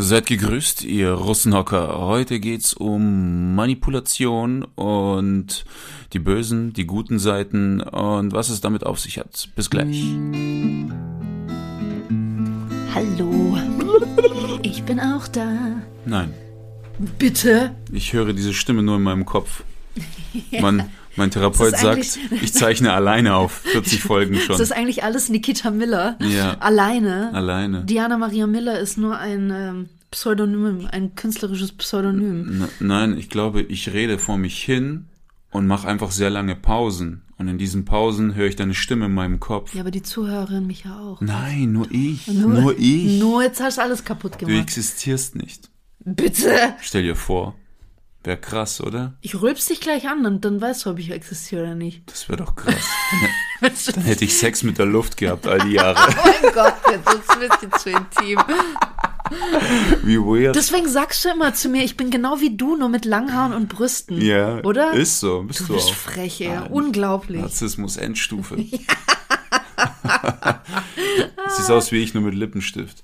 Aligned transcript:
Seid 0.00 0.26
gegrüßt, 0.26 0.84
ihr 0.84 1.10
Russenhocker. 1.10 1.98
Heute 1.98 2.38
geht's 2.38 2.72
um 2.72 3.56
Manipulation 3.56 4.62
und 4.76 5.64
die 6.12 6.20
bösen, 6.20 6.72
die 6.72 6.86
guten 6.86 7.18
Seiten 7.18 7.80
und 7.80 8.32
was 8.32 8.48
es 8.48 8.60
damit 8.60 8.86
auf 8.86 9.00
sich 9.00 9.18
hat. 9.18 9.48
Bis 9.56 9.68
gleich. 9.70 10.04
Hallo. 12.94 13.58
Ich 14.62 14.84
bin 14.84 15.00
auch 15.00 15.26
da. 15.26 15.82
Nein, 16.06 16.32
Bitte? 17.18 17.74
ich 17.90 18.12
höre 18.12 18.32
diese 18.32 18.54
Stimme 18.54 18.84
nur 18.84 18.98
in 18.98 19.02
meinem 19.02 19.24
Kopf. 19.24 19.64
Man, 20.60 20.88
mein 21.18 21.30
Therapeut 21.30 21.72
Das 21.74 21.80
sagt, 21.82 22.18
ich 22.42 22.52
zeichne 22.54 22.92
alleine 22.92 23.34
auf 23.34 23.52
40 23.52 24.02
Folgen 24.02 24.34
Das 24.34 24.44
schon. 24.44 24.60
ist 24.60 24.72
eigentlich 24.72 25.04
alles 25.04 25.28
Nikita 25.28 25.70
Miller. 25.70 26.16
Ja. 26.20 26.56
Alleine. 26.60 27.32
Alleine. 27.34 27.84
Diana 27.84 28.16
Maria 28.16 28.46
Miller 28.46 28.78
ist 28.78 28.96
nur 28.98 29.18
ein 29.18 29.50
ähm, 29.54 29.88
Pseudonym, 30.10 30.88
ein 30.90 31.14
künstlerisches 31.14 31.72
Pseudonym. 31.72 32.62
N- 32.62 32.68
Nein, 32.80 33.18
ich 33.18 33.28
glaube, 33.28 33.60
ich 33.62 33.92
rede 33.92 34.18
vor 34.18 34.38
mich 34.38 34.62
hin 34.62 35.06
und 35.50 35.66
mache 35.66 35.86
einfach 35.86 36.10
sehr 36.10 36.30
lange 36.30 36.54
Pausen. 36.56 37.22
Und 37.36 37.46
in 37.46 37.56
diesen 37.58 37.84
Pausen 37.84 38.34
höre 38.34 38.46
ich 38.48 38.56
deine 38.56 38.74
Stimme 38.74 39.06
in 39.06 39.14
meinem 39.14 39.38
Kopf. 39.38 39.72
Ja, 39.74 39.82
aber 39.82 39.92
die 39.92 40.02
Zuhörerin 40.02 40.66
mich 40.66 40.84
ja 40.84 40.98
auch. 40.98 41.20
Nein, 41.20 41.70
nur 41.72 41.86
ich. 41.90 42.26
Nur, 42.26 42.76
ich. 42.76 43.20
Nur 43.20 43.42
jetzt 43.44 43.60
hast 43.60 43.78
du 43.78 43.82
alles 43.82 44.04
kaputt 44.04 44.34
Du 44.40 44.46
gemacht. 44.46 44.62
existierst 44.64 45.36
nicht. 45.36 45.70
Bitte. 46.04 46.50
Stell 46.80 47.02
dir 47.04 47.14
vor. 47.14 47.54
Wäre 48.24 48.36
krass, 48.36 48.80
oder? 48.80 49.14
Ich 49.20 49.40
rülps 49.40 49.66
dich 49.66 49.80
gleich 49.80 50.08
an 50.08 50.26
und 50.26 50.44
dann 50.44 50.60
weißt 50.60 50.84
du, 50.86 50.90
ob 50.90 50.98
ich 50.98 51.10
existiere 51.12 51.62
oder 51.62 51.74
nicht. 51.74 52.02
Das 52.06 52.28
wäre 52.28 52.38
doch 52.44 52.54
krass. 52.56 52.74
Dann, 53.60 54.04
hätte 54.04 54.24
ich 54.24 54.36
Sex 54.36 54.62
mit 54.62 54.78
der 54.78 54.86
Luft 54.86 55.16
gehabt 55.16 55.46
all 55.48 55.58
die 55.60 55.72
Jahre. 55.72 55.96
mein 56.42 56.52
Gott, 56.52 56.74
jetzt 56.90 57.12
ist 57.12 57.30
ein 57.30 57.40
bisschen 57.40 57.72
zu 57.78 57.90
intim. 57.90 58.38
Wie 60.04 60.16
weird. 60.18 60.54
Deswegen 60.54 60.88
sagst 60.88 61.24
du 61.24 61.30
immer 61.30 61.52
zu 61.54 61.68
mir, 61.68 61.82
ich 61.82 61.96
bin 61.96 62.10
genau 62.10 62.40
wie 62.40 62.56
du, 62.56 62.76
nur 62.76 62.88
mit 62.88 63.04
Langhaaren 63.04 63.52
und 63.52 63.68
Brüsten. 63.68 64.20
ja, 64.20 64.62
Oder? 64.62 64.92
Ist 64.92 65.18
so. 65.20 65.42
Bist 65.42 65.60
Du 65.60 65.64
du, 65.66 65.72
bist 65.74 65.88
auch. 65.88 65.94
frech, 65.94 66.40
ey. 66.40 66.48
Nein. 66.50 66.66
Unglaublich. 66.70 67.40
Narzissmus 67.40 67.96
Endstufe. 67.96 68.56
Siehst 71.56 71.70
aus 71.70 71.90
wie 71.92 72.02
ich, 72.02 72.14
nur 72.14 72.22
mit 72.22 72.34
Lippenstift. 72.34 73.02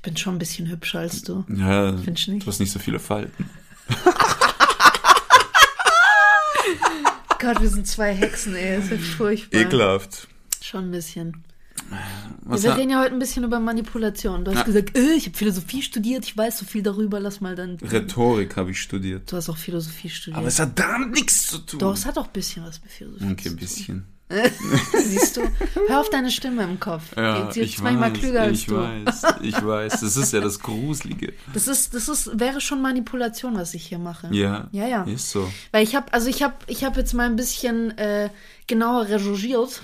Ich 0.00 0.02
bin 0.02 0.16
schon 0.16 0.36
ein 0.36 0.38
bisschen 0.38 0.66
hübscher 0.70 1.00
als 1.00 1.20
du. 1.24 1.44
Ja, 1.54 1.94
Findest 1.98 2.26
du 2.26 2.30
nicht? 2.32 2.46
du 2.46 2.50
hast 2.50 2.58
nicht 2.58 2.72
so 2.72 2.78
viele 2.78 2.98
Falten. 2.98 3.50
Gott, 7.38 7.60
wir 7.60 7.68
sind 7.68 7.86
zwei 7.86 8.14
Hexen, 8.14 8.54
ey. 8.54 8.76
Das 8.76 8.86
ist 8.86 8.90
ja 8.92 8.96
furchtbar. 9.16 9.60
Ekelhaft. 9.60 10.26
Schon 10.62 10.86
ein 10.86 10.90
bisschen. 10.90 11.44
Was 12.44 12.62
wir 12.62 12.76
reden 12.78 12.88
ja 12.90 13.00
heute 13.00 13.12
ein 13.14 13.18
bisschen 13.18 13.44
über 13.44 13.60
Manipulation. 13.60 14.42
Du 14.44 14.52
hast 14.52 14.58
Na. 14.58 14.64
gesagt, 14.64 14.96
äh, 14.96 15.12
ich 15.12 15.26
habe 15.26 15.36
Philosophie 15.36 15.82
studiert, 15.82 16.24
ich 16.24 16.34
weiß 16.36 16.58
so 16.58 16.64
viel 16.64 16.82
darüber, 16.82 17.20
lass 17.20 17.42
mal 17.42 17.54
dann. 17.54 17.76
Rhetorik 17.76 18.56
habe 18.56 18.70
ich 18.70 18.80
studiert. 18.80 19.30
Du 19.30 19.36
hast 19.36 19.50
auch 19.50 19.56
Philosophie 19.58 20.08
studiert. 20.08 20.38
Aber 20.38 20.48
es 20.48 20.58
hat 20.58 20.78
damit 20.78 21.10
nichts 21.12 21.46
zu 21.46 21.58
tun. 21.58 21.78
Doch, 21.80 21.92
es 21.94 22.06
hat 22.06 22.16
auch 22.16 22.26
ein 22.26 22.32
bisschen 22.32 22.64
was 22.64 22.80
mit 22.82 22.90
Philosophie 22.90 23.24
Okay, 23.32 23.42
zu 23.42 23.48
ein 23.48 23.52
tun. 23.52 23.56
bisschen. 23.58 24.06
Siehst 24.98 25.36
du? 25.36 25.42
Hör 25.88 26.00
auf 26.00 26.10
deine 26.10 26.30
Stimme 26.30 26.62
im 26.64 26.78
Kopf. 26.78 27.02
Ja, 27.16 27.50
Sie 27.50 27.60
ist 27.60 27.70
ich 27.70 27.82
manchmal 27.82 28.12
weiß, 28.12 28.18
klüger 28.18 28.42
als 28.42 28.58
ich 28.58 28.66
du. 28.66 28.76
weiß, 28.76 29.22
ich 29.42 29.66
weiß. 29.66 30.00
Das 30.00 30.16
ist 30.16 30.32
ja 30.32 30.40
das 30.40 30.60
Gruselige. 30.60 31.32
Das 31.52 31.66
ist, 31.68 31.94
das 31.94 32.08
ist, 32.08 32.38
wäre 32.38 32.60
schon 32.60 32.80
Manipulation, 32.82 33.56
was 33.56 33.74
ich 33.74 33.86
hier 33.86 33.98
mache. 33.98 34.28
Ja, 34.32 34.68
Ja, 34.72 34.86
ja. 34.86 35.02
ist 35.04 35.30
so. 35.30 35.50
Weil 35.72 35.82
ich 35.82 35.94
habe, 35.94 36.12
also 36.12 36.28
ich 36.28 36.42
habe, 36.42 36.54
ich 36.68 36.84
habe 36.84 37.00
jetzt 37.00 37.12
mal 37.12 37.26
ein 37.26 37.36
bisschen 37.36 37.96
äh, 37.98 38.30
genauer 38.66 39.08
recherchiert, 39.08 39.82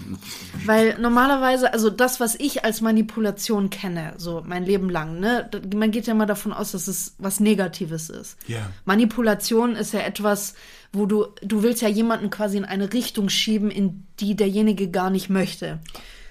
weil 0.64 0.96
normalerweise, 1.00 1.72
also 1.72 1.90
das, 1.90 2.20
was 2.20 2.36
ich 2.36 2.64
als 2.64 2.80
Manipulation 2.80 3.68
kenne, 3.68 4.14
so 4.16 4.42
mein 4.46 4.64
Leben 4.64 4.88
lang, 4.90 5.18
ne, 5.18 5.50
man 5.74 5.90
geht 5.90 6.06
ja 6.06 6.14
mal 6.14 6.26
davon 6.26 6.52
aus, 6.52 6.70
dass 6.70 6.86
es 6.86 7.14
was 7.18 7.40
Negatives 7.40 8.10
ist. 8.10 8.36
Ja. 8.46 8.70
Manipulation 8.84 9.74
ist 9.74 9.92
ja 9.92 10.00
etwas, 10.00 10.54
wo 10.92 11.06
du, 11.06 11.26
du 11.42 11.62
willst 11.62 11.82
ja 11.82 11.88
jemanden 11.88 12.30
quasi 12.30 12.56
in 12.56 12.64
eine 12.64 12.92
Richtung 12.92 13.28
schieben, 13.28 13.70
in 13.70 14.06
die 14.20 14.36
derjenige 14.36 14.90
gar 14.90 15.10
nicht 15.10 15.28
möchte. 15.28 15.80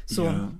So. 0.06 0.26
Ja. 0.26 0.52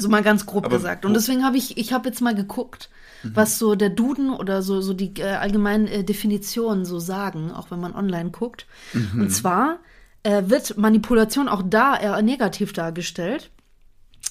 So 0.00 0.08
mal 0.08 0.22
ganz 0.22 0.46
grob 0.46 0.66
Aber 0.66 0.76
gesagt. 0.76 1.04
Und 1.04 1.14
deswegen 1.14 1.44
habe 1.44 1.56
ich, 1.56 1.76
ich 1.76 1.92
habe 1.92 2.08
jetzt 2.08 2.20
mal 2.20 2.34
geguckt, 2.34 2.88
was 3.24 3.58
so 3.58 3.74
der 3.74 3.90
Duden 3.90 4.30
oder 4.30 4.62
so, 4.62 4.80
so 4.80 4.94
die 4.94 5.12
äh, 5.18 5.24
allgemeinen 5.24 5.88
äh, 5.88 6.04
Definitionen 6.04 6.84
so 6.84 7.00
sagen, 7.00 7.50
auch 7.50 7.72
wenn 7.72 7.80
man 7.80 7.96
online 7.96 8.30
guckt. 8.30 8.66
Und 9.14 9.30
zwar 9.30 9.80
äh, 10.22 10.44
wird 10.46 10.76
Manipulation 10.78 11.48
auch 11.48 11.62
da 11.64 11.96
eher 11.96 12.22
negativ 12.22 12.72
dargestellt. 12.72 13.50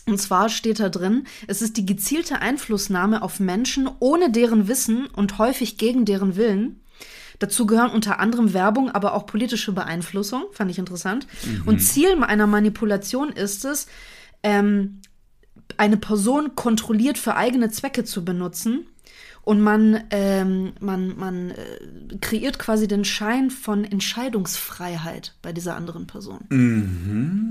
Und 0.05 0.19
zwar 0.19 0.47
steht 0.47 0.79
da 0.79 0.89
drin, 0.89 1.25
es 1.47 1.61
ist 1.61 1.75
die 1.75 1.85
gezielte 1.85 2.39
Einflussnahme 2.39 3.21
auf 3.21 3.39
Menschen 3.39 3.89
ohne 3.99 4.31
deren 4.31 4.67
Wissen 4.67 5.07
und 5.07 5.37
häufig 5.37 5.77
gegen 5.77 6.05
deren 6.05 6.37
Willen. 6.37 6.81
Dazu 7.39 7.65
gehören 7.65 7.91
unter 7.91 8.19
anderem 8.19 8.53
Werbung, 8.53 8.89
aber 8.89 9.13
auch 9.13 9.25
politische 9.25 9.71
Beeinflussung, 9.71 10.45
fand 10.51 10.71
ich 10.71 10.79
interessant. 10.79 11.27
Und 11.65 11.79
Ziel 11.79 12.15
einer 12.23 12.47
Manipulation 12.47 13.29
ist 13.29 13.63
es, 13.65 13.87
ähm, 14.43 15.01
eine 15.77 15.97
Person 15.97 16.55
kontrolliert 16.55 17.17
für 17.17 17.35
eigene 17.35 17.69
Zwecke 17.69 18.03
zu 18.03 18.23
benutzen. 18.25 18.87
Und 19.43 19.61
man, 19.61 20.03
ähm, 20.09 20.73
man, 20.81 21.15
man 21.17 21.51
äh, 21.51 22.17
kreiert 22.19 22.59
quasi 22.59 22.85
den 22.85 23.05
Schein 23.05 23.49
von 23.49 23.85
Entscheidungsfreiheit 23.85 25.35
bei 25.41 25.53
dieser 25.53 25.77
anderen 25.77 26.05
Person. 26.05 26.39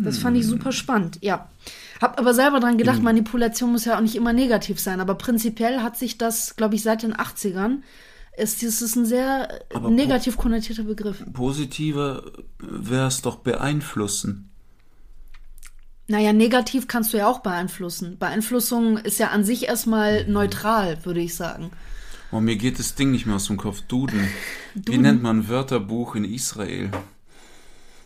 Das 0.04 0.18
fand 0.18 0.36
ich 0.36 0.46
super 0.46 0.72
spannend, 0.72 1.16
ja. 1.22 1.48
Hab 2.02 2.20
aber 2.20 2.34
selber 2.34 2.60
dran 2.60 2.76
gedacht, 2.76 3.02
Manipulation 3.02 3.72
muss 3.72 3.86
ja 3.86 3.96
auch 3.96 4.02
nicht 4.02 4.14
immer 4.14 4.34
negativ 4.34 4.78
sein, 4.78 5.00
aber 5.00 5.14
prinzipiell 5.14 5.80
hat 5.80 5.96
sich 5.96 6.18
das, 6.18 6.56
glaube 6.56 6.74
ich, 6.74 6.82
seit 6.82 7.02
den 7.02 7.14
80ern, 7.14 7.78
ist, 8.36 8.62
das 8.62 8.82
ist 8.82 8.96
ein 8.96 9.06
sehr 9.06 9.60
äh, 9.70 9.74
Aber 9.74 9.90
negativ 9.90 10.36
konnotierter 10.36 10.84
Begriff. 10.84 11.24
Positiver 11.32 12.22
wäre 12.58 13.06
es 13.06 13.22
doch 13.22 13.36
beeinflussen. 13.36 14.50
Naja, 16.08 16.32
negativ 16.32 16.86
kannst 16.86 17.12
du 17.12 17.16
ja 17.18 17.26
auch 17.26 17.40
beeinflussen. 17.40 18.18
Beeinflussung 18.18 18.98
ist 18.98 19.18
ja 19.18 19.28
an 19.28 19.44
sich 19.44 19.66
erstmal 19.66 20.26
neutral, 20.28 21.04
würde 21.04 21.20
ich 21.20 21.34
sagen. 21.34 21.70
Oh, 22.30 22.40
mir 22.40 22.56
geht 22.56 22.78
das 22.78 22.94
Ding 22.94 23.10
nicht 23.10 23.26
mehr 23.26 23.36
aus 23.36 23.46
dem 23.46 23.56
Kopf. 23.56 23.80
Duden. 23.82 24.28
Wie 24.74 24.98
nennt 24.98 25.22
man 25.22 25.40
ein 25.40 25.48
Wörterbuch 25.48 26.14
in 26.14 26.24
Israel? 26.24 26.90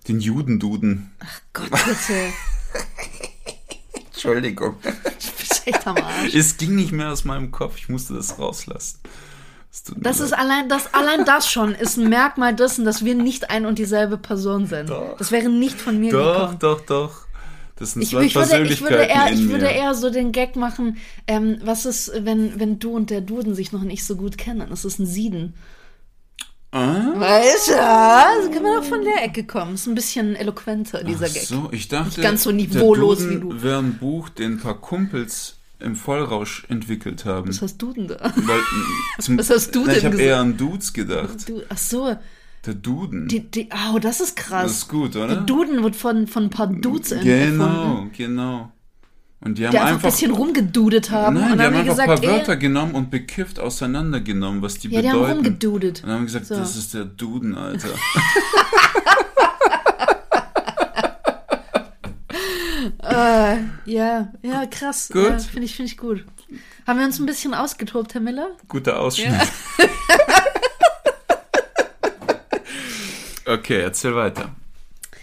Den 0.09 0.21
Judenduden. 0.21 1.11
Gott, 1.53 1.71
bitte. 1.71 2.33
Entschuldigung. 4.07 4.77
Du 4.83 4.91
bist 5.39 5.67
echt 5.67 5.87
am 5.87 5.97
Arsch. 5.97 6.35
Es 6.35 6.57
ging 6.57 6.75
nicht 6.77 6.93
mehr 6.93 7.11
aus 7.11 7.25
meinem 7.25 7.51
Kopf. 7.51 7.77
Ich 7.77 7.89
musste 7.89 8.15
das 8.15 8.39
rauslassen. 8.39 9.01
Das 9.97 10.19
ist 10.21 10.33
allein 10.33 10.69
das, 10.69 10.93
allein 10.95 11.25
das 11.25 11.49
schon 11.51 11.75
ist 11.75 11.97
ein 11.97 12.09
Merkmal 12.09 12.55
dessen, 12.57 12.85
dass 12.85 13.05
wir 13.05 13.15
nicht 13.15 13.51
ein 13.51 13.67
und 13.67 13.79
dieselbe 13.79 14.19
Person 14.19 14.67
sind. 14.67 14.91
Doch. 14.91 15.17
Das 15.17 15.31
wäre 15.31 15.49
nicht 15.49 15.81
von 15.81 15.99
mir 16.01 16.13
Doch, 16.13 16.35
gekommen. 16.35 16.59
doch, 16.59 16.81
doch. 16.81 17.13
Das 17.77 17.93
sind 17.93 18.03
Ich, 18.03 18.11
zwei 18.11 18.25
ich, 18.25 18.35
würde, 18.35 18.63
ich, 18.67 18.81
würde 18.83 18.97
eher, 19.05 19.33
ich 19.33 19.49
würde 19.49 19.67
eher 19.67 19.95
so 19.95 20.11
den 20.11 20.33
Gag 20.33 20.57
machen, 20.57 20.99
ähm, 21.27 21.59
was 21.63 21.87
ist, 21.87 22.13
wenn, 22.25 22.59
wenn 22.61 22.79
du 22.79 22.91
und 22.95 23.11
der 23.11 23.21
Duden 23.23 23.55
sich 23.55 23.73
noch 23.73 23.83
nicht 23.83 24.05
so 24.05 24.17
gut 24.17 24.37
kennen? 24.37 24.67
Das 24.69 24.85
ist 24.85 24.99
ein 24.99 25.07
Sieden. 25.07 25.55
Ah? 26.73 27.13
Weißt 27.17 27.69
du? 27.69 27.83
Also 27.83 28.51
kann 28.51 28.63
man 28.63 28.79
auch 28.79 28.85
von 28.85 29.03
der 29.03 29.25
Ecke 29.25 29.45
kommen. 29.45 29.75
Ist 29.75 29.87
ein 29.87 29.95
bisschen 29.95 30.37
eloquenter, 30.37 31.03
dieser 31.05 31.27
Ach 31.29 31.33
Gag. 31.33 31.43
so, 31.43 31.69
ich 31.73 31.89
dachte, 31.89 32.07
Nicht 32.09 32.21
ganz 32.23 32.43
so 32.43 32.53
niveaulos 32.53 33.19
der 33.21 33.31
wie 33.31 33.35
Duden 33.41 33.59
du. 33.59 33.63
wäre 33.63 33.79
ein 33.79 33.99
Buch, 33.99 34.29
den 34.29 34.53
ein 34.55 34.61
paar 34.61 34.81
Kumpels 34.81 35.57
im 35.81 35.97
Vollrausch 35.97 36.65
entwickelt 36.69 37.25
haben. 37.25 37.49
Was 37.49 37.63
hast 37.63 37.79
du 37.79 37.93
denn 37.93 38.09
da? 38.09 38.17
Weil, 38.21 38.61
zum, 39.21 39.39
Was 39.39 39.51
hast 39.51 39.75
du 39.75 39.83
Na, 39.87 39.93
Ich 39.95 40.01
denn 40.03 40.13
habe 40.13 40.23
eher 40.23 40.39
an 40.39 40.57
Dudes 40.57 40.93
gedacht. 40.93 41.49
Du, 41.49 41.63
ach 41.69 41.79
so, 41.79 42.17
Der 42.67 42.75
Duden. 42.75 43.29
die, 43.29 43.41
die, 43.51 43.69
oh, 43.93 43.99
das 43.99 44.21
ist 44.21 44.37
krass. 44.37 44.63
das 44.65 44.73
ist 44.79 44.89
gut, 44.89 45.17
oder? 45.17 45.29
Der 45.29 45.37
Duden 45.39 45.83
wird 45.83 45.97
von, 45.97 46.27
von 46.27 46.45
ein 46.45 46.51
paar 46.51 46.67
Dudes 46.69 47.11
genau, 47.11 47.65
erfunden, 47.65 48.13
genau. 48.17 48.73
Und 49.43 49.57
die 49.57 49.65
haben 49.65 49.71
die 49.73 49.79
einfach, 49.79 49.93
einfach, 49.95 50.09
ein 50.09 50.13
bisschen 50.13 50.33
rumgedudet 50.33 51.11
haben. 51.11 51.37
nein, 51.37 51.53
und 51.53 51.59
die 51.59 51.65
haben 51.65 51.75
haben 51.75 51.81
einfach 51.89 51.99
ein 51.99 52.07
gesagt, 52.07 52.23
paar 52.23 52.31
Wörter 52.31 52.53
ey, 52.53 52.59
genommen 52.59 52.95
und 52.95 53.11
bekifft 53.11 53.59
auseinandergenommen, 53.59 54.61
was 54.61 54.79
die 54.79 54.89
ja, 54.89 55.01
die 55.01 55.09
haben 55.09 55.21
bedeuten. 55.21 55.37
rumgedudet. 55.37 56.01
und 56.03 56.09
dann 56.09 56.17
haben 56.19 56.27
gesagt, 56.27 56.45
So. 56.47 56.57
das 56.57 56.77
ist 56.77 56.93
der 56.93 57.07
Duden, 57.07 57.55
Alter. 57.55 57.89
Äh, 63.03 63.57
ja, 63.85 64.33
ja, 64.43 64.67
krass. 64.67 65.09
Gut. 65.13 65.25
Ja, 65.25 65.39
finde 65.39 65.65
ich, 65.65 65.75
finde 65.75 65.91
ich 65.91 65.97
gut. 65.99 66.25
Haben 66.87 66.99
wir 66.99 67.07
uns 67.07 67.19
ein 67.19 67.27
bisschen 67.27 67.55
ausgetobt, 67.55 68.15
Herr 68.15 68.21
Miller? 68.21 68.51
Guter 68.69 68.99
Ausschnitt. 69.01 69.35
okay, 73.47 73.81
erzähl 73.81 74.15
weiter. 74.15 74.55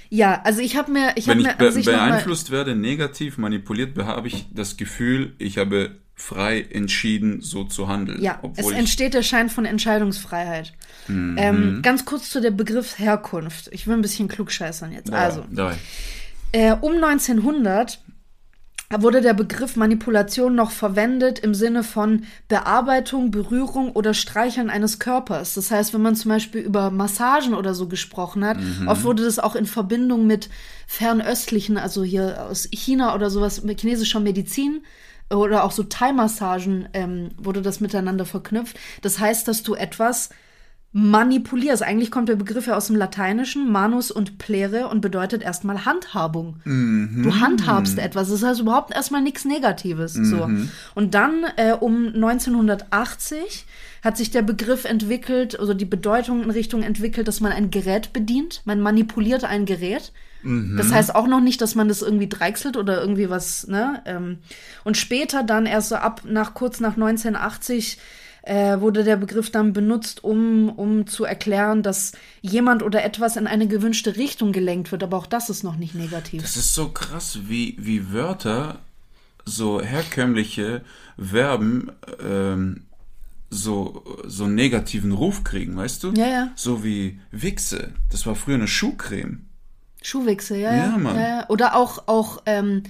Ja, 0.10 0.42
also 0.44 0.62
ich 0.62 0.78
habe 0.78 0.92
mir, 0.92 1.12
ich 1.16 1.28
habe 1.28 1.44
Wenn 1.44 1.52
ich 1.52 1.60
mir 1.60 1.72
be 1.72 1.82
beeinflusst 1.82 2.52
werde, 2.52 2.76
negativ 2.76 3.38
manipuliert, 3.38 3.98
habe 3.98 4.28
ich 4.28 4.46
das 4.54 4.78
Gefühl, 4.78 5.34
ich 5.38 5.58
habe 5.58 5.98
frei 6.16 6.62
entschieden, 6.62 7.42
so 7.42 7.64
zu 7.64 7.88
handeln. 7.88 8.22
ja, 8.22 8.40
es 8.42 8.44
obwohl 8.44 8.74
ich, 8.74 8.80
entsteht 8.80 9.14
der 9.14 9.22
Schein 9.22 9.50
von 9.50 9.66
Entscheidungsfreiheit. 9.66 10.74
Mhm. 11.08 11.36
Ähm, 11.38 11.80
ganz 11.84 12.06
kurz 12.06 12.30
zu 12.32 12.42
der 12.42 12.52
Begriff 12.52 12.98
Herkunft. 12.98 13.70
Ich 13.72 13.86
will 13.86 13.94
ein 13.94 14.02
bisschen 14.02 14.28
klugscheißern 14.28 14.92
jetzt. 14.92 15.10
Ja, 15.10 15.18
Also, 15.18 15.46
dabei. 15.52 15.76
Äh, 16.52 16.76
um 16.82 16.94
1900 17.04 18.00
wurde 18.90 19.20
der 19.22 19.34
Begriff 19.34 19.76
Manipulation 19.76 20.56
noch 20.56 20.72
verwendet 20.72 21.40
im 21.40 21.54
Sinne 21.54 21.84
von 21.84 22.24
Bearbeitung, 22.48 23.32
Berührung 23.32 23.92
oder 23.92 24.14
Streicheln 24.14 24.70
eines 24.70 24.98
Körpers. 24.98 25.56
Das 25.56 25.72
heißt, 25.72 25.94
wenn 25.94 26.02
man 26.02 26.16
zum 26.16 26.30
Beispiel 26.30 26.62
über 26.62 26.90
Massagen 26.90 27.54
oder 27.54 27.74
so 27.74 27.90
gesprochen 27.90 28.46
hat, 28.46 28.58
oft 28.86 29.04
wurde 29.04 29.26
das 29.26 29.40
auch 29.40 29.56
in 29.56 29.66
Verbindung 29.66 30.26
mit 30.26 30.50
fernöstlichen, 30.88 31.78
also 31.78 32.04
hier 32.04 32.46
aus 32.50 32.70
China 32.72 33.14
oder 33.14 33.30
sowas, 33.30 33.64
mit 33.64 33.82
chinesischer 33.82 34.22
Medizin 34.22 34.84
oder 35.30 35.66
auch 35.66 35.72
so 35.72 35.84
Thai-Massagen 35.84 36.88
ähm, 36.94 37.32
wurde 37.38 37.62
das 37.62 37.82
miteinander 37.82 38.26
verknüpft. 38.26 38.80
Das 39.02 39.20
heißt, 39.20 39.50
dass 39.50 39.64
du 39.64 39.76
etwas 39.76 40.30
manipulierst. 40.98 41.84
Eigentlich 41.84 42.10
kommt 42.10 42.28
der 42.28 42.38
Begriff 42.38 42.66
ja 42.66 42.76
aus 42.76 42.88
dem 42.88 42.96
Lateinischen, 42.96 43.72
manus 43.72 44.10
und 44.10 44.40
plere 44.40 44.88
und 44.88 45.00
bedeutet 45.00 45.44
erstmal 45.44 45.86
Handhabung. 45.86 46.56
Du 47.24 47.40
handhabst 47.40 48.00
etwas. 48.00 48.32
Das 48.32 48.42
heißt 48.42 48.62
überhaupt 48.62 48.96
erstmal 48.96 49.22
nichts 49.22 49.46
Negatives. 49.46 50.14
So. 50.14 50.50
Und 50.96 51.14
dann 51.14 51.46
äh, 51.56 51.74
um 51.74 52.08
1980 52.08 53.68
hat 54.04 54.18
sich 54.18 54.32
der 54.32 54.42
Begriff 54.42 54.86
entwickelt, 54.86 55.60
also 55.60 55.76
die 55.76 55.86
Bedeutung 55.86 56.42
in 56.42 56.50
Richtung 56.50 56.82
entwickelt, 56.82 57.28
dass 57.28 57.42
man 57.42 57.52
ein 57.52 57.70
Gerät 57.70 58.12
bedient. 58.12 58.64
Man 58.66 58.80
manipuliert 58.80 59.44
ein 59.44 59.66
Gerät. 59.66 60.12
Das 60.78 60.92
heißt 60.92 61.14
auch 61.14 61.28
noch 61.28 61.42
nicht, 61.42 61.62
dass 61.62 61.76
man 61.76 61.90
das 61.90 62.02
irgendwie 62.02 62.30
dreichselt 62.30 62.76
oder 62.76 63.00
irgendwie 63.00 63.30
was, 63.30 63.68
ne? 63.68 64.02
Ähm, 64.06 64.38
und 64.84 64.98
später 64.98 65.44
dann 65.44 65.66
erst 65.66 65.90
so 65.90 65.96
ab 65.96 66.22
nach 66.26 66.54
kurz 66.54 66.80
nach 66.80 66.94
1980 66.94 67.98
äh, 68.48 68.80
wurde 68.80 69.04
der 69.04 69.18
Begriff 69.18 69.52
dann 69.52 69.74
benutzt, 69.74 70.24
um, 70.24 70.70
um 70.70 71.06
zu 71.08 71.26
erklären, 71.26 71.84
dass 71.84 72.14
jemand 72.42 72.82
oder 72.84 73.04
etwas 73.04 73.36
in 73.36 73.46
eine 73.48 73.68
gewünschte 73.68 74.16
Richtung 74.16 74.52
gelenkt 74.52 74.92
wird. 74.92 75.04
Aber 75.04 75.18
auch 75.18 75.28
das 75.28 75.50
ist 75.50 75.64
noch 75.64 75.76
nicht 75.76 75.96
negativ. 75.96 76.42
Das 76.42 76.56
ist 76.58 76.74
so 76.74 76.90
krass, 76.90 77.40
wie, 77.48 77.76
wie 77.80 78.12
Wörter, 78.14 78.80
so 79.46 79.82
herkömmliche 79.82 80.82
Verben, 81.18 81.92
ähm, 82.24 82.84
so, 83.50 84.04
so 84.26 84.44
einen 84.46 84.56
negativen 84.56 85.12
Ruf 85.14 85.44
kriegen, 85.44 85.76
weißt 85.78 86.04
du? 86.04 86.12
Ja, 86.14 86.28
ja. 86.28 86.52
So 86.56 86.84
wie 86.84 87.20
Wichse. 87.32 87.94
Das 88.12 88.26
war 88.26 88.36
früher 88.36 88.56
eine 88.56 88.68
Schuhcreme. 88.68 89.46
Schuhwichse, 90.02 90.58
ja, 90.58 90.74
Ja, 90.76 90.86
ja. 90.92 90.98
Mann. 90.98 91.16
ja, 91.16 91.28
ja. 91.28 91.50
Oder 91.50 91.76
auch, 91.76 92.08
auch 92.08 92.42
ähm, 92.46 92.84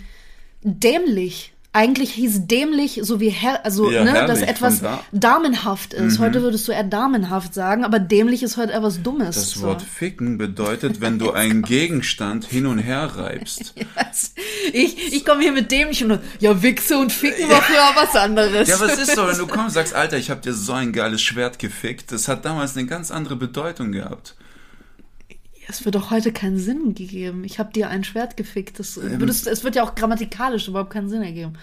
dämlich. 0.62 1.54
Eigentlich 1.78 2.14
hieß 2.14 2.48
dämlich 2.48 3.02
so 3.04 3.20
wie 3.20 3.30
her 3.30 3.64
also 3.64 3.92
Ja, 3.92 4.04
ne, 4.04 4.12
herrlich, 4.12 4.40
dass 4.40 4.42
etwas 4.42 4.82
da- 4.82 5.04
damenhaft 5.12 5.94
ist. 5.94 6.18
Heute 6.18 6.42
würdest 6.42 6.68
du 6.68 6.72
eher 6.72 6.84
damenhaft 6.84 7.54
sagen, 7.54 7.86
aber 7.86 8.00
dämlich 8.00 8.42
ist 8.42 8.58
heute 8.58 8.74
etwas 8.74 9.04
Dummes. 9.04 9.36
Das 9.36 9.52
so. 9.52 9.62
Wort 9.62 9.84
ficken 9.84 10.40
bedeutet, 10.40 11.02
wenn 11.02 11.20
du 11.20 11.32
einen 11.34 11.62
Gegenstand 11.62 12.46
hin 12.46 12.66
und 12.66 12.80
her 12.80 13.12
reibst. 13.16 13.76
Was? 13.96 14.34
Ich, 14.74 15.14
ich 15.14 15.24
komme 15.24 15.44
hier 15.44 15.52
mit 15.52 15.70
dämlich 15.70 16.04
und 16.04 16.20
ja, 16.40 16.64
Wichse 16.64 16.98
und 16.98 17.12
Ficken 17.12 17.48
war 17.48 17.62
früher 17.62 17.78
was 17.96 18.16
anderes. 18.16 18.68
Ja, 18.68 18.84
es 18.84 18.98
ist 18.98 19.16
so, 19.16 19.28
wenn 19.28 19.38
du 19.38 19.46
kommst 19.46 19.68
und 19.68 19.74
sagst, 19.74 19.94
Alter, 19.94 20.18
ich 20.18 20.32
hab 20.32 20.42
dir 20.42 20.54
so 20.54 20.74
ein 20.74 20.92
geiles 20.92 21.22
Schwert 21.22 21.60
gefickt, 21.60 22.12
das 22.12 22.28
hat 22.28 22.44
damals 22.44 22.76
eine 22.76 22.88
ganz 22.88 23.12
andere 23.12 23.36
Bedeutung 23.36 23.92
gehabt. 23.92 24.36
Es 25.70 25.84
wird 25.86 25.96
doch 25.96 26.12
heute 26.12 26.32
keinen 26.32 26.58
Sinn 26.58 26.94
gegeben. 26.96 27.44
Ich 27.44 27.60
habe 27.60 27.74
dir 27.74 27.90
ein 27.90 28.04
Schwert 28.04 28.38
gefickt. 28.38 28.80
Das 28.80 28.98
Ähm. 28.98 29.20
würdest, 29.20 29.48
es 29.48 29.64
wird 29.64 29.76
ja 29.76 29.84
auch 29.84 29.96
grammatikalisch 29.96 30.68
überhaupt 30.68 30.92
keinen 30.92 31.10
Sinn 31.10 31.22
ergeben. 31.24 31.54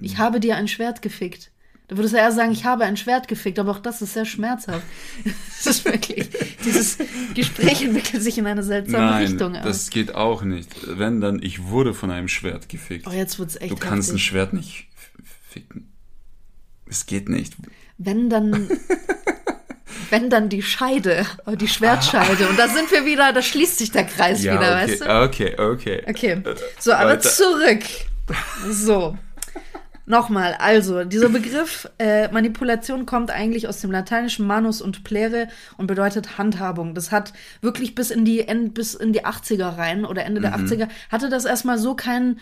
Ich 0.00 0.18
habe 0.18 0.40
dir 0.40 0.56
ein 0.56 0.66
Schwert 0.68 1.02
gefickt. 1.02 1.50
Da 1.88 1.96
würdest 1.98 2.14
du 2.14 2.18
eher 2.18 2.32
sagen, 2.32 2.50
ich 2.50 2.64
habe 2.64 2.84
ein 2.84 2.96
Schwert 2.96 3.28
gefickt, 3.28 3.58
aber 3.58 3.70
auch 3.72 3.78
das 3.78 4.00
ist 4.02 4.14
sehr 4.14 4.24
schmerzhaft. 4.24 4.82
Das 5.64 5.76
ist 5.78 5.84
wirklich, 5.86 6.28
dieses 6.62 6.98
Gespräch 7.34 7.80
entwickelt 7.82 8.22
sich 8.22 8.36
in 8.36 8.46
eine 8.46 8.62
seltsame 8.62 9.06
Nein, 9.06 9.26
Richtung. 9.28 9.56
aus. 9.56 9.64
das 9.64 9.88
geht 9.90 10.14
auch 10.14 10.42
nicht. 10.42 10.68
Wenn 10.86 11.22
dann, 11.22 11.40
ich 11.42 11.64
wurde 11.64 11.94
von 11.94 12.10
einem 12.10 12.28
Schwert 12.28 12.68
gefickt. 12.68 13.06
oh, 13.06 13.12
jetzt 13.12 13.38
wird's 13.38 13.56
echt 13.56 13.70
du 13.72 13.76
kannst 13.76 14.10
ein 14.10 14.16
heftig. 14.16 14.26
Schwert 14.26 14.52
nicht 14.52 14.88
ficken. 15.48 15.90
Es 16.86 17.06
geht 17.06 17.30
nicht. 17.30 17.54
Wenn 17.96 18.28
dann, 18.28 18.68
wenn 20.14 20.30
dann 20.30 20.48
die 20.48 20.62
Scheide, 20.62 21.26
oh, 21.44 21.56
die 21.56 21.66
Schwertscheide. 21.66 22.48
Und 22.48 22.56
da 22.56 22.68
sind 22.68 22.88
wir 22.92 23.04
wieder, 23.04 23.32
da 23.32 23.42
schließt 23.42 23.78
sich 23.78 23.90
der 23.90 24.04
Kreis 24.04 24.42
wieder, 24.42 24.54
okay, 24.54 24.70
weißt 24.70 25.00
du? 25.00 25.22
okay, 25.22 25.56
okay. 25.58 26.02
Okay, 26.08 26.42
so, 26.78 26.92
aber 26.92 27.10
weiter. 27.10 27.28
zurück. 27.28 27.82
So. 28.70 29.18
Nochmal, 30.06 30.54
also, 30.58 31.04
dieser 31.04 31.28
Begriff 31.30 31.88
äh, 31.98 32.28
Manipulation 32.28 33.06
kommt 33.06 33.30
eigentlich 33.30 33.68
aus 33.68 33.80
dem 33.80 33.90
lateinischen 33.90 34.46
manus 34.46 34.80
und 34.80 35.02
plere 35.02 35.48
und 35.76 35.88
bedeutet 35.88 36.38
Handhabung. 36.38 36.94
Das 36.94 37.10
hat 37.10 37.32
wirklich 37.60 37.94
bis 37.94 38.10
in 38.10 38.24
die, 38.24 38.46
End, 38.46 38.72
bis 38.72 38.94
in 38.94 39.12
die 39.12 39.24
80er 39.24 39.76
rein 39.76 40.04
oder 40.04 40.24
Ende 40.24 40.40
der 40.40 40.56
80er, 40.56 40.88
hatte 41.10 41.28
das 41.28 41.44
erstmal 41.44 41.78
so 41.78 41.94
keinen, 41.94 42.38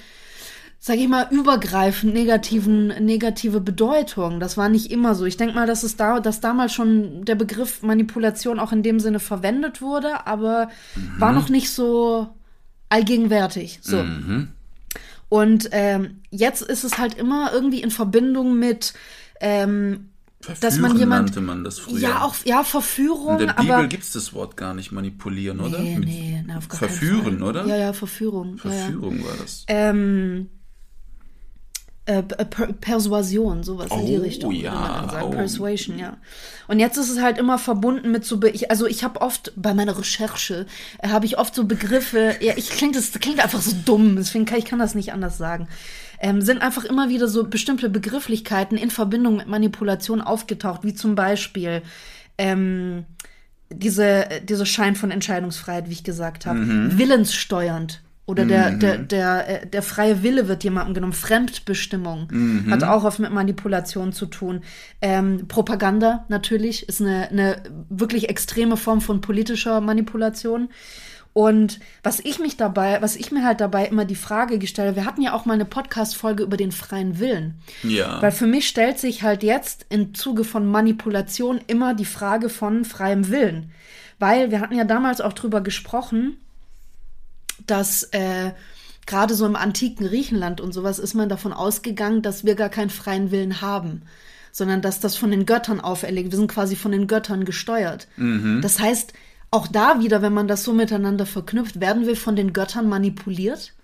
sag 0.85 0.97
ich 0.99 1.07
mal, 1.07 1.29
übergreifend 1.31 2.13
negativen, 2.13 2.89
negative 2.89 3.61
Bedeutung. 3.61 4.41
Das 4.41 4.57
war 4.57 4.69
nicht 4.69 4.91
immer 4.91 5.15
so. 5.15 5.25
Ich 5.25 5.37
denke 5.37 5.55
mal, 5.55 5.69
dass 5.69 5.85
es 5.85 5.95
da, 5.95 6.19
dass 6.19 6.41
damals 6.41 6.75
schon 6.75 7.25
der 7.25 7.37
Begriff 7.37 7.83
Manipulation 7.85 8.59
auch 8.59 8.73
in 8.73 8.83
dem 8.83 8.99
Sinne 8.99 9.21
verwendet 9.21 9.81
wurde, 9.81 10.27
aber 10.27 10.71
war 11.19 11.33
noch 11.33 11.49
nicht 11.49 11.71
so 11.71 12.27
allgegenwärtig. 12.89 13.79
So. 13.81 14.05
Und 15.29 15.69
ähm, 15.71 16.19
jetzt 16.31 16.63
ist 16.63 16.83
es 16.83 16.99
halt 16.99 17.15
immer 17.15 17.53
irgendwie 17.53 17.81
in 17.81 17.93
Verbindung 17.93 18.59
mit, 18.59 18.93
ähm, 19.41 20.09
dass 20.41 20.61
man 20.61 20.91
Verführen 20.91 20.99
jemand, 20.99 21.27
nannte 21.27 21.41
man 21.43 21.63
das 21.63 21.79
früher. 21.79 22.01
ja 22.01 22.23
auch, 22.23 22.35
ja 22.45 22.65
Verführung, 22.65 23.39
In 23.39 23.47
der 23.47 23.55
Bibel 23.55 23.71
aber 23.71 23.87
gibt's 23.87 24.11
das 24.11 24.33
Wort 24.33 24.57
gar 24.57 24.75
nicht 24.75 24.91
manipulieren, 24.91 25.61
oder? 25.61 25.79
nee, 25.79 25.97
Mit 25.97 26.09
nee, 26.09 26.45
na, 26.45 26.59
auf 26.59 26.67
gar 26.67 26.79
Verführen, 26.79 27.41
oder? 27.41 27.67
Ja, 27.67 27.77
ja, 27.77 27.93
Verführung. 27.93 28.61
Ja, 28.65 28.71
ja. 28.71 28.77
Verführung 28.79 29.25
war 29.25 29.37
das. 29.41 29.65
Ähm, 29.69 30.49
äh, 32.07 32.23
per 32.23 32.73
Persuasion, 32.73 33.63
sowas 33.63 33.89
in 33.93 34.07
die 34.07 34.19
Oh, 34.19 34.23
Richtung. 34.23 34.53
ja, 34.53 35.23
oh. 35.25 35.31
Persuasion, 35.31 35.99
ja. 35.99 36.17
Und 36.67 36.81
jetzt 36.81 36.97
ist 36.97 37.11
es 37.11 37.21
halt 37.21 37.39
immer 37.39 37.59
verbunden 37.59 38.11
mit 38.11 38.25
so, 38.25 38.39
Be 38.39 38.51
ich, 38.51 38.71
also 38.71 38.87
ich 38.87 39.05
habe 39.05 39.21
oft 39.21 39.53
bei 39.55 39.73
meiner 39.73 39.97
Recherche 39.97 40.67
äh, 40.99 41.09
habe 41.09 41.27
ich 41.27 41.39
oft 41.39 41.55
so 41.55 41.65
Begriffe. 41.65 42.35
Ja, 42.41 42.55
ich 42.57 42.71
klingt 42.71 42.97
das 42.97 43.13
klingt 43.13 43.41
einfach 43.41 43.61
so 43.63 43.73
dumm, 43.85 44.17
deswegen 44.17 44.47
kann 44.47 44.59
ich 44.59 44.65
kann 44.65 44.79
das 44.81 44.95
nicht 44.97 45.13
anders 45.13 45.39
sagen. 45.39 45.69
Ähm, 46.21 46.41
sind 46.43 46.61
einfach 46.63 46.85
immer 46.85 47.09
wieder 47.09 47.29
so 47.29 47.45
bestimmte 47.45 47.89
Begrifflichkeiten 47.89 48.77
in 48.79 48.91
Verbindung 48.91 49.37
mit 49.37 49.49
Manipulation 49.49 50.21
aufgetaucht, 50.21 50.83
wie 50.85 50.95
zum 50.95 51.15
Beispiel 51.15 51.83
ähm, 52.39 53.05
diese, 53.71 54.27
diese 54.45 54.67
Schein 54.67 54.97
von 54.97 55.11
Entscheidungsfreiheit, 55.11 55.89
wie 55.89 55.93
ich 55.95 56.05
gesagt 56.05 56.47
habe, 56.47 56.61
willenssteuernd. 56.99 58.03
Oder 58.25 58.45
der, 58.45 58.71
der, 58.71 58.99
der, 58.99 59.63
äh, 59.63 59.67
der 59.67 59.83
freie 59.83 60.23
Wille 60.23 60.47
wird 60.47 60.63
jemandem 60.63 60.95
genommen. 60.95 61.13
Fremdbestimmung 61.13 62.29
hat 62.71 62.85
auch 62.85 63.03
oft 63.05 63.19
mit 63.19 63.33
Manipulation 63.33 64.13
zu 64.13 64.27
tun. 64.27 64.63
Ähm, 65.01 65.49
Propaganda 65.49 66.25
natürlich 66.29 66.89
ist 66.89 67.01
eine, 67.01 67.29
eine 67.29 67.63
wirklich 67.89 68.29
extreme 68.29 68.77
Form 68.77 69.01
von 69.01 69.21
politischer 69.21 69.81
Manipulation. 69.81 70.69
Und 71.35 71.81
was 72.03 72.21
ich 72.21 72.39
mich 72.39 72.57
dabei, 72.57 73.01
was 73.01 73.17
ich 73.17 73.33
mir 73.33 73.45
halt 73.45 73.61
dabei 73.61 73.87
immer 73.87 74.05
die 74.05 74.15
Frage 74.15 74.59
gestellt 74.59 74.89
habe, 74.89 74.97
wir 74.97 75.07
hatten 75.07 75.23
ja 75.23 75.33
auch 75.33 75.47
mal 75.47 75.55
eine 75.55 75.65
Podcast-Folge 75.65 76.43
über 76.43 76.59
den 76.59 76.73
freien 76.73 77.19
Willen. 77.19 77.55
Ja. 77.83 78.21
Weil 78.21 78.33
für 78.33 78.47
mich 78.47 78.69
stellt 78.69 78.99
sich 78.99 79.23
halt 79.23 79.43
jetzt 79.43 79.87
im 79.89 80.15
Zuge 80.15 80.45
von 80.45 80.67
Manipulation 80.67 81.61
immer 81.67 81.95
die 81.95 82.05
Frage 82.05 82.51
von 82.51 82.85
freiem 82.85 83.31
Willen. 83.31 83.71
Weil 84.19 84.51
wir 84.51 84.61
hatten 84.61 84.77
ja 84.77 84.85
damals 84.85 85.23
auch 85.23 85.33
drüber 85.33 85.63
gesprochen, 85.63 86.37
dass 87.67 88.05
äh, 88.13 88.53
gerade 89.07 89.35
so 89.35 89.47
im 89.47 89.57
antiken 89.57 90.07
Griechenland 90.07 90.61
und 90.61 90.73
sowas 90.73 90.99
ist 90.99 91.15
man 91.15 91.29
davon 91.29 91.53
ausgegangen, 91.53 92.23
dass 92.23 92.45
wir 92.45 92.55
gar 92.55 92.69
keinen 92.69 92.91
freien 92.91 93.31
Willen 93.31 93.61
haben, 93.61 94.03
sondern 94.53 94.83
dass 94.83 95.01
das 95.01 95.17
von 95.17 95.31
den 95.31 95.47
Göttern 95.47 95.81
auferlegt. 95.81 96.31
Wir 96.31 96.39
sind 96.39 96.51
quasi 96.51 96.77
von 96.77 96.93
den 96.93 97.07
Göttern 97.07 97.45
gesteuert. 97.45 98.09
Das 98.61 98.79
heißt, 98.81 99.13
auch 99.51 99.67
da 99.67 100.01
wieder, 100.01 100.23
wenn 100.23 100.33
man 100.33 100.49
das 100.49 100.65
so 100.65 100.73
miteinander 100.73 101.27
verknüpft, 101.27 101.81
werden 101.81 102.07
wir 102.07 102.17
von 102.17 102.37
den 102.37 102.53
Göttern 102.53 102.89
manipuliert? 102.89 103.75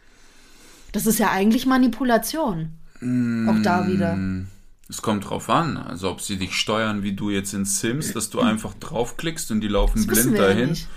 Das 0.92 1.06
ist 1.06 1.18
ja 1.18 1.30
eigentlich 1.30 1.66
Manipulation. 1.66 2.70
Auch 2.96 3.62
da 3.62 3.86
wieder. 3.86 4.18
Es 4.88 5.02
kommt 5.02 5.28
drauf 5.28 5.50
an, 5.50 5.76
also 5.76 6.10
ob 6.10 6.22
sie 6.22 6.36
dich 6.36 6.54
steuern, 6.54 7.02
wie 7.02 7.12
du 7.12 7.28
jetzt 7.30 7.52
in 7.52 7.66
Sims, 7.66 8.14
dass 8.14 8.30
du 8.30 8.40
einfach 8.40 8.72
draufklickst 8.74 9.50
und 9.50 9.60
die 9.60 9.68
laufen 9.68 10.06
Das 10.06 10.06
blind 10.06 10.38
ja 10.38 10.46
dahin. 10.48 10.70
nicht. 10.70 10.88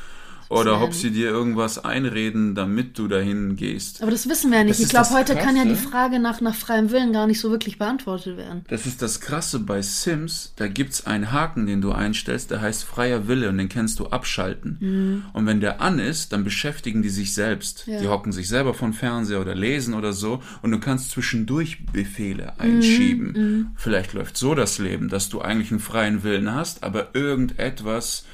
Oder 0.51 0.81
ob 0.81 0.93
sie 0.93 1.11
dir 1.11 1.29
irgendwas 1.29 1.83
einreden, 1.83 2.55
damit 2.55 2.97
du 2.97 3.07
dahin 3.07 3.55
gehst. 3.55 4.01
Aber 4.01 4.11
das 4.11 4.27
wissen 4.27 4.51
wir 4.51 4.59
ja 4.59 4.63
nicht. 4.63 4.79
Das 4.79 4.85
Ich 4.85 4.89
glaube, 4.89 5.09
heute 5.11 5.35
kann 5.35 5.55
ja 5.55 5.63
die 5.63 5.71
Krasse. 5.71 5.87
Frage 5.87 6.19
nach, 6.19 6.41
nach 6.41 6.55
freiem 6.55 6.91
Willen 6.91 7.13
gar 7.13 7.27
nicht 7.27 7.39
so 7.39 7.51
wirklich 7.51 7.77
beantwortet 7.77 8.37
werden. 8.37 8.63
Das 8.67 8.85
ist 8.85 9.01
das 9.01 9.21
Krasse 9.21 9.59
bei 9.59 9.81
Sims, 9.81 10.53
da 10.57 10.67
gibt's 10.67 11.05
einen 11.05 11.31
Haken, 11.31 11.65
den 11.65 11.81
du 11.81 11.91
einstellst, 11.91 12.51
der 12.51 12.61
heißt 12.61 12.83
freier 12.83 13.27
Wille 13.27 13.49
und 13.49 13.57
den 13.57 13.69
kannst 13.69 13.99
du 13.99 14.07
abschalten. 14.07 15.23
Und 15.33 15.45
wenn 15.45 15.61
der 15.61 15.81
an 15.81 15.99
ist, 15.99 16.33
dann 16.33 16.43
beschäftigen 16.43 17.01
die 17.01 17.09
sich 17.09 17.33
selbst. 17.33 17.87
Mhm. 17.87 17.93
Ja. 17.93 17.99
Die 18.01 18.07
hocken 18.07 18.31
sich 18.31 18.47
selber 18.47 18.73
von 18.73 18.93
Fernseher 18.93 19.41
oder 19.41 19.55
lesen 19.55 19.93
oder 19.93 20.13
so 20.13 20.41
und 20.61 20.71
du 20.71 20.79
kannst 20.79 21.11
zwischendurch 21.11 21.85
Befehle 21.91 22.59
einschieben. 22.59 23.31
Mhm. 23.31 23.67
Vielleicht 23.75 24.13
läuft 24.13 24.37
so 24.37 24.55
das 24.55 24.79
Leben, 24.79 25.09
dass 25.09 25.29
du 25.29 25.41
eigentlich 25.41 25.71
einen 25.71 25.79
freien 25.79 26.23
Willen 26.23 26.53
hast, 26.53 26.83
aber 26.83 27.15
irgendetwas 27.15 28.25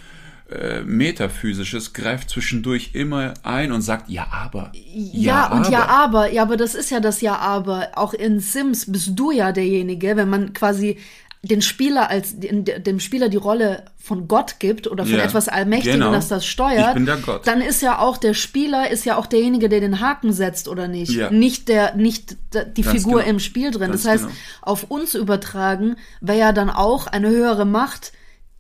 äh, 0.50 0.82
Metaphysisches 0.82 1.94
greift 1.94 2.30
zwischendurch 2.30 2.92
immer 2.94 3.34
ein 3.44 3.72
und 3.72 3.82
sagt, 3.82 4.10
ja, 4.10 4.27
aber. 4.32 4.72
Ja, 4.94 5.51
und 5.51 5.70
ja, 5.70 5.88
aber, 5.88 6.32
ja, 6.32 6.42
aber 6.44 6.58
das 6.58 6.74
ist 6.75 6.89
ja 6.89 7.00
das 7.00 7.22
Ja, 7.22 7.38
aber. 7.38 7.89
Auch 7.96 8.13
in 8.13 8.39
Sims 8.39 8.92
bist 8.92 9.12
du 9.16 9.32
ja 9.32 9.51
derjenige, 9.51 10.16
wenn 10.16 10.30
man 10.30 10.54
quasi 10.54 10.98
den 11.44 11.62
Spieler 11.62 12.10
als 12.10 12.34
dem 12.39 13.00
Spieler 13.00 13.30
die 13.30 13.38
Rolle 13.38 13.86
von 13.98 14.27
Gott 14.27 14.56
gibt 14.60 14.88
oder 14.88 15.06
von 15.06 15.13
Ja, 15.16 15.24
etwas 15.24 15.48
Allmächtigem, 15.48 16.00
genau. 16.00 16.12
das 16.12 16.27
das 16.27 16.46
steuert, 16.46 16.88
Ich 16.89 16.94
bin 16.96 17.06
der 17.06 17.18
Gott. 17.18 17.46
dann 17.46 17.62
ist 17.62 17.82
ja 17.82 18.00
auch 18.00 18.18
der 18.18 18.34
Spieler 18.34 18.89
ist 18.89 19.06
ja 19.06 19.18
auch 19.18 19.27
derjenige, 19.27 19.70
der 19.70 19.80
den 19.80 20.00
Haken 20.01 20.34
setzt 20.34 20.68
oder 20.68 20.88
nicht, 20.88 21.12
Ja. 21.12 21.30
nicht 21.30 21.68
der 21.70 21.96
nicht 21.96 22.38
die 22.75 22.82
Ganz 22.82 22.96
Figur 22.98 23.20
genau. 23.20 23.30
im 23.32 23.39
Spiel 23.39 23.70
drin. 23.72 23.92
Ganz 23.92 24.04
das 24.04 24.12
heißt, 24.12 24.24
genau. 24.25 24.36
auf 24.62 24.86
uns 24.86 25.13
übertragen 25.13 25.96
wäre 26.22 26.39
ja 26.39 26.51
dann 26.54 26.70
auch 26.72 27.06
eine 27.08 27.30
höhere 27.30 27.66
Macht 27.66 28.13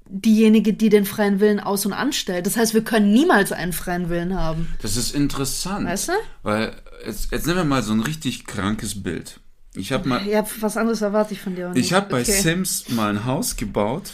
diejenige, 0.09 0.73
die 0.73 0.89
den 0.89 1.05
freien 1.05 1.39
Willen 1.39 1.59
aus 1.59 1.85
und 1.85 1.93
anstellt. 1.93 2.45
Das 2.45 2.57
heißt, 2.57 2.73
wir 2.73 2.83
können 2.83 3.11
niemals 3.11 3.51
einen 3.51 3.73
freien 3.73 4.09
Willen 4.09 4.35
haben. 4.39 4.67
Das 4.81 4.97
ist 4.97 5.13
interessant. 5.15 5.85
Weißt 5.87 6.09
du? 6.09 6.13
Weil, 6.43 6.73
jetzt, 7.05 7.31
jetzt 7.31 7.45
nehmen 7.47 7.57
wir 7.59 7.63
mal 7.65 7.83
so 7.83 7.93
ein 7.93 7.99
richtig 8.01 8.45
krankes 8.45 9.01
Bild. 9.03 9.39
Ich 9.75 9.91
habe 9.91 10.07
mal, 10.09 10.25
Ja, 10.27 10.45
was 10.59 10.77
anderes 10.77 11.01
erwarte 11.01 11.33
ich 11.33 11.41
von 11.41 11.55
dir 11.55 11.69
auch 11.69 11.73
nicht. 11.73 11.85
ich 11.85 11.93
habe 11.93 12.09
bei 12.09 12.21
Okay. 12.21 12.31
Sims 12.41 12.89
mal 12.89 13.09
ein 13.11 13.25
Haus 13.25 13.55
gebaut 13.57 14.13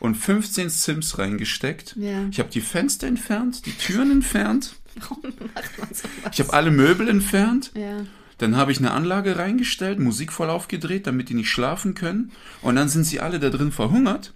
und 0.00 0.16
15 0.16 0.68
Sims 0.70 1.18
reingesteckt. 1.18 1.94
Ja. 1.98 2.26
Ich 2.30 2.38
habe 2.40 2.50
die 2.50 2.60
Fenster 2.60 3.06
entfernt, 3.06 3.64
die 3.66 3.72
Türen 3.72 4.10
entfernt. 4.10 4.74
Warum 4.96 5.22
macht 5.54 5.78
man 5.78 5.88
sowas? 5.92 6.10
Ich 6.32 6.40
habe 6.40 6.52
alle 6.52 6.70
Möbel 6.70 7.08
entfernt. 7.08 7.70
Ja. 7.76 8.04
Dann 8.38 8.56
habe 8.56 8.72
ich 8.72 8.78
eine 8.78 8.90
Anlage 8.90 9.38
reingestellt, 9.38 10.00
Musik 10.00 10.32
voll 10.32 10.50
aufgedreht, 10.50 11.06
damit 11.06 11.28
die 11.28 11.34
nicht 11.34 11.48
schlafen 11.48 11.94
können. 11.94 12.32
Und 12.62 12.74
dann 12.74 12.88
sind 12.88 13.04
sie 13.04 13.20
alle 13.20 13.38
da 13.38 13.50
drin 13.50 13.70
verhungert. 13.70 14.32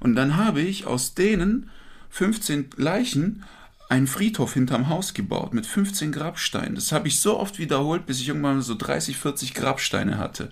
Und 0.00 0.14
dann 0.14 0.36
habe 0.36 0.60
ich 0.60 0.86
aus 0.86 1.14
denen 1.14 1.70
15 2.10 2.70
Leichen 2.76 3.44
einen 3.88 4.06
Friedhof 4.06 4.54
hinterm 4.54 4.88
Haus 4.88 5.14
gebaut 5.14 5.54
mit 5.54 5.66
15 5.66 6.12
Grabsteinen. 6.12 6.74
Das 6.74 6.92
habe 6.92 7.08
ich 7.08 7.20
so 7.20 7.38
oft 7.38 7.58
wiederholt, 7.58 8.06
bis 8.06 8.20
ich 8.20 8.28
irgendwann 8.28 8.60
so 8.60 8.74
30, 8.74 9.16
40 9.16 9.54
Grabsteine 9.54 10.18
hatte. 10.18 10.50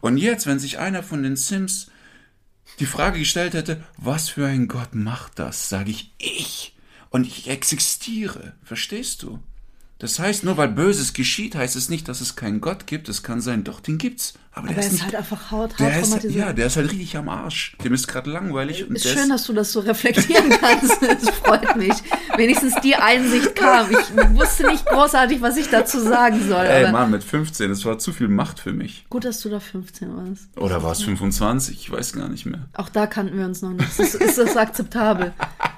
Und 0.00 0.18
jetzt, 0.18 0.46
wenn 0.46 0.58
sich 0.58 0.78
einer 0.78 1.02
von 1.02 1.22
den 1.22 1.36
Sims 1.36 1.90
die 2.78 2.86
Frage 2.86 3.18
gestellt 3.18 3.54
hätte, 3.54 3.82
was 3.96 4.28
für 4.28 4.46
ein 4.46 4.68
Gott 4.68 4.94
macht 4.94 5.38
das, 5.38 5.68
sage 5.68 5.90
ich 5.90 6.12
ich. 6.18 6.76
Und 7.08 7.26
ich 7.26 7.48
existiere. 7.48 8.54
Verstehst 8.62 9.22
du? 9.22 9.38
Das 9.98 10.18
heißt, 10.18 10.44
nur 10.44 10.58
weil 10.58 10.68
Böses 10.68 11.14
geschieht, 11.14 11.54
heißt 11.54 11.74
es 11.74 11.88
nicht, 11.88 12.06
dass 12.08 12.20
es 12.20 12.36
keinen 12.36 12.60
Gott 12.60 12.86
gibt. 12.86 13.08
Es 13.08 13.22
kann 13.22 13.40
sein, 13.40 13.64
doch, 13.64 13.80
den 13.80 13.96
gibt's. 13.96 14.34
Aber, 14.52 14.68
der 14.68 14.76
Aber 14.76 14.76
er 14.76 14.78
ist 14.80 14.86
ist 14.86 14.92
nicht. 14.92 15.04
halt 15.04 15.14
einfach 15.16 15.50
haut, 15.50 15.72
haut 15.72 15.80
der 15.80 16.00
ist, 16.00 16.24
ja, 16.24 16.52
der 16.52 16.66
ist 16.66 16.76
halt 16.76 16.90
richtig 16.90 17.16
am 17.16 17.28
Arsch. 17.30 17.76
Dem 17.82 17.94
ist 17.94 18.06
gerade 18.06 18.30
langweilig. 18.30 18.86
Und 18.86 18.96
ist 18.96 19.06
der 19.06 19.10
schön, 19.14 19.28
dass 19.30 19.44
du 19.44 19.54
das 19.54 19.72
so 19.72 19.80
reflektieren 19.80 20.50
kannst. 20.50 20.98
Das 21.06 21.30
freut 21.30 21.76
mich. 21.76 21.94
Wenigstens 22.36 22.74
die 22.82 22.94
Einsicht 22.94 23.54
kam. 23.56 23.90
Ich 23.90 24.16
wusste 24.38 24.66
nicht 24.66 24.84
großartig, 24.84 25.40
was 25.40 25.56
ich 25.56 25.68
dazu 25.70 25.98
sagen 26.00 26.46
soll. 26.46 26.64
Ey, 26.66 26.90
Mann, 26.92 27.10
mit 27.10 27.24
15, 27.24 27.68
das 27.70 27.84
war 27.86 27.98
zu 27.98 28.12
viel 28.12 28.28
Macht 28.28 28.60
für 28.60 28.72
mich. 28.72 29.06
gut, 29.08 29.24
dass 29.24 29.40
du 29.40 29.48
da 29.48 29.60
15 29.60 30.14
warst. 30.14 30.48
Oder 30.58 30.82
war 30.82 30.92
es 30.92 31.02
25? 31.02 31.78
Ich 31.78 31.90
weiß 31.90 32.12
gar 32.12 32.28
nicht 32.28 32.44
mehr. 32.44 32.66
Auch 32.74 32.88
da 32.90 33.06
kannten 33.06 33.38
wir 33.38 33.46
uns 33.46 33.62
noch 33.62 33.72
nicht. 33.72 33.98
Ist, 33.98 34.14
ist 34.14 34.36
das 34.38 34.56
akzeptabel? 34.56 35.32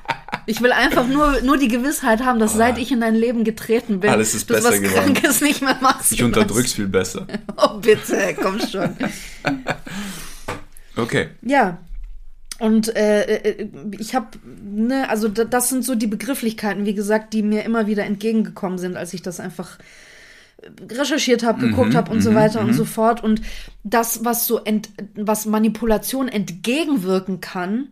Ich 0.49 0.63
will 0.63 0.73
einfach 0.73 1.07
nur, 1.07 1.43
nur 1.43 1.59
die 1.59 1.69
Gewissheit 1.69 2.25
haben, 2.25 2.39
dass 2.39 2.55
seit 2.55 2.79
ich 2.79 2.91
in 2.91 3.03
dein 3.03 3.15
Leben 3.15 3.45
getreten 3.45 4.01
bin, 4.01 4.09
Alles 4.09 4.35
ist 4.35 4.49
du 4.49 4.55
besser 4.55 4.71
was 4.71 4.81
geworden. 4.81 5.13
Krankes 5.13 5.43
nicht 5.43 5.61
mehr 5.61 5.77
machst. 5.83 6.11
Ich 6.11 6.23
unterdrück's 6.23 6.73
viel 6.73 6.89
besser. 6.89 7.27
Oh, 7.59 7.77
bitte, 7.79 8.35
komm 8.41 8.59
schon. 8.61 8.97
Okay. 10.97 11.29
Ja. 11.43 11.79
Und 12.59 12.97
äh, 12.97 13.23
äh, 13.25 13.69
ich 13.99 14.15
habe, 14.15 14.27
ne, 14.45 15.09
also 15.11 15.29
da, 15.29 15.45
das 15.45 15.69
sind 15.69 15.85
so 15.85 15.95
die 15.95 16.09
Begrifflichkeiten, 16.09 16.87
wie 16.87 16.95
gesagt, 16.95 17.35
die 17.35 17.43
mir 17.43 17.65
immer 17.65 17.87
wieder 17.87 18.05
entgegengekommen 18.05 18.79
sind, 18.79 18.97
als 18.97 19.15
ich 19.15 19.23
das 19.23 19.39
einfach 19.39 19.79
äh, 20.59 20.93
recherchiert 20.93 21.45
habe, 21.45 21.61
geguckt 21.61 21.95
habe 21.95 22.11
und 22.11 22.21
so 22.21 22.35
weiter 22.35 22.61
und 22.61 22.73
so 22.73 22.85
fort. 22.85 23.23
Und 23.23 23.43
das, 23.85 24.25
was 24.25 24.47
so 24.47 24.59
ent, 24.59 24.89
was 25.15 25.47
Manipulation 25.47 26.27
entgegenwirken 26.27 27.41
kann, 27.41 27.89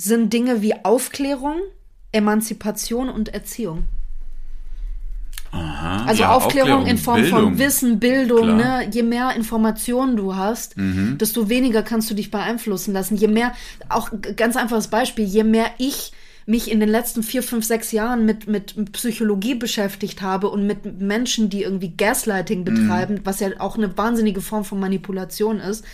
sind 0.00 0.32
Dinge 0.32 0.62
wie 0.62 0.74
Aufklärung, 0.84 1.56
Emanzipation 2.12 3.08
und 3.10 3.34
Erziehung. 3.34 3.82
Aha. 5.50 6.04
Also 6.06 6.22
Ja, 6.22 6.34
Aufklärung, 6.34 6.86
in 6.86 6.98
Form 6.98 7.22
Bildung. 7.22 7.40
von 7.40 7.58
Wissen, 7.58 7.98
Bildung, 7.98 8.42
Klar. 8.58 8.80
ne? 8.82 8.88
Je 8.92 9.02
mehr 9.02 9.34
Informationen 9.34 10.16
du 10.16 10.36
hast, 10.36 10.76
Mhm. 10.76 11.16
desto 11.18 11.48
weniger 11.48 11.82
kannst 11.82 12.10
du 12.10 12.14
dich 12.14 12.30
beeinflussen 12.30 12.92
lassen. 12.92 13.16
Je 13.16 13.28
mehr, 13.28 13.52
auch 13.88 14.10
ganz 14.36 14.56
einfaches 14.56 14.88
Beispiel, 14.88 15.24
je 15.24 15.44
mehr 15.44 15.66
ich 15.78 16.12
mich 16.46 16.70
in 16.70 16.80
den 16.80 16.88
letzten 16.88 17.22
vier, 17.22 17.42
fünf, 17.42 17.64
sechs 17.64 17.92
Jahren 17.92 18.24
mit, 18.24 18.46
mit 18.46 18.92
Psychologie 18.92 19.54
beschäftigt 19.54 20.22
habe 20.22 20.48
und 20.48 20.66
mit 20.66 21.00
Menschen, 21.00 21.50
die 21.50 21.62
irgendwie 21.62 21.94
Gaslighting 21.96 22.64
betreiben, 22.64 23.14
Mhm. 23.16 23.20
was 23.24 23.40
ja 23.40 23.48
auch 23.58 23.76
eine 23.76 23.96
wahnsinnige 23.98 24.40
Form 24.40 24.64
von 24.64 24.78
Manipulation 24.80 25.60
ist, 25.60 25.84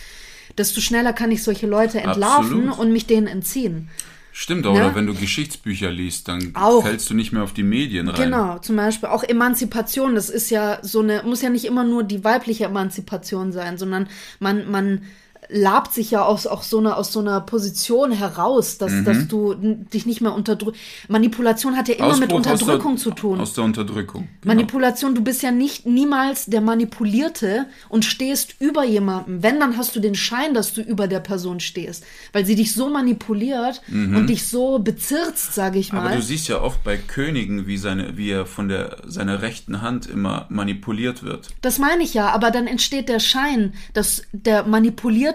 desto 0.57 0.81
schneller 0.81 1.13
kann 1.13 1.31
ich 1.31 1.43
solche 1.43 1.67
Leute 1.67 1.99
entlarven 1.99 2.69
Absolut. 2.69 2.79
und 2.79 2.91
mich 2.93 3.05
denen 3.07 3.27
entziehen. 3.27 3.89
Stimmt, 4.37 4.65
oder 4.65 4.89
Ne? 4.89 4.95
wenn 4.95 5.07
du 5.07 5.13
Geschichtsbücher 5.13 5.89
liest, 5.89 6.27
dann 6.27 6.51
Auch. 6.55 6.83
fällst 6.83 7.09
du 7.09 7.13
nicht 7.13 7.31
mehr 7.31 7.41
auf 7.43 7.53
die 7.53 7.63
Medien 7.63 8.09
rein. 8.09 8.21
Genau, 8.31 8.57
zum 8.59 8.75
Beispiel 8.75 9.07
auch 9.07 9.23
Emanzipation, 9.23 10.13
das 10.13 10.29
ist 10.29 10.49
ja 10.49 10.79
so 10.81 10.99
eine, 10.99 11.23
muss 11.23 11.41
ja 11.41 11.49
nicht 11.49 11.63
immer 11.63 11.85
nur 11.85 12.03
die 12.03 12.23
weibliche 12.25 12.65
Emanzipation 12.65 13.53
sein, 13.53 13.77
sondern 13.77 14.09
man, 14.39 14.69
man 14.69 15.03
labt 15.49 15.93
sich 15.93 16.11
ja 16.11 16.23
aus, 16.23 16.47
auch 16.47 16.63
so 16.63 16.79
einer, 16.79 16.97
aus 16.97 17.11
so 17.11 17.19
einer 17.19 17.41
Position 17.41 18.11
heraus, 18.11 18.77
dass, 18.77 19.03
dass 19.03 19.27
du 19.27 19.53
dich 19.53 20.05
nicht 20.05 20.21
mehr 20.21 20.33
unterdrückst. 20.33 20.79
Manipulation 21.07 21.75
hat 21.75 21.87
ja 21.87 21.95
immer 21.95 22.17
mit 22.17 22.29
Mhm. 22.31 22.35
Ausbruch 22.37 22.51
aus 22.51 22.61
Unterdrückung 22.61 22.95
der, 22.95 23.03
zu 23.03 23.11
tun. 23.11 23.39
Aus 23.41 23.53
der 23.53 23.63
Unterdrückung. 23.63 24.27
Genau. 24.41 24.53
Manipulation, 24.55 25.15
du 25.15 25.21
bist 25.21 25.43
ja 25.43 25.51
nicht 25.51 25.85
niemals 25.85 26.45
der 26.45 26.61
Manipulierte 26.61 27.65
und 27.89 28.05
stehst 28.05 28.55
über 28.59 28.83
jemandem. 28.83 29.43
Wenn, 29.43 29.59
dann 29.59 29.77
hast 29.77 29.95
du 29.95 29.99
den 29.99 30.15
Schein, 30.15 30.53
dass 30.53 30.73
du 30.73 30.81
über 30.81 31.07
der 31.07 31.19
Person 31.19 31.59
stehst, 31.59 32.03
weil 32.33 32.45
sie 32.45 32.55
dich 32.55 32.73
so 32.73 32.89
manipuliert 32.89 33.81
und 33.89 34.27
dich 34.27 34.47
so 34.47 34.79
bezirzt, 34.79 35.53
sage 35.53 35.79
ich 35.79 35.91
mal. 35.93 36.01
Mhm. 36.01 36.07
Aber 36.07 36.15
du 36.17 36.21
siehst 36.21 36.47
ja 36.47 36.61
oft 36.61 36.83
bei 36.83 36.97
Königen, 36.97 37.67
wie, 37.67 37.77
seine, 37.77 38.17
wie 38.17 38.31
er 38.31 38.45
von 38.45 38.67
der, 38.69 38.97
seiner 39.05 39.41
rechten 39.41 39.81
Hand 39.81 40.07
immer 40.07 40.45
manipuliert 40.49 41.23
wird. 41.23 41.49
Das 41.61 41.79
meine 41.79 42.03
ich 42.03 42.13
ja, 42.13 42.29
aber 42.29 42.51
dann 42.51 42.67
entsteht 42.67 43.09
der 43.09 43.19
Schein, 43.19 43.73
dass 43.93 44.23
der 44.31 44.63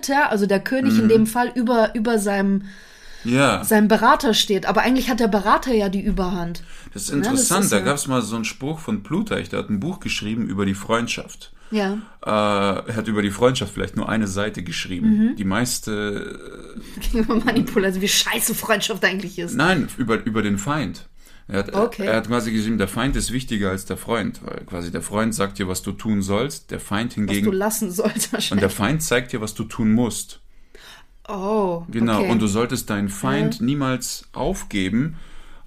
Manipulierte, 0.00 0.30
also 0.30 0.47
der 0.47 0.61
König 0.61 0.95
Mhm. 0.95 1.00
in 1.00 1.09
dem 1.09 1.26
Fall, 1.26 1.52
über, 1.54 1.95
über 1.95 2.19
seinem, 2.19 2.62
Ja, 3.25 3.62
seinem 3.64 3.88
Berater 3.88 4.33
steht. 4.35 4.64
Aber 4.66 4.80
eigentlich 4.80 5.11
hat 5.11 5.21
der 5.21 5.28
Berater 5.28 5.75
ja 5.75 5.88
die 5.90 6.00
Überhand. 6.02 6.62
das 6.95 7.02
ist 7.04 7.11
Ja, 7.11 7.16
das 7.19 7.26
interessant. 7.26 7.64
ist 7.64 7.73
da 7.73 7.78
ja- 7.78 7.85
gab 7.85 7.97
es 7.97 8.07
mal 8.07 8.23
so 8.23 8.35
einen 8.37 8.45
Spruch 8.47 8.78
von 8.80 9.02
Plutarch, 9.02 9.49
der 9.50 9.59
hat 9.61 9.69
ein 9.71 9.78
Buch 9.80 10.00
geschrieben 10.00 10.47
über 10.49 10.64
die 10.64 10.75
Freundschaft. 10.75 11.52
Ja. 11.71 11.99
Äh, 12.25 12.30
er 12.30 12.97
hat 12.97 13.07
über 13.07 13.23
die 13.23 13.30
Freundschaft 13.30 13.73
vielleicht 13.75 13.95
nur 13.97 14.09
eine 14.09 14.26
Seite 14.26 14.61
Mhm. 14.61 14.64
geschrieben. 14.64 15.37
Die 15.37 15.45
meiste 15.45 16.80
Gegenüber 17.12 17.37
Manipulation, 17.37 17.85
also 17.85 18.00
wie 18.00 18.09
scheiße 18.09 18.54
Freundschaft 18.54 19.04
eigentlich 19.04 19.38
ist. 19.38 19.54
Nein, 19.54 19.87
über, 19.99 20.25
über 20.25 20.42
den 20.42 20.59
Feind. 20.59 21.07
Er 21.50 21.59
hat, 21.61 21.75
Okay. 21.75 22.07
er 22.07 22.16
hat 22.16 22.28
quasi 22.28 22.52
geschrieben, 22.52 22.78
der 22.78 22.88
Feind 22.88 23.16
ist 23.16 23.33
wichtiger 23.33 23.71
als 23.71 23.85
der 23.85 23.97
Freund, 23.97 24.40
weil 24.45 24.64
quasi 24.66 24.90
der 24.92 25.02
Freund 25.02 25.35
sagt 25.35 25.59
dir, 25.59 25.66
was 25.69 25.83
du 25.83 25.92
tun 25.92 26.23
sollst, 26.23 26.71
der 26.71 26.80
Feind 26.80 27.11
was 27.11 27.14
du 27.26 27.33
hingegen 27.33 27.52
lassen 27.52 27.90
sollst 27.90 28.26
und 28.28 28.33
wahrscheinlich. 28.35 28.61
der 28.61 28.71
Feind 28.71 29.02
zeigt 29.02 29.33
dir, 29.33 29.40
was 29.40 29.54
du 29.54 29.64
tun 29.64 29.92
musst. 29.92 30.40
Oh, 31.28 31.85
Genau. 31.90 32.21
okay. 32.21 32.30
Und 32.30 32.40
du 32.40 32.47
solltest 32.47 32.90
deinen 32.90 33.09
Feind 33.09 33.61
niemals 33.61 34.25
aufgeben, 34.33 35.16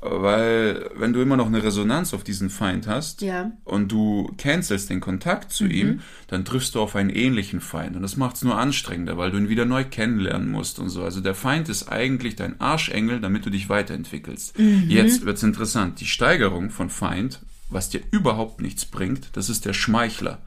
weil 0.05 0.89
wenn 0.95 1.13
du 1.13 1.21
immer 1.21 1.37
noch 1.37 1.47
eine 1.47 1.63
Resonanz 1.63 2.13
auf 2.13 2.23
diesen 2.23 2.49
Feind 2.49 2.87
hast 2.87 3.21
Ja. 3.21 3.45
Mhm. 3.45 3.51
und 3.63 3.91
du 3.91 4.31
cancelst 4.37 4.89
den 4.89 4.99
Kontakt 4.99 5.51
zu 5.51 5.65
ihm, 5.65 6.01
dann 6.27 6.45
triffst 6.45 6.75
du 6.75 6.81
auf 6.81 6.95
einen 6.95 7.09
ähnlichen 7.09 7.61
Feind. 7.61 7.95
Und 7.95 8.01
das 8.01 8.17
macht 8.17 8.35
es 8.37 8.43
nur 8.43 8.57
anstrengender, 8.57 9.17
weil 9.17 9.31
du 9.31 9.37
ihn 9.37 9.49
wieder 9.49 9.65
neu 9.65 9.83
kennenlernen 9.83 10.49
musst 10.51 10.79
und 10.79 10.89
so. 10.89 11.03
Also 11.03 11.21
der 11.21 11.35
Feind 11.35 11.69
ist 11.69 11.87
eigentlich 11.91 12.35
dein 12.35 12.59
Arschengel, 12.59 13.19
damit 13.21 13.45
du 13.45 13.49
dich 13.49 13.69
weiterentwickelst. 13.69 14.57
Mhm. 14.59 14.85
Jetzt 14.89 15.25
wird's 15.25 15.43
interessant. 15.43 15.99
Die 15.99 16.05
Steigerung 16.05 16.69
von 16.69 16.89
Feind, 16.89 17.41
was 17.69 17.89
dir 17.89 18.01
überhaupt 18.11 18.61
nichts 18.61 18.85
bringt, 18.85 19.29
das 19.33 19.49
ist 19.49 19.65
der 19.65 19.73
Schmeichler. 19.73 20.39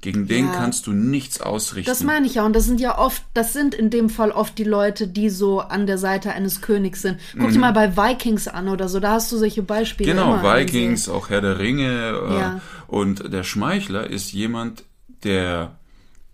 Gegen 0.00 0.28
den 0.28 0.46
Ja. 0.46 0.52
kannst 0.54 0.86
du 0.86 0.92
nichts 0.92 1.40
ausrichten. 1.40 1.90
Das 1.90 2.04
meine 2.04 2.26
ich 2.26 2.34
ja. 2.34 2.46
Und 2.46 2.54
das 2.54 2.64
sind 2.66 2.80
ja 2.80 2.96
oft, 2.98 3.22
das 3.34 3.52
sind 3.52 3.74
in 3.74 3.90
dem 3.90 4.08
Fall 4.10 4.30
oft 4.30 4.56
die 4.56 4.64
Leute, 4.64 5.08
die 5.08 5.28
so 5.28 5.58
an 5.60 5.86
der 5.88 5.98
Seite 5.98 6.32
eines 6.32 6.60
Königs 6.60 7.02
sind. 7.02 7.18
Guck 7.36 7.50
dir 7.50 7.58
mal 7.58 7.72
bei 7.72 7.96
Vikings 7.96 8.46
an 8.46 8.68
oder 8.68 8.88
so, 8.88 9.00
da 9.00 9.12
hast 9.12 9.32
du 9.32 9.36
solche 9.38 9.62
Beispiele. 9.64 10.12
Mhm. 10.14 10.16
Genau, 10.18 10.42
Vikings, 10.42 11.08
auch 11.08 11.30
Herr 11.30 11.40
der 11.40 11.58
Ringe. 11.58 11.88
Äh, 12.28 12.38
Ja. 12.38 12.60
Und 12.86 13.32
der 13.32 13.42
Schmeichler 13.42 14.08
ist 14.08 14.32
jemand, 14.32 14.84
der 15.24 15.76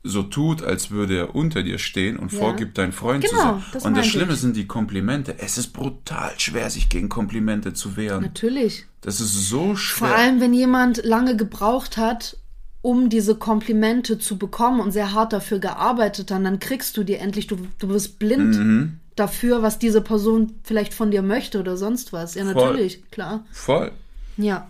so 0.07 0.23
tut, 0.23 0.63
als 0.63 0.91
würde 0.91 1.17
er 1.17 1.35
unter 1.35 1.63
dir 1.63 1.79
stehen 1.79 2.19
und 2.19 2.31
Ja. 2.33 2.39
vorgibt, 2.41 2.77
dein 2.77 2.93
Freund 2.93 3.25
zu 3.27 3.31
Genau, 3.31 3.43
sein. 3.55 3.65
das 3.73 3.85
und 3.87 3.97
das 3.97 4.07
Schlimme 4.07 4.35
ich. 4.35 4.41
sind 4.41 4.55
die 4.57 4.67
Komplimente. 4.67 5.37
Es 5.39 5.57
ist 5.57 5.69
brutal 5.73 6.33
schwer, 6.37 6.69
sich 6.69 6.91
gegen 6.91 7.09
Komplimente 7.09 7.73
zu 7.73 7.97
wehren. 7.97 8.21
Natürlich. 8.23 8.85
Das 9.01 9.23
ist 9.23 9.49
so 9.49 9.75
schwer. 9.77 10.09
Vor 10.09 10.17
allem, 10.19 10.41
wenn 10.43 10.53
jemand 10.53 11.03
lange 11.05 11.35
gebraucht 11.39 11.97
hat, 11.97 12.37
um 12.85 13.09
diese 13.09 13.35
Komplimente 13.35 14.19
zu 14.19 14.37
bekommen 14.37 14.79
und 14.79 14.91
sehr 14.93 15.15
hart 15.15 15.33
dafür 15.33 15.59
gearbeitet 15.59 16.31
hat, 16.31 16.45
dann 16.45 16.59
kriegst 16.59 16.99
du 16.99 17.03
die 17.03 17.15
endlich, 17.15 17.47
du, 17.47 17.57
du 17.79 17.89
bist 17.89 18.19
blind 18.19 18.59
Mhm. 18.59 18.99
dafür, 19.17 19.63
was 19.63 19.79
diese 19.79 20.03
Person 20.03 20.57
vielleicht 20.65 20.93
von 20.93 21.11
dir 21.11 21.23
möchte 21.23 21.59
oder 21.59 21.79
sonst 21.79 22.13
was. 22.13 22.35
Ja, 22.35 22.45
Voll. 22.45 22.55
natürlich, 22.55 23.11
klar. 23.11 23.47
Voll. 23.53 23.91
Ja. 24.37 24.69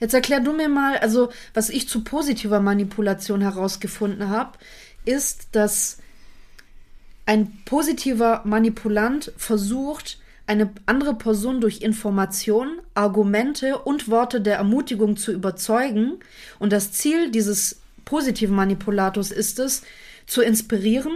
Jetzt 0.00 0.14
erklär 0.14 0.40
du 0.40 0.52
mir 0.52 0.68
mal, 0.68 0.96
also 0.96 1.28
was 1.52 1.70
ich 1.70 1.88
zu 1.88 2.02
positiver 2.02 2.58
Manipulation 2.58 3.40
herausgefunden 3.40 4.30
habe, 4.30 4.58
ist, 5.04 5.50
dass 5.52 5.98
ein 7.26 7.52
positiver 7.66 8.42
Manipulant 8.44 9.30
versucht, 9.36 10.18
eine 10.46 10.70
andere 10.86 11.14
Person 11.14 11.60
durch 11.60 11.80
Informationen, 11.80 12.80
Argumente 12.94 13.78
und 13.78 14.08
Worte 14.08 14.40
der 14.40 14.56
Ermutigung 14.56 15.16
zu 15.16 15.32
überzeugen. 15.32 16.18
Und 16.58 16.72
das 16.72 16.92
Ziel 16.92 17.30
dieses 17.30 17.80
positiven 18.04 18.54
Manipulators 18.54 19.30
ist 19.30 19.58
es, 19.58 19.82
zu 20.26 20.42
inspirieren, 20.42 21.12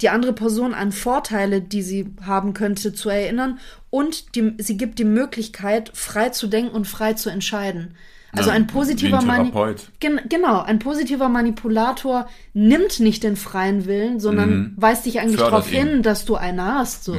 die 0.00 0.08
andere 0.08 0.32
Person 0.32 0.74
an 0.74 0.92
Vorteile, 0.92 1.60
die 1.60 1.82
sie 1.82 2.12
haben 2.24 2.54
könnte, 2.54 2.92
zu 2.92 3.08
erinnern 3.08 3.60
und 3.90 4.34
die, 4.34 4.54
sie 4.58 4.76
gibt 4.76 4.98
die 4.98 5.04
Möglichkeit, 5.04 5.90
frei 5.94 6.30
zu 6.30 6.48
denken 6.48 6.74
und 6.74 6.86
frei 6.86 7.12
zu 7.12 7.30
entscheiden. 7.30 7.94
Also 8.34 8.50
ein 8.50 8.66
positiver 8.66 9.20
Mani. 9.22 9.52
Gen 10.00 10.20
genau, 10.28 10.62
ein 10.62 10.78
positiver 10.78 11.28
Manipulator 11.28 12.26
nimmt 12.54 12.98
nicht 12.98 13.22
den 13.24 13.36
freien 13.36 13.84
Willen, 13.84 14.20
sondern 14.20 14.72
weist 14.76 15.04
dich 15.06 15.20
eigentlich 15.20 15.36
Mhm. 15.40 15.44
Darauf. 15.44 15.66
Mhm. 15.70 15.76
hin, 15.76 16.02
dass 16.02 16.24
du 16.24 16.36
einer 16.36 16.76
hast, 16.76 17.04
so. 17.04 17.14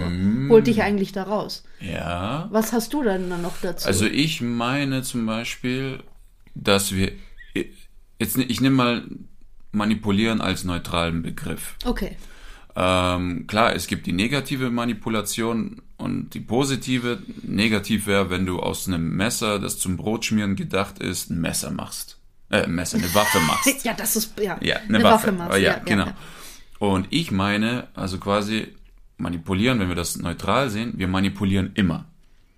Holt 0.49 0.65
dich 0.67 0.81
eigentlich 0.81 1.11
da 1.11 1.23
raus. 1.23 1.63
Ja. 1.79 2.47
Was 2.51 2.73
hast 2.73 2.93
du 2.93 3.03
denn 3.03 3.29
dann 3.29 3.41
noch 3.43 3.57
dazu? 3.61 3.87
Also 3.87 4.05
ich 4.05 4.41
meine 4.41 5.03
zum 5.03 5.25
Beispiel, 5.25 5.99
dass 6.55 6.93
wir 6.93 7.11
jetzt 8.19 8.37
ich 8.37 8.61
nehme 8.61 8.75
mal 8.75 9.03
manipulieren 9.71 10.41
als 10.41 10.63
neutralen 10.63 11.21
Begriff. 11.21 11.75
okay. 11.85 12.15
Ähm, 12.75 13.45
klar, 13.47 13.75
es 13.75 13.87
gibt 13.87 14.07
die 14.07 14.13
negative 14.13 14.69
Manipulation 14.71 15.81
und 15.97 16.33
die 16.33 16.39
positive. 16.39 17.19
Negativ 17.43 18.07
wäre, 18.07 18.29
wenn 18.29 18.45
du 18.45 18.59
aus 18.59 18.87
einem 18.87 19.15
Messer, 19.15 19.59
das 19.59 19.77
zum 19.77 19.97
Brotschmieren 19.97 20.55
gedacht 20.55 20.99
ist, 20.99 21.29
ein 21.29 21.39
Messer 21.39 21.71
machst. 21.71 22.19
Äh, 22.49 22.63
ein 22.63 22.73
Messer, 22.73 22.97
eine 22.97 23.13
Waffe 23.13 23.39
machst. 23.41 23.69
Ja, 23.85 23.93
das 23.93 24.15
ist, 24.15 24.39
ja. 24.39 24.57
Ja, 24.61 24.77
eine, 24.87 25.03
Waffe. 25.03 25.31
machst. 25.31 25.59
ja, 25.59 25.79
genau. 25.79 26.07
Und 26.79 27.07
ich 27.11 27.31
meine, 27.31 27.87
also 27.93 28.17
quasi 28.17 28.69
manipulieren, 29.17 29.79
wenn 29.79 29.87
wir 29.87 29.95
das 29.95 30.17
neutral 30.17 30.69
sehen, 30.69 30.93
wir 30.97 31.07
manipulieren 31.07 31.71
immer. 31.75 32.05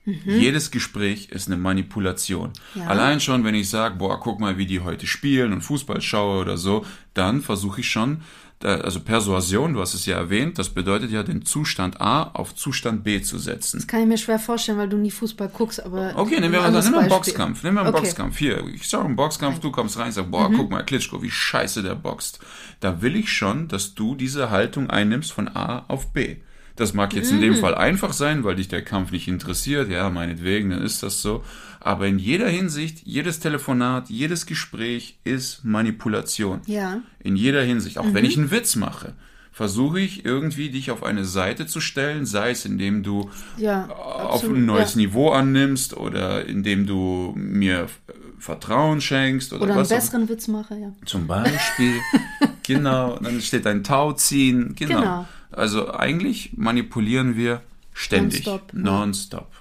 Jedes 0.06 0.70
Gespräch 0.70 1.30
ist 1.32 1.48
eine 1.48 1.58
Manipulation. 1.58 2.54
Mhm. 2.76 2.82
Ja. 2.82 2.88
Allein 2.88 3.20
schon, 3.20 3.44
wenn 3.44 3.56
ich 3.56 3.70
sage, 3.70 3.96
boah, 3.96 4.20
guck 4.20 4.40
mal, 4.40 4.58
wie 4.58 4.68
die 4.68 4.82
heute 4.82 5.08
spielen 5.08 5.52
und 5.52 5.62
Fußball 5.62 6.00
schaue 6.00 6.42
oder 6.42 6.58
so, 6.58 6.86
dann 7.16 7.42
versuche 7.42 7.82
ich 7.82 7.90
schon, 7.90 8.22
also 8.64 9.00
Persuasion, 9.02 9.74
du 9.74 9.82
hast 9.82 9.94
es 9.94 10.06
ja 10.06 10.18
erwähnt, 10.18 10.58
das 10.58 10.70
bedeutet 10.70 11.12
ja, 11.12 11.24
den 11.24 11.46
Zustand 11.46 12.00
A 12.00 12.24
auf 12.24 12.56
Zustand 12.56 13.04
B 13.04 13.22
zu 13.22 13.38
setzen. 13.38 13.78
Das 13.78 13.88
kann 13.88 14.02
ich 14.02 14.08
mir 14.08 14.18
schwer 14.18 14.40
vorstellen, 14.40 14.78
weil 14.78 14.90
du 14.90 14.98
nie 14.98 15.12
Fußball 15.12 15.50
guckst, 15.50 15.86
aber. 15.86 16.14
Okay, 16.16 16.40
nehmen 16.40 16.54
wir 16.54 16.64
ein 16.64 16.74
mal 16.74 16.82
nimm 16.82 16.92
mal 16.92 17.00
einen. 17.02 17.10
Boxkampf. 17.10 17.64
Nimm 17.64 17.74
mal 17.76 17.82
einen 17.82 17.94
Okay. 17.94 18.04
Boxkampf. 18.04 18.38
Hier, 18.38 18.66
ich 18.68 18.88
sag 18.88 19.04
einen 19.04 19.16
Boxkampf, 19.16 19.60
du 19.60 19.72
kommst 19.72 19.98
rein, 19.98 20.12
sag, 20.12 20.32
boah, 20.32 20.50
guck 20.56 20.70
mal, 20.70 20.84
Klitschko, 20.84 21.22
wie 21.22 21.32
scheiße 21.32 21.84
der 21.84 21.96
boxt. 21.96 22.40
Da 22.80 23.02
will 23.02 23.16
ich 23.16 23.32
schon, 23.32 23.68
dass 23.68 23.94
du 23.94 24.16
diese 24.16 24.50
Haltung 24.50 24.90
einnimmst 24.90 25.32
von 25.32 25.48
A 25.50 25.86
auf 25.88 26.14
B. 26.14 26.38
Das 26.76 26.94
mag 26.94 27.14
jetzt 27.14 27.32
in 27.32 27.40
dem 27.40 27.56
Fall 27.56 27.74
einfach 27.76 28.12
sein, 28.12 28.44
weil 28.44 28.56
dich 28.56 28.68
der 28.68 28.84
Kampf 28.84 29.12
nicht 29.12 29.30
interessiert. 29.30 29.90
Ja, 29.90 30.10
meinetwegen, 30.10 30.72
dann 30.72 30.82
ist 30.82 31.04
das 31.04 31.22
so. 31.22 31.44
Aber 31.86 32.08
in 32.08 32.18
jeder 32.18 32.50
Hinsicht, 32.50 33.04
jedes 33.06 33.40
Telefonat, 33.40 34.10
jedes 34.10 34.48
Gespräch 34.48 35.20
ist 35.24 35.64
Manipulation. 35.64 36.62
Ja. 36.66 37.02
In 37.20 37.36
jeder 37.36 37.62
Hinsicht. 37.62 38.00
Auch 38.00 38.12
wenn 38.12 38.26
ich 38.26 38.36
einen 38.40 38.50
Witz 38.50 38.76
mache, 38.76 39.14
versuche 39.52 40.00
ich 40.00 40.26
irgendwie 40.26 40.72
dich 40.72 40.90
auf 40.90 41.04
eine 41.04 41.26
Seite 41.26 41.68
zu 41.68 41.80
stellen, 41.80 42.26
sei 42.26 42.50
es 42.50 42.66
indem 42.66 43.04
du 43.04 43.30
Ja. 43.58 43.86
auf 43.88 44.34
absolut, 44.34 44.58
ein 44.58 44.66
neues 44.66 44.96
ja. 44.96 45.02
Niveau 45.02 45.30
annimmst 45.30 45.96
oder 45.96 46.46
indem 46.48 46.88
du 46.88 47.34
mir 47.38 47.82
äh, 47.84 47.88
Vertrauen 48.40 49.00
schenkst 49.00 49.54
oder, 49.54 49.62
Oder 49.62 49.74
einen 49.74 49.82
was 49.82 49.92
auch- 49.92 49.96
besseren 49.98 50.28
Witz 50.28 50.48
mache, 50.48 50.76
ja. 50.80 50.92
Zum 51.06 51.28
Beispiel. 51.28 51.94
genau. 52.64 53.20
Dann 53.20 53.40
steht 53.42 53.68
ein 53.68 53.84
Tauziehen. 53.84 54.74
Genau. 54.76 55.02
Genau. 55.02 55.26
Also 55.52 55.94
eigentlich 55.94 56.54
manipulieren 56.58 57.38
wir 57.38 57.62
ständig. 57.94 58.44
Nonstop. 58.48 58.74
Nonstop. 58.74 59.52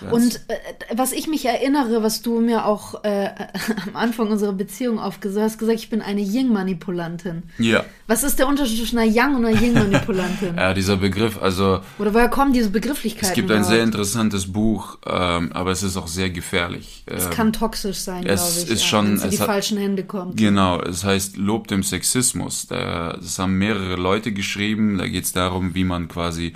Ganz- 0.00 0.12
Und 0.12 0.40
äh, 0.48 0.54
was 0.94 1.12
ich 1.12 1.26
mich 1.28 1.44
erinnere, 1.46 2.02
was 2.02 2.22
du 2.22 2.40
mir 2.40 2.66
auch 2.66 3.02
äh, 3.04 3.30
am 3.86 3.96
Anfang 3.96 4.28
unserer 4.28 4.52
Beziehung 4.52 4.98
aufgesagt 4.98 5.44
hast, 5.44 5.58
gesagt, 5.58 5.78
ich 5.78 5.90
bin 5.90 6.02
eine 6.02 6.20
Ying-Manipulantin. 6.20 7.44
ja. 7.58 7.84
Was 8.08 8.22
ist 8.22 8.38
der 8.38 8.46
Unterschied 8.46 8.78
zwischen 8.78 8.98
einer 9.00 9.10
Yang 9.10 9.34
und 9.34 9.44
einer 9.46 9.60
Ying-Manipulantin? 9.60 10.54
ja, 10.56 10.72
dieser 10.74 10.96
Begriff, 10.96 11.42
also 11.42 11.80
Oder 11.98 12.14
woher 12.14 12.28
kommen 12.28 12.52
diese 12.52 12.70
Begrifflichkeiten? 12.70 13.28
es 13.30 13.34
gibt 13.34 13.50
ein 13.50 13.64
sehr 13.64 13.78
überhaupt? 13.78 13.86
interessantes 13.94 14.52
Buch, 14.52 14.98
ähm, 15.04 15.50
aber 15.52 15.72
es 15.72 15.82
ist 15.82 15.96
auch 15.96 16.06
sehr 16.06 16.30
gefährlich. 16.30 17.02
Es 17.06 17.24
Ähm, 17.24 17.30
kann 17.30 17.52
toxisch 17.52 17.98
sein, 17.98 18.22
glaube 18.22 18.34
es 18.34 18.62
ich. 18.64 18.70
ist 18.70 18.82
ja, 18.82 18.86
schon- 18.88 19.08
wenn's 19.08 19.24
in 19.24 19.30
die 19.30 19.34
es 19.36 19.40
hat- 19.40 19.48
falschen 19.48 19.78
Hände 19.78 20.04
kommt. 20.04 20.36
Genau, 20.36 20.80
es 20.82 21.02
heißt 21.04 21.36
Lob 21.36 21.66
dem 21.66 21.82
Sexismus. 21.82 22.68
Da, 22.68 23.14
das 23.20 23.38
haben 23.40 23.58
mehrere 23.58 23.96
Leute 23.96 24.30
geschrieben. 24.32 24.98
Da 24.98 25.08
geht 25.08 25.24
es 25.24 25.32
darum, 25.32 25.74
wie 25.74 25.82
man 25.84 26.06
quasi 26.06 26.52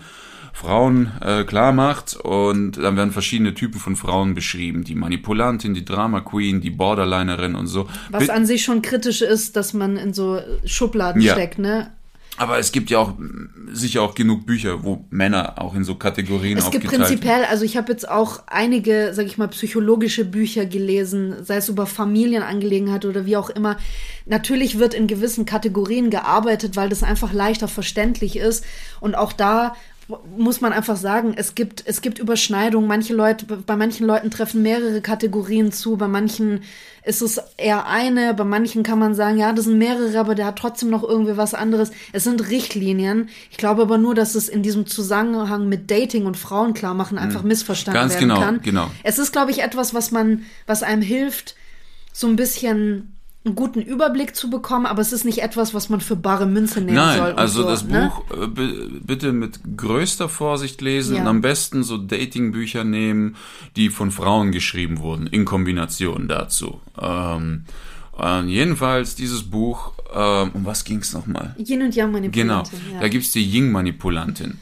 Frauen 0.52 1.12
äh, 1.20 1.44
klar 1.44 1.72
macht 1.72 2.16
und 2.16 2.72
dann 2.76 2.96
werden 2.96 3.12
verschiedene 3.12 3.54
Typen 3.54 3.78
von 3.80 3.96
Frauen 3.96 4.34
beschrieben. 4.34 4.84
Die 4.84 4.94
Manipulantin, 4.94 5.74
die 5.74 5.84
Drama 5.84 6.20
Queen, 6.20 6.60
die 6.60 6.70
Borderlinerin 6.70 7.54
und 7.54 7.66
so. 7.66 7.88
Was 8.10 8.26
Bi- 8.26 8.30
an 8.32 8.46
sich 8.46 8.62
schon 8.64 8.82
kritisch 8.82 9.22
ist, 9.22 9.56
dass 9.56 9.72
man 9.72 9.96
in 9.96 10.12
so 10.12 10.40
Schubladen 10.64 11.22
Ja. 11.22 11.32
steckt, 11.34 11.58
ne? 11.58 11.90
Aber 12.36 12.58
es 12.58 12.72
gibt 12.72 12.88
ja 12.88 12.98
auch 13.00 13.12
sicher 13.70 14.00
auch 14.00 14.14
genug 14.14 14.46
Bücher, 14.46 14.82
wo 14.82 15.04
Männer 15.10 15.54
auch 15.60 15.74
in 15.74 15.84
so 15.84 15.96
Kategorien 15.96 16.56
Es 16.56 16.70
gibt 16.70 16.86
aufgeteilt 16.86 17.08
prinzipiell, 17.08 17.44
also 17.44 17.66
ich 17.66 17.76
habe 17.76 17.92
jetzt 17.92 18.08
auch 18.08 18.44
einige, 18.46 19.10
sag 19.12 19.26
ich 19.26 19.36
mal, 19.36 19.48
psychologische 19.48 20.24
Bücher 20.24 20.64
gelesen, 20.64 21.34
sei 21.44 21.56
es 21.56 21.68
über 21.68 21.86
Familienangelegenheit 21.86 23.04
oder 23.04 23.26
wie 23.26 23.36
auch 23.36 23.50
immer. 23.50 23.76
Natürlich 24.24 24.78
wird 24.78 24.94
in 24.94 25.06
gewissen 25.06 25.44
Kategorien 25.44 26.08
gearbeitet, 26.08 26.76
weil 26.76 26.88
das 26.88 27.02
einfach 27.02 27.32
leichter 27.34 27.68
verständlich 27.68 28.36
ist. 28.36 28.64
Und 29.00 29.16
auch 29.16 29.34
da 29.34 29.74
muss 30.36 30.60
man 30.60 30.72
einfach 30.72 30.96
sagen, 30.96 31.34
es 31.36 31.54
gibt, 31.54 31.82
es 31.86 32.00
gibt 32.02 32.18
Überschneidungen. 32.18 32.88
Manche 32.88 33.14
Leute, 33.14 33.44
bei 33.46 33.76
manchen 33.76 34.06
Leuten 34.06 34.30
treffen 34.30 34.62
mehrere 34.62 35.00
Kategorien 35.00 35.72
zu, 35.72 35.96
bei 35.96 36.08
manchen 36.08 36.62
ist 37.04 37.22
es 37.22 37.40
eher 37.56 37.86
eine, 37.86 38.34
bei 38.34 38.44
manchen 38.44 38.82
kann 38.82 38.98
man 38.98 39.14
sagen, 39.14 39.38
ja, 39.38 39.52
das 39.52 39.64
sind 39.64 39.78
mehrere, 39.78 40.18
aber 40.18 40.34
der 40.34 40.46
hat 40.46 40.58
trotzdem 40.58 40.90
noch 40.90 41.02
irgendwie 41.02 41.36
was 41.36 41.54
anderes. 41.54 41.90
Es 42.12 42.24
sind 42.24 42.50
Richtlinien. 42.50 43.30
Ich 43.50 43.56
glaube 43.56 43.82
aber 43.82 43.96
nur, 43.98 44.14
dass 44.14 44.34
es 44.34 44.48
in 44.48 44.62
diesem 44.62 44.86
Zusammenhang 44.86 45.68
mit 45.68 45.90
Dating 45.90 46.26
und 46.26 46.36
Frauen 46.36 46.74
klar 46.74 46.94
machen 46.94 47.16
einfach 47.18 47.42
missverstanden 47.42 47.98
Mhm. 48.00 48.02
Ganz 48.02 48.14
werden 48.14 48.28
genau, 48.28 48.40
kann. 48.40 48.60
genau. 48.62 48.90
Es 49.02 49.18
ist, 49.18 49.32
glaube 49.32 49.50
ich, 49.50 49.62
etwas, 49.62 49.94
was 49.94 50.10
man, 50.10 50.42
was 50.66 50.82
einem 50.82 51.02
hilft, 51.02 51.54
so 52.12 52.26
ein 52.26 52.36
bisschen 52.36 53.16
einen 53.44 53.54
guten 53.54 53.80
Überblick 53.80 54.36
zu 54.36 54.50
bekommen, 54.50 54.84
aber 54.84 55.00
es 55.00 55.12
ist 55.12 55.24
nicht 55.24 55.38
etwas, 55.42 55.72
was 55.72 55.88
man 55.88 56.00
für 56.02 56.14
bare 56.16 56.44
Münze 56.46 56.80
nehmen 56.82 56.96
Nein, 56.96 57.18
soll. 57.18 57.30
und 57.30 57.38
also 57.38 57.62
so, 57.62 57.68
das 57.68 57.84
ne? 57.84 58.12
Buch 58.28 58.36
äh, 58.42 58.46
bi- 58.46 59.00
bitte 59.02 59.32
mit 59.32 59.60
größter 59.78 60.28
Vorsicht 60.28 60.82
lesen 60.82 61.16
Ja. 61.16 61.22
und 61.22 61.28
am 61.28 61.40
besten 61.40 61.82
so 61.82 61.96
Datingbücher 61.96 62.84
nehmen, 62.84 63.36
die 63.76 63.88
von 63.88 64.10
Frauen 64.10 64.52
geschrieben 64.52 64.98
wurden, 64.98 65.26
in 65.26 65.46
Kombination 65.46 66.28
dazu. 66.28 66.80
Ähm, 67.00 67.64
äh, 68.20 68.42
jedenfalls 68.44 69.14
dieses 69.14 69.44
Buch, 69.44 69.92
ähm, 70.14 70.50
um 70.52 70.66
was 70.66 70.84
ging's 70.84 71.14
nochmal? 71.14 71.54
Yin 71.58 71.80
und 71.80 71.94
Yang 71.96 72.12
Genau, 72.32 72.54
Manipulantin. 72.56 72.78
ja. 72.92 73.00
da 73.00 73.08
gibt's 73.08 73.30
die 73.32 73.42
Ying-Manipulantin. 73.42 74.58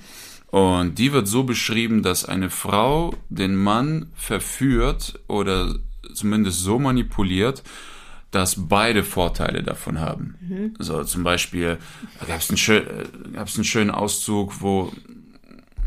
Und 0.50 0.98
die 0.98 1.12
wird 1.12 1.26
so 1.26 1.42
beschrieben, 1.42 2.02
dass 2.04 2.24
eine 2.24 2.48
Frau 2.48 3.12
den 3.28 3.56
Mann 3.56 4.12
verführt 4.14 5.18
oder 5.26 5.74
zumindest 6.14 6.60
so 6.60 6.78
manipuliert, 6.78 7.62
dass 8.30 8.68
beide 8.68 9.02
Vorteile 9.04 9.62
davon 9.62 10.00
haben. 10.00 10.34
Mhm. 10.40 10.74
So 10.78 11.02
zum 11.04 11.24
Beispiel 11.24 11.78
da 12.20 12.26
gab's 12.26 12.50
einen, 12.50 12.58
schön, 12.58 12.86
äh, 12.86 13.04
gab's 13.32 13.56
einen 13.56 13.64
schönen 13.64 13.90
Auszug, 13.90 14.60
wo 14.60 14.92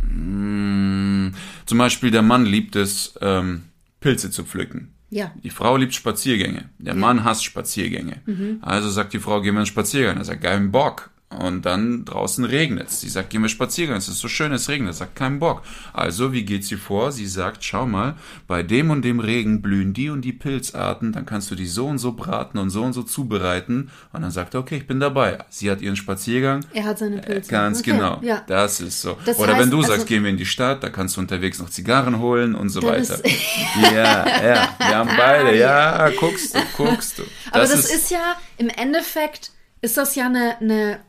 mh, 0.04 1.32
zum 1.66 1.78
Beispiel 1.78 2.12
der 2.12 2.24
Mann 2.24 2.46
liebt 2.46 2.76
es, 2.76 3.14
ähm, 3.22 3.64
Pilze 4.00 4.32
zu 4.32 4.44
pflücken. 4.44 4.94
Ja. 5.12 5.32
Die 5.44 5.50
Frau 5.50 5.76
liebt 5.76 5.94
Spaziergänge. 5.94 6.70
Der 6.80 6.96
Mann 6.96 7.24
hasst 7.26 7.44
Spaziergänge. 7.44 8.22
Also 8.62 8.90
sagt 8.90 9.14
die 9.14 9.20
Frau, 9.20 9.42
gehen 9.42 9.54
wir 9.54 9.60
einen 9.60 9.66
Spaziergang. 9.66 10.18
Er 10.18 10.24
sagt, 10.24 10.42
keinen 10.42 10.72
Bock. 10.72 11.11
Und 11.40 11.66
dann 11.66 12.04
draußen 12.04 12.44
regnet 12.44 12.90
es. 12.90 13.00
Sie 13.02 13.08
sagt, 13.10 13.30
gehen 13.30 13.42
wir 13.42 13.48
spazieren. 13.48 13.96
Es 13.96 14.10
ist 14.10 14.20
so 14.20 14.28
schön, 14.28 14.52
es 14.52 14.68
regnet. 14.68 14.96
Sagt, 14.96 15.16
keinen 15.16 15.40
Bock. 15.40 15.62
Also, 15.94 16.34
wie 16.34 16.44
geht 16.44 16.66
sie 16.66 16.76
vor? 16.76 17.14
Sie 17.14 17.26
sagt, 17.26 17.64
schau 17.64 17.86
mal, 17.86 18.16
bei 18.48 18.64
dem 18.64 18.90
und 18.90 19.04
dem 19.04 19.20
Regen 19.22 19.62
blühen 19.62 19.94
die 19.94 20.10
und 20.10 20.24
die 20.24 20.34
Pilzarten. 20.34 21.14
Dann 21.14 21.26
kannst 21.26 21.50
du 21.50 21.56
die 21.56 21.68
so 21.68 21.88
und 21.88 22.00
so 22.00 22.12
braten 22.12 22.58
und 22.60 22.70
so 22.70 22.84
und 22.84 22.92
so 22.94 23.04
zubereiten. 23.04 23.90
Und 24.12 24.24
dann 24.24 24.32
sagt 24.32 24.56
er, 24.56 24.60
okay, 24.60 24.76
ich 24.78 24.88
bin 24.88 25.00
dabei. 25.00 25.38
Sie 25.50 25.72
hat 25.72 25.82
ihren 25.82 25.96
Spaziergang. 25.96 26.66
Er 26.74 26.84
hat 26.84 27.00
seine 27.00 27.20
Pilze. 27.20 27.50
Ganz 27.50 27.80
Okay, 27.80 27.92
genau. 27.92 28.20
Ja. 28.22 28.44
Das 28.48 28.82
ist 28.82 29.02
so. 29.02 29.18
Das 29.26 29.40
Oder 29.40 29.54
heißt, 29.54 29.62
wenn 29.64 29.72
du 29.72 29.78
also- 29.78 29.90
sagst, 29.94 30.08
gehen 30.08 30.24
wir 30.24 30.30
in 30.32 30.38
die 30.38 30.46
Stadt, 30.46 30.84
da 30.84 30.90
kannst 30.90 31.16
du 31.16 31.22
unterwegs 31.22 31.60
noch 31.60 31.70
Zigarren 31.70 32.20
holen 32.20 32.56
und 32.56 32.68
so 32.70 32.84
weiter. 32.84 33.24
ist- 33.24 33.26
ja, 33.82 34.44
ja. 34.46 34.76
Wir 34.80 34.98
haben 34.98 35.10
beide. 35.18 35.58
Ja, 35.58 36.10
guckst 36.10 36.56
du, 36.56 36.60
guckst 36.76 37.20
du. 37.20 37.24
Aber 37.52 37.62
das, 37.62 37.74
ist, 37.74 38.12
ja, 38.12 38.36
im 38.58 38.68
Endeffekt 38.68 39.52
ist 39.82 39.96
das 39.98 40.16
ja 40.16 40.26
eine, 40.26 40.58
eine 40.60 40.72
ein, 40.74 40.96
ein, 40.96 41.00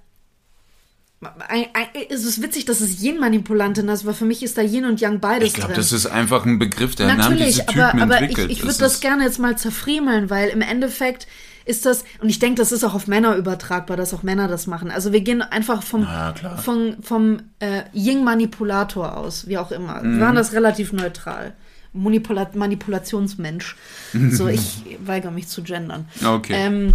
es 2.08 2.24
ist 2.24 2.42
witzig, 2.42 2.64
dass 2.64 2.80
es 2.80 3.00
Yin-Manipulantin 3.00 3.88
ist, 3.88 4.04
weil 4.04 4.14
für 4.14 4.24
mich 4.24 4.42
ist 4.42 4.58
da 4.58 4.62
Yin 4.62 4.84
und 4.84 5.00
Yang 5.00 5.20
beides 5.20 5.48
Ich 5.48 5.54
glaube, 5.54 5.74
das 5.74 5.92
ist 5.92 6.06
einfach 6.06 6.44
ein 6.44 6.58
Begriff, 6.58 6.94
der 6.94 7.10
haben 7.10 7.18
Natürlich, 7.18 7.56
diese 7.56 7.66
Typen 7.66 7.80
aber, 7.80 8.02
aber 8.02 8.14
ich, 8.16 8.20
entwickelt. 8.22 8.50
ich 8.50 8.62
würde 8.62 8.72
Es 8.72 8.78
das 8.78 9.00
gerne 9.00 9.24
jetzt 9.24 9.38
mal 9.38 9.56
zerfriemeln, 9.56 10.30
weil 10.30 10.48
im 10.48 10.60
Endeffekt 10.60 11.26
ist 11.64 11.86
das, 11.86 12.04
und 12.20 12.28
ich 12.28 12.40
denke, 12.40 12.56
das 12.56 12.72
ist 12.72 12.82
auch 12.82 12.94
auf 12.94 13.06
Männer 13.06 13.36
übertragbar, 13.36 13.96
dass 13.96 14.12
auch 14.14 14.24
Männer 14.24 14.48
das 14.48 14.66
machen. 14.66 14.90
Also 14.90 15.12
wir 15.12 15.20
gehen 15.20 15.42
einfach 15.42 15.82
vom, 15.82 16.02
klar. 16.02 16.58
vom, 16.58 16.96
vom 17.02 17.42
äh, 17.60 17.82
Yin-Manipulator 17.92 19.16
aus, 19.16 19.46
wie 19.46 19.58
auch 19.58 19.70
immer. 19.70 20.02
Mhm. 20.02 20.18
Wir 20.18 20.26
waren 20.26 20.34
das 20.34 20.52
relativ 20.52 20.92
neutral. 20.92 21.54
Manipula 21.92 22.50
Manipulationsmensch. 22.54 23.76
So, 24.30 24.48
ich 24.48 24.84
weigere 25.04 25.30
mich 25.30 25.48
zu 25.48 25.62
gendern. 25.62 26.08
Okay. 26.24 26.54
Ähm, 26.56 26.94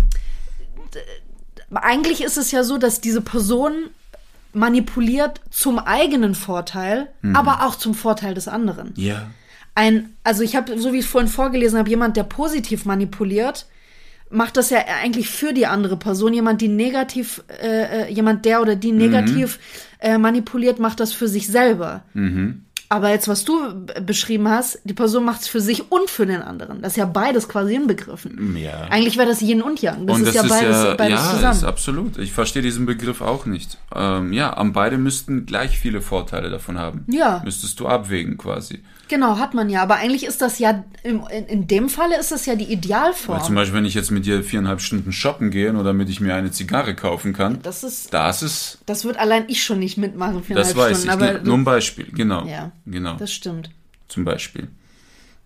eigentlich 1.71 2.21
ist 2.23 2.37
es 2.37 2.51
ja 2.51 2.63
so, 2.63 2.77
dass 2.77 2.99
diese 2.99 3.21
Person 3.21 3.73
manipuliert 4.57 5.41
zum 5.49 5.79
eigenen 5.79 6.35
Vorteil, 6.35 7.09
aber 7.33 7.65
auch 7.65 7.75
zum 7.75 7.93
Vorteil 7.93 8.33
des 8.33 8.47
anderen 8.47 8.93
ja. 8.95 9.27
ein, 9.75 10.09
also 10.23 10.43
ich 10.43 10.55
habe, 10.55 10.77
so 10.79 10.93
wie 10.93 10.99
ich 10.99 11.05
vorhin 11.05 11.29
vorgelesen 11.29 11.77
habe, 11.79 11.89
jemand, 11.89 12.17
der 12.17 12.23
positiv 12.23 12.85
manipuliert, 12.85 13.67
macht 14.29 14.57
das 14.57 14.69
ja 14.69 14.79
eigentlich 15.01 15.29
für 15.29 15.53
die 15.53 15.67
andere 15.67 15.97
Person. 15.97 16.33
Jemand, 16.33 16.61
die 16.61 16.67
negativ, 16.67 17.43
äh, 17.61 18.07
äh, 18.07 18.11
jemand, 18.11 18.45
der 18.45 18.61
oder 18.61 18.75
die 18.75 18.91
negativ 18.91 19.59
äh, 19.99 20.17
manipuliert, 20.17 20.79
macht 20.79 20.99
das 20.99 21.13
für 21.13 21.27
sich 21.27 21.47
selber. 21.47 22.03
Aber 22.89 23.09
jetzt, 23.09 23.27
was 23.27 23.43
du 23.43 23.85
beschrieben 24.05 24.47
hast, 24.47 24.79
die 24.85 24.93
Person 24.93 25.25
macht 25.25 25.41
es 25.41 25.47
für 25.47 25.59
sich 25.59 25.91
und 25.91 26.09
für 26.09 26.25
den 26.25 26.41
anderen. 26.41 26.81
Das 26.81 26.93
ist 26.93 26.97
ja 26.97 27.05
beides 27.05 27.49
quasi 27.49 27.75
inbegriffen. 27.75 28.55
Ja. 28.57 28.83
Eigentlich 28.89 29.17
wäre 29.17 29.27
das 29.27 29.41
Yin 29.41 29.61
und 29.61 29.81
Yang. 29.81 30.07
Das 30.07 30.15
und 30.15 30.21
ist 30.23 30.27
das 30.27 30.35
ja 30.35 30.41
ist 30.43 30.49
beides, 30.49 30.75
ja, 30.83 30.93
beides 30.95 31.19
ja, 31.19 31.31
zusammen. 31.33 31.57
ist 31.57 31.63
absolut. 31.65 32.17
Ich 32.17 32.31
verstehe 32.31 32.61
diesen 32.61 32.85
Begriff 32.85 33.21
auch 33.21 33.45
nicht. 33.45 33.77
Ähm, 33.93 34.31
ja, 34.31 34.55
am 34.55 34.71
beide 34.73 34.97
müssten 34.97 35.45
gleich 35.45 35.77
viele 35.77 36.01
Vorteile 36.01 36.49
davon 36.49 36.77
haben. 36.79 37.03
Ja. 37.09 37.41
Müsstest 37.43 37.79
du 37.79 37.87
abwägen 37.87 38.37
quasi. 38.37 38.81
Genau, 39.09 39.37
hat 39.37 39.53
man 39.53 39.69
ja. 39.69 39.83
Aber 39.83 39.95
eigentlich 39.95 40.25
ist 40.25 40.41
das 40.41 40.59
ja, 40.59 40.83
im, 41.03 41.21
in, 41.31 41.45
in 41.45 41.67
dem 41.67 41.87
Falle 41.89 42.17
ist 42.19 42.31
das 42.31 42.45
ja 42.45 42.55
die 42.55 42.65
Weil 42.65 42.73
Idealform. 42.73 43.41
zum 43.43 43.55
Beispiel, 43.55 43.77
wenn 43.77 43.85
ich 43.85 43.93
jetzt 43.93 44.11
mit 44.11 44.25
dir 44.25 44.43
viereinhalb 44.43 44.81
Stunden 44.81 45.11
shoppen 45.13 45.49
gehe, 45.49 45.71
nur 45.73 45.83
damit 45.83 46.09
ich 46.09 46.19
mir 46.19 46.35
eine 46.35 46.51
Zigarre 46.51 46.93
kaufen 46.95 47.31
kann, 47.33 47.59
das 47.63 47.83
ist, 47.83 48.13
das 48.13 48.43
ist, 48.43 48.79
das 48.85 49.05
wird 49.05 49.17
allein 49.17 49.45
ich 49.47 49.63
schon 49.63 49.79
nicht 49.79 49.97
mitmachen. 49.97 50.35
das 50.49 50.73
viereinhalb 50.73 50.77
weiß 50.77 51.03
Stunden, 51.03 51.07
ich. 51.23 51.27
aber 51.29 51.39
Ne, 51.39 51.45
nur 51.45 51.57
ein 51.57 51.63
Beispiel, 51.63 52.07
genau. 52.13 52.45
Ja, 52.45 52.71
genau. 52.91 53.15
Das 53.17 53.31
stimmt. 53.31 53.69
Zum 54.07 54.23
Beispiel. 54.25 54.69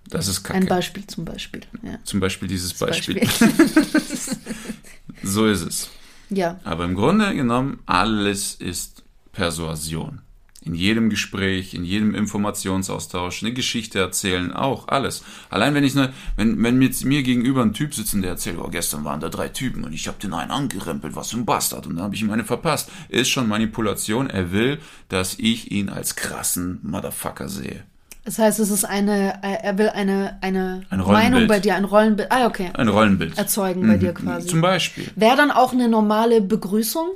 Das 0.07 0.27
ist 0.27 0.43
kacke. 0.43 0.59
Ein 0.59 0.65
Beispiel 0.65 1.05
zum 1.07 1.25
Beispiel. 1.25 1.61
Ja. 1.83 1.99
Zum 2.03 2.19
Beispiel 2.19 2.47
dieses 2.47 2.73
Beispiel. 2.73 3.19
Beispiel. 3.19 3.49
so 5.23 5.47
ist 5.47 5.61
es. 5.61 5.89
ja. 6.29 6.59
Aber 6.63 6.85
im 6.85 6.95
Grunde 6.95 7.35
genommen, 7.35 7.79
alles 7.85 8.55
ist 8.55 9.03
Persuasion. 9.31 10.21
In 10.63 10.75
jedem 10.75 11.09
Gespräch, 11.09 11.73
in 11.73 11.83
jedem 11.83 12.13
Informationsaustausch, 12.13 13.41
eine 13.41 13.51
Geschichte 13.51 13.97
erzählen, 13.97 14.53
auch 14.53 14.87
alles. 14.89 15.23
Allein 15.49 15.73
wenn 15.73 15.83
ich 15.83 15.95
ne, 15.95 16.13
wenn, 16.35 16.61
wenn 16.61 16.79
jetzt 16.83 17.03
mir 17.03 17.23
gegenüber 17.23 17.63
ein 17.63 17.73
Typ 17.73 17.95
sitzt 17.95 18.13
und 18.13 18.21
der 18.21 18.31
erzählt, 18.31 18.57
oh, 18.59 18.67
gestern 18.69 19.03
waren 19.03 19.19
da 19.19 19.29
drei 19.29 19.49
Typen 19.49 19.83
und 19.83 19.93
ich 19.93 20.07
habe 20.07 20.19
den 20.21 20.33
einen 20.35 20.51
angerempelt, 20.51 21.15
was 21.15 21.31
für 21.31 21.37
ein 21.37 21.45
Bastard, 21.45 21.87
und 21.87 21.95
dann 21.95 22.03
habe 22.03 22.13
ich 22.13 22.21
ihm 22.21 22.29
eine 22.29 22.43
verpasst, 22.43 22.91
ist 23.09 23.29
schon 23.29 23.47
Manipulation. 23.47 24.29
Er 24.29 24.51
will, 24.51 24.77
dass 25.09 25.33
ich 25.39 25.71
ihn 25.71 25.89
als 25.89 26.15
krassen 26.15 26.79
Motherfucker 26.83 27.49
sehe. 27.49 27.83
Das 28.23 28.37
heißt, 28.37 28.59
es 28.59 28.69
ist 28.69 28.85
eine, 28.85 29.39
äh, 29.41 29.63
er 29.63 29.79
will 29.79 29.89
eine, 29.89 30.37
eine 30.41 30.83
Ein. 30.91 30.99
Meinung 30.99 31.47
bei 31.47 31.59
dir, 31.59 31.73
ein 31.73 31.85
Rollenbild, 31.85 32.31
ah, 32.31 32.45
okay, 32.45 32.69
Ein 32.73 32.87
Rollenbild. 32.87 33.35
erzeugen 33.35 33.87
bei 33.87 33.97
dir 33.97 34.13
quasi. 34.13 34.47
Zum 34.47 34.61
Beispiel. 34.61 35.09
Wäre 35.15 35.35
dann 35.35 35.49
auch 35.49 35.73
eine 35.73 35.89
normale 35.89 36.39
Begrüßung? 36.39 37.09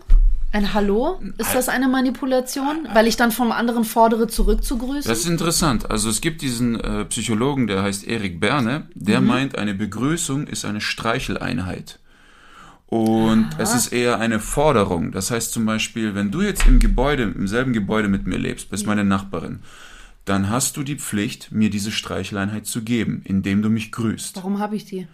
Ein 0.56 0.74
Hallo? 0.74 1.20
Ist 1.38 1.54
das 1.54 1.68
eine 1.68 1.90
Manipulation? 1.90 2.88
Weil 2.94 3.08
ich 3.08 3.18
dann 3.18 3.34
vom 3.34 3.52
anderen 3.52 3.84
fordere, 3.84 4.30
zurückzugrüßen? 4.30 5.10
Das 5.10 5.20
ist 5.20 5.28
interessant. 5.28 5.92
Also 5.92 6.10
es 6.10 6.22
gibt 6.22 6.42
diesen 6.42 6.80
äh, 6.80 7.04
Psychologen, 7.04 7.68
der 7.68 7.84
heißt 7.84 8.08
Erik 8.08 8.40
Berne, 8.40 8.88
der 8.94 9.20
meint, 9.20 9.58
eine 9.58 9.74
Begrüßung 9.74 10.48
ist 10.48 10.64
eine 10.64 10.80
Streicheleinheit. 10.80 12.00
Und 12.88 13.50
es 13.58 13.76
ist 13.76 13.92
eher 13.92 14.22
eine 14.22 14.40
Forderung. 14.40 15.12
Das 15.12 15.30
heißt 15.30 15.52
zum 15.52 15.66
Beispiel, 15.66 16.16
wenn 16.16 16.32
du 16.32 16.42
jetzt 16.42 16.66
im 16.66 16.80
Gebäude, 16.80 17.24
im 17.24 17.50
selben 17.50 17.74
Gebäude 17.74 18.08
mit 18.08 18.26
mir 18.26 18.38
lebst, 18.38 18.70
bist 18.70 18.88
meine 18.88 19.04
Nachbarin, 19.04 19.60
dann 20.24 20.50
hast 20.50 20.78
du 20.78 20.84
die 20.84 20.96
Pflicht, 20.96 21.52
mir 21.52 21.70
diese 21.70 21.92
Streicheleinheit 21.92 22.66
zu 22.66 22.82
geben, 22.82 23.24
indem 23.26 23.62
du 23.62 23.70
mich 23.70 23.92
grüßt. 23.92 24.38
Warum 24.38 24.60
habe 24.60 24.78
ich 24.78 24.86
die? 24.86 25.06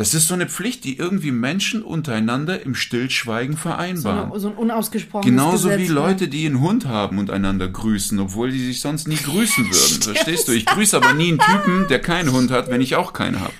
Das 0.00 0.14
ist 0.14 0.28
so 0.28 0.32
eine 0.32 0.46
Pflicht, 0.46 0.84
die 0.84 0.96
irgendwie 0.96 1.30
Menschen 1.30 1.82
untereinander 1.82 2.62
im 2.64 2.74
Stillschweigen 2.74 3.54
So, 3.54 3.60
vereinbaren. 3.60 4.30
eine, 4.30 4.40
so 4.40 4.48
ein 4.48 4.54
unausgesprochenes 4.54 5.26
Genauso 5.30 5.68
Gesetz, 5.68 5.80
wie 5.82 5.88
ne? 5.88 5.92
Leute, 5.92 6.28
die 6.28 6.46
einen 6.46 6.60
Hund 6.62 6.86
haben 6.86 7.18
und 7.18 7.30
einander 7.30 7.68
grüßen, 7.68 8.18
obwohl 8.18 8.50
die 8.50 8.64
sich 8.64 8.80
sonst 8.80 9.08
nie 9.08 9.16
grüßen 9.16 9.66
würden. 9.66 10.02
Verstehst 10.14 10.48
du? 10.48 10.52
Ich 10.52 10.64
grüße 10.64 10.96
aber 10.96 11.12
nie 11.12 11.28
einen 11.28 11.38
Typen, 11.38 11.86
der 11.88 11.98
keinen 11.98 12.32
Hund 12.32 12.50
hat, 12.50 12.70
wenn 12.70 12.80
ich 12.80 12.96
auch 12.96 13.12
keinen 13.12 13.40
habe. 13.40 13.52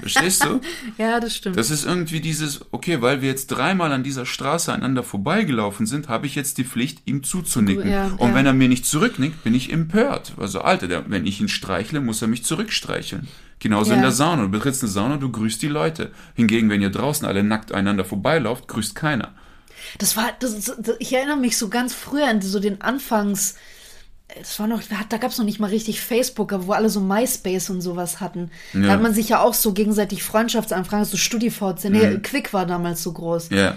Verstehst 0.00 0.42
du? 0.44 0.60
Ja, 0.96 1.20
das 1.20 1.36
stimmt. 1.36 1.56
Das 1.58 1.70
ist 1.70 1.84
irgendwie 1.84 2.20
dieses, 2.20 2.60
okay, 2.72 3.02
weil 3.02 3.20
wir 3.20 3.28
jetzt 3.28 3.48
dreimal 3.48 3.92
an 3.92 4.02
dieser 4.02 4.24
Straße 4.24 4.72
aneinander 4.72 5.02
vorbeigelaufen 5.02 5.84
sind, 5.86 6.08
habe 6.08 6.26
ich 6.26 6.34
jetzt 6.34 6.56
die 6.56 6.64
Pflicht, 6.64 7.02
ihm 7.04 7.22
zuzunicken. 7.22 7.90
Ja, 7.90 8.06
und 8.16 8.30
ja. 8.30 8.34
wenn 8.34 8.46
er 8.46 8.54
mir 8.54 8.68
nicht 8.68 8.86
zurücknickt, 8.86 9.44
bin 9.44 9.54
ich 9.54 9.70
empört. 9.70 10.32
Also, 10.38 10.62
Alter, 10.62 11.04
wenn 11.08 11.26
ich 11.26 11.40
ihn 11.42 11.48
streichle, 11.48 12.00
muss 12.00 12.22
er 12.22 12.28
mich 12.28 12.42
zurückstreicheln. 12.42 13.28
Genauso 13.60 13.90
in 13.90 13.96
Ja. 13.98 14.02
der 14.02 14.12
Sauna. 14.12 14.42
Du 14.42 14.48
betrittst 14.50 14.82
eine 14.82 14.90
Sauna, 14.90 15.16
du 15.16 15.30
grüßt 15.30 15.57
die 15.62 15.68
Leute. 15.68 16.12
Hingegen, 16.34 16.70
wenn 16.70 16.82
ihr 16.82 16.90
draußen 16.90 17.26
alle 17.26 17.42
nackt 17.42 17.72
einander 17.72 18.04
vorbeilauft, 18.04 18.68
grüßt 18.68 18.94
keiner. 18.94 19.32
Das 19.98 20.16
war, 20.16 20.30
das, 20.40 20.54
das, 20.78 20.96
ich 20.98 21.12
erinnere 21.12 21.36
mich 21.36 21.56
so 21.56 21.68
ganz 21.68 21.94
früher 21.94 22.26
an 22.28 22.42
so 22.42 22.60
den 22.60 22.80
Anfangs. 22.80 23.54
Das 24.38 24.58
war 24.60 24.66
noch, 24.66 24.82
da 25.08 25.16
gab 25.16 25.30
es 25.30 25.38
noch 25.38 25.46
nicht 25.46 25.58
mal 25.58 25.70
richtig 25.70 26.02
Facebook, 26.02 26.52
wo 26.66 26.72
alle 26.72 26.90
so 26.90 27.00
MySpace 27.00 27.70
und 27.70 27.80
sowas 27.80 28.20
hatten. 28.20 28.50
Da 28.74 28.80
Ja. 28.80 28.88
hat 28.90 29.00
man 29.02 29.14
sich 29.14 29.30
ja 29.30 29.40
auch 29.40 29.54
so 29.54 29.72
gegenseitig 29.72 30.22
Freundschaftsanfragen, 30.22 31.06
so 31.06 31.16
StudiVZ. 31.16 31.84
Nee, 31.84 32.18
Quick 32.18 32.52
war 32.52 32.66
damals 32.66 33.02
so 33.02 33.12
groß. 33.12 33.50
Mhm. 33.50 33.56
Ja. 33.56 33.76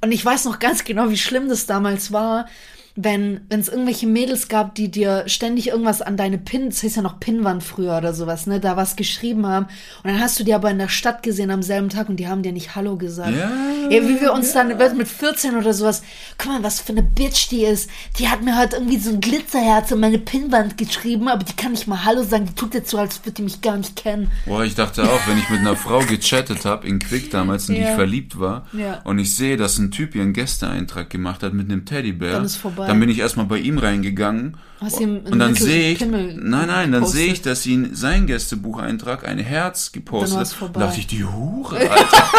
Und 0.00 0.10
ich 0.10 0.24
weiß 0.24 0.44
noch 0.46 0.58
ganz 0.58 0.82
genau, 0.82 1.10
wie 1.10 1.16
schlimm 1.18 1.48
das 1.48 1.66
damals 1.66 2.10
war, 2.12 2.46
wenn 2.94 3.40
es 3.48 3.68
irgendwelche 3.68 4.06
Mädels 4.06 4.48
gab, 4.48 4.74
die 4.74 4.90
dir 4.90 5.24
ständig 5.26 5.68
irgendwas 5.68 6.02
an 6.02 6.16
deine 6.16 6.36
Pin, 6.38 6.68
das 6.68 6.80
hieß 6.82 6.96
ja 6.96 7.02
noch 7.02 7.20
Pinnwand 7.20 7.62
früher 7.62 7.96
oder 7.96 8.12
sowas, 8.12 8.46
ne, 8.46 8.60
da 8.60 8.76
was 8.76 8.96
geschrieben 8.96 9.46
haben. 9.46 9.66
Und 10.02 10.10
dann 10.10 10.20
hast 10.20 10.38
du 10.38 10.44
die 10.44 10.52
aber 10.52 10.70
in 10.70 10.78
der 10.78 10.88
Stadt 10.88 11.22
gesehen 11.22 11.50
am 11.50 11.62
selben 11.62 11.88
Tag 11.88 12.08
und 12.10 12.16
die 12.16 12.28
haben 12.28 12.42
dir 12.42 12.52
nicht 12.52 12.74
Hallo 12.76 12.96
gesagt. 12.96 13.32
Ja, 13.34 13.50
ja 13.88 14.02
wie 14.08 14.20
wir 14.20 14.32
uns 14.34 14.52
dann 14.52 14.68
mit 14.96 15.08
14 15.08 15.56
oder 15.56 15.72
sowas, 15.72 16.02
guck 16.36 16.48
mal, 16.52 16.62
was 16.62 16.80
für 16.80 16.92
eine 16.92 17.02
Bitch 17.02 17.48
die 17.50 17.64
ist. 17.64 17.88
Die 18.18 18.28
hat 18.28 18.42
mir 18.42 18.56
halt 18.56 18.74
irgendwie 18.74 18.98
so 18.98 19.10
ein 19.10 19.20
Glitzerherz 19.20 19.90
an 19.92 20.00
meine 20.00 20.18
Pinnwand 20.18 20.76
geschrieben, 20.76 21.28
aber 21.28 21.44
die 21.44 21.54
kann 21.54 21.72
nicht 21.72 21.86
mal 21.86 22.04
Hallo 22.04 22.22
sagen. 22.22 22.46
Die 22.46 22.54
tut 22.54 22.74
jetzt 22.74 22.90
so, 22.90 22.98
als 22.98 23.20
würde 23.24 23.32
die 23.32 23.42
mich 23.42 23.62
gar 23.62 23.76
nicht 23.78 23.96
kennen. 23.96 24.30
Boah, 24.44 24.64
ich 24.64 24.74
dachte 24.74 25.04
auch, 25.04 25.26
wenn 25.26 25.38
ich 25.38 25.48
mit 25.48 25.60
einer 25.60 25.76
Frau 25.76 26.00
gechattet 26.00 26.64
habe 26.66 26.86
in 26.86 26.98
Quick 26.98 27.30
damals, 27.30 27.68
in 27.70 27.76
die 27.76 27.80
Ja. 27.80 27.88
ich 27.90 27.94
verliebt 27.94 28.38
war, 28.38 28.66
Ja. 28.72 29.00
und 29.04 29.18
ich 29.18 29.34
sehe, 29.34 29.56
dass 29.56 29.78
ein 29.78 29.90
Typ 29.90 30.14
ihren 30.14 30.32
Gästeeintrag 30.34 31.08
gemacht 31.08 31.42
hat 31.42 31.54
mit 31.54 31.70
einem 31.70 31.86
Teddybär, 31.86 32.32
Dann 32.32 32.44
ist 32.44 32.56
vorbei. 32.56 32.81
Dann 32.86 33.00
bin 33.00 33.08
ich 33.08 33.18
erstmal 33.18 33.46
bei 33.46 33.58
ihm 33.58 33.78
reingegangen 33.78 34.56
Hast 34.80 35.00
ihm 35.00 35.18
und 35.18 35.38
dann 35.38 35.54
sehe 35.54 35.92
ich, 35.92 35.98
Pimmel 35.98 36.34
nein, 36.34 36.66
nein, 36.66 36.92
dann 36.92 37.06
sehe 37.06 37.32
ich, 37.32 37.42
dass 37.42 37.64
in 37.66 37.94
sein 37.94 38.26
Gästebucheintrag 38.26 39.26
ein 39.26 39.38
Herz 39.38 39.92
gepostet 39.92 40.38
hat. 40.38 40.48
vorbei. 40.48 40.80
Da 40.80 40.86
dachte 40.86 41.00
ich, 41.00 41.06
die 41.06 41.24
Hure, 41.24 41.90
Alter. 41.90 42.30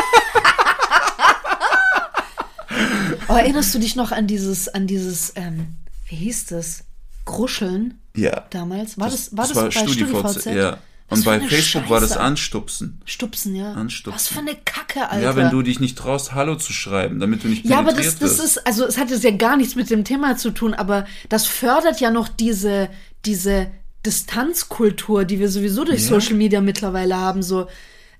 Aber 3.27 3.39
erinnerst 3.41 3.73
du 3.73 3.79
dich 3.79 3.95
noch 3.95 4.11
an 4.11 4.27
dieses, 4.27 4.67
an 4.67 4.87
dieses, 4.87 5.33
ähm, 5.35 5.75
wie 6.07 6.15
hieß 6.15 6.47
das? 6.47 6.83
Gruscheln 7.25 7.99
ja. 8.15 8.45
damals? 8.49 8.97
War 8.97 9.09
das, 9.09 9.35
war 9.35 9.47
das, 9.47 9.55
war 9.55 9.63
bei 9.65 9.71
StudiVZ, 9.71 10.41
StudiVZ? 10.41 10.45
ja. 10.45 10.77
Und 11.13 11.25
bei 11.25 11.39
Facebook 11.39 11.89
war 11.89 11.99
das 11.99 12.11
Scheiße. 12.11 12.21
Anstupsen. 12.21 13.01
Stupsen, 13.05 13.55
ja. 13.55 13.73
Anstupsen. 13.73 14.15
Was 14.15 14.27
für 14.27 14.39
eine 14.39 14.55
Kacke, 14.55 15.09
Alter. 15.09 15.23
Ja, 15.23 15.35
wenn 15.35 15.49
du 15.49 15.61
dich 15.61 15.79
nicht 15.79 15.97
traust, 15.97 16.33
Hallo 16.33 16.55
zu 16.55 16.73
schreiben, 16.73 17.19
damit 17.19 17.43
du 17.43 17.47
nicht 17.47 17.65
ja, 17.65 17.79
aber 17.79 17.93
das, 17.93 18.17
das 18.19 18.39
ist, 18.39 18.65
also 18.65 18.85
es 18.85 18.97
hat 18.97 19.09
jetzt 19.09 19.23
ja 19.23 19.31
gar 19.31 19.57
nichts 19.57 19.75
mit 19.75 19.89
dem 19.89 20.03
Thema 20.03 20.37
zu 20.37 20.51
tun, 20.51 20.73
aber 20.73 21.05
das 21.29 21.45
fördert 21.45 21.99
ja 22.01 22.11
noch 22.11 22.27
diese, 22.27 22.89
diese 23.25 23.71
Distanzkultur, 24.05 25.25
die 25.25 25.39
wir 25.39 25.49
sowieso 25.49 25.83
durch 25.83 26.05
Social 26.05 26.35
Media 26.35 26.61
mittlerweile 26.61 27.17
haben, 27.17 27.43
so. 27.43 27.67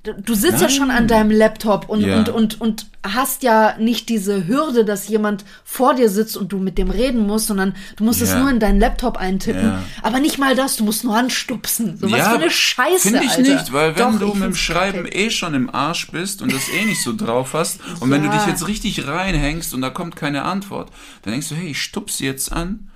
Du, 0.03 0.33
sitzt 0.35 0.61
ja 0.61 0.67
schon 0.67 0.91
an 0.91 1.07
deinem 1.07 1.31
Laptop 1.31 1.87
und, 1.87 2.01
Ja. 2.01 2.17
und, 2.17 2.27
und, 2.27 2.59
und 2.59 2.87
hast 3.07 3.41
ja 3.41 3.77
nicht 3.79 4.09
diese 4.09 4.45
Hürde, 4.47 4.83
dass 4.83 5.07
jemand 5.07 5.45
vor 5.63 5.93
dir 5.95 6.09
sitzt 6.09 6.35
und 6.35 6.51
du 6.51 6.57
mit 6.57 6.77
dem 6.77 6.89
reden 6.89 7.25
musst, 7.25 7.47
sondern 7.47 7.73
du 7.95 8.03
musst 8.03 8.21
es 8.21 8.31
Ja. 8.31 8.39
nur 8.41 8.49
in 8.49 8.59
deinen 8.59 8.81
Laptop 8.81 9.15
eintippen. 9.15 9.63
Ja. 9.63 9.83
Aber 10.01 10.19
nicht 10.19 10.37
mal 10.39 10.55
das, 10.57 10.75
du 10.75 10.83
musst 10.83 11.05
nur 11.05 11.15
anstupsen. 11.15 11.97
So 11.97 12.11
was 12.11 12.19
für 12.27 12.35
eine 12.35 12.49
Scheiße, 12.51 13.09
Finde 13.11 13.23
ich 13.23 13.29
Alter. 13.31 13.41
nicht, 13.53 13.71
weil 13.71 13.95
wenn 13.95 14.11
Doch, 14.11 14.19
du 14.19 14.33
mit 14.33 14.43
dem 14.43 14.55
Schreiben 14.55 15.03
kacke. 15.05 15.15
eh 15.17 15.29
schon 15.29 15.53
im 15.53 15.73
Arsch 15.73 16.11
bist 16.11 16.41
und 16.41 16.51
das 16.51 16.67
eh 16.67 16.83
nicht 16.83 17.01
so 17.01 17.15
drauf 17.15 17.53
hast 17.53 17.79
und 18.01 18.11
wenn 18.11 18.23
du 18.23 18.29
dich 18.29 18.45
jetzt 18.45 18.67
richtig 18.67 19.07
reinhängst 19.07 19.73
und 19.73 19.81
da 19.81 19.89
kommt 19.89 20.17
keine 20.17 20.43
Antwort, 20.43 20.89
dann 21.21 21.31
denkst 21.31 21.47
du, 21.47 21.55
hey, 21.55 21.69
ich 21.69 21.81
stups 21.81 22.17
sie 22.17 22.25
jetzt 22.25 22.51
an, 22.51 22.89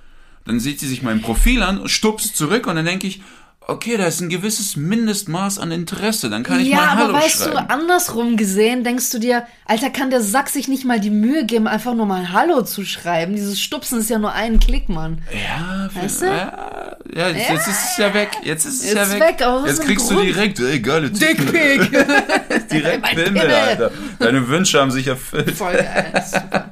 dann 0.44 0.60
sieht 0.60 0.78
sie 0.80 0.86
sich 0.88 1.02
mein 1.02 1.22
Profil 1.22 1.62
an 1.62 1.78
und 1.78 1.88
stupst 1.90 2.36
zurück 2.36 2.66
und 2.66 2.76
dann 2.76 2.84
denke 2.84 3.06
ich, 3.06 3.22
okay, 3.68 3.96
da 3.98 4.06
ist 4.06 4.20
ein 4.20 4.30
gewisses 4.30 4.76
Mindestmaß 4.76 5.58
an 5.58 5.70
Interesse, 5.70 6.30
dann 6.30 6.42
kann 6.42 6.58
ich 6.60 6.68
ja, 6.68 6.76
mal 6.76 6.88
aber 6.88 7.00
Hallo 7.02 7.14
weißt 7.14 7.44
schreiben. 7.44 7.52
du, 7.52 7.70
andersrum 7.70 8.36
gesehen, 8.38 8.82
denkst 8.82 9.10
du 9.10 9.18
dir, 9.18 9.46
Alter, 9.66 9.90
kann 9.90 10.10
der 10.10 10.22
Sack 10.22 10.48
sich 10.48 10.68
nicht 10.68 10.84
mal 10.86 10.98
die 10.98 11.10
Mühe 11.10 11.44
geben, 11.44 11.68
einfach 11.68 11.94
nur 11.94 12.06
mal 12.06 12.32
Hallo 12.32 12.62
zu 12.62 12.84
schreiben? 12.84 13.36
Dieses 13.36 13.60
Stupsen 13.60 14.00
ist 14.00 14.08
ja 14.08 14.18
nur 14.18 14.32
ein 14.32 14.58
Klick, 14.58 14.88
Mann. 14.88 15.22
Ja, 15.32 15.90
Weißt 15.94 16.22
du? 16.22 16.26
ja, 16.26 16.96
ja, 17.14 17.28
jetzt, 17.28 17.50
jetzt 17.50 17.68
ist 17.68 17.90
es 17.90 17.96
ja 17.98 18.14
weg. 18.14 18.30
Jetzt 18.42 18.64
ist 18.64 18.80
es 18.82 18.92
Jetzt 18.92 18.96
ja 18.96 19.10
weg. 19.10 19.20
weg, 19.20 19.42
aber 19.46 19.66
jetzt 19.66 19.82
kriegst 19.82 20.10
ein 20.10 20.16
du 20.16 20.22
Grund? 20.22 20.34
direkt, 20.34 20.60
ey, 20.60 20.80
geile. 20.80 21.10
Dickpick. 21.10 21.90
Direkt 22.72 23.02
Pimmel. 23.04 23.50
Alter. 23.50 23.90
Deine 24.18 24.48
Wünsche 24.48 24.80
haben 24.80 24.90
sich 24.90 25.06
erfüllt. 25.06 25.50
Voll 25.52 25.74
geil. 25.74 26.24
Super. 26.26 26.70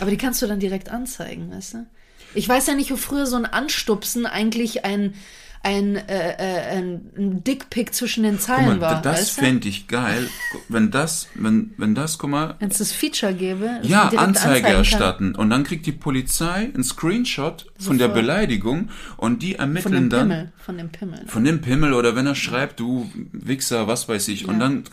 Aber 0.00 0.10
die 0.10 0.16
kannst 0.16 0.40
du 0.40 0.46
dann 0.46 0.60
direkt 0.60 0.88
anzeigen, 0.88 1.50
weißt 1.52 1.74
du? 1.74 1.86
Ich 2.34 2.48
weiß 2.48 2.66
ja 2.68 2.74
nicht, 2.74 2.90
wo 2.90 2.96
früher 2.96 3.26
so 3.26 3.36
ein 3.36 3.44
Anstupsen 3.44 4.24
eigentlich 4.26 4.84
ein, 4.84 5.14
ein, 5.64 5.96
äh, 5.96 6.32
äh, 6.38 6.76
ein, 6.76 7.00
ein 7.16 7.44
Dickpick 7.44 7.94
zwischen 7.94 8.24
den 8.24 8.32
Guck 8.36 8.40
Zeilen 8.42 8.66
mal, 8.78 8.80
war. 8.80 9.02
das 9.02 9.30
fände 9.30 9.68
ich 9.68 9.86
geil, 9.88 10.28
wenn 10.68 10.90
das, 10.90 11.28
wenn, 11.34 11.72
wenn 11.76 11.94
das, 11.94 12.18
guck 12.18 12.30
mal, 12.30 12.56
Wenn 12.58 12.70
es 12.70 12.78
das 12.78 12.92
Feature 12.92 13.32
gäbe. 13.32 13.78
ja, 13.82 14.08
Anzeige 14.08 14.68
erstatten 14.68 15.34
und 15.34 15.50
dann 15.50 15.62
kriegt 15.64 15.86
die 15.86 15.92
Polizei 15.92 16.70
einen 16.74 16.82
Screenshot 16.84 17.66
von 17.78 17.98
der 17.98 18.08
Sofort. 18.08 18.20
Beleidigung 18.22 18.90
und 19.16 19.42
die 19.42 19.52
Von 19.52 19.60
ermitteln 19.60 19.92
dem 19.94 20.08
dann 20.10 20.28
Pimmel. 20.28 20.52
Von 20.58 20.78
dem 20.78 20.88
Pimmel. 20.90 21.22
von 21.26 21.44
dem 21.44 21.60
Pimmel 21.60 21.92
oder 21.94 22.16
wenn 22.16 22.26
er 22.26 22.34
schreibt, 22.34 22.80
du 22.80 23.10
Wichser, 23.32 23.86
was 23.86 24.08
weiß 24.08 24.28
ich, 24.28 24.48
und 24.48 24.54
Ja. 24.54 24.60
dann 24.60 24.84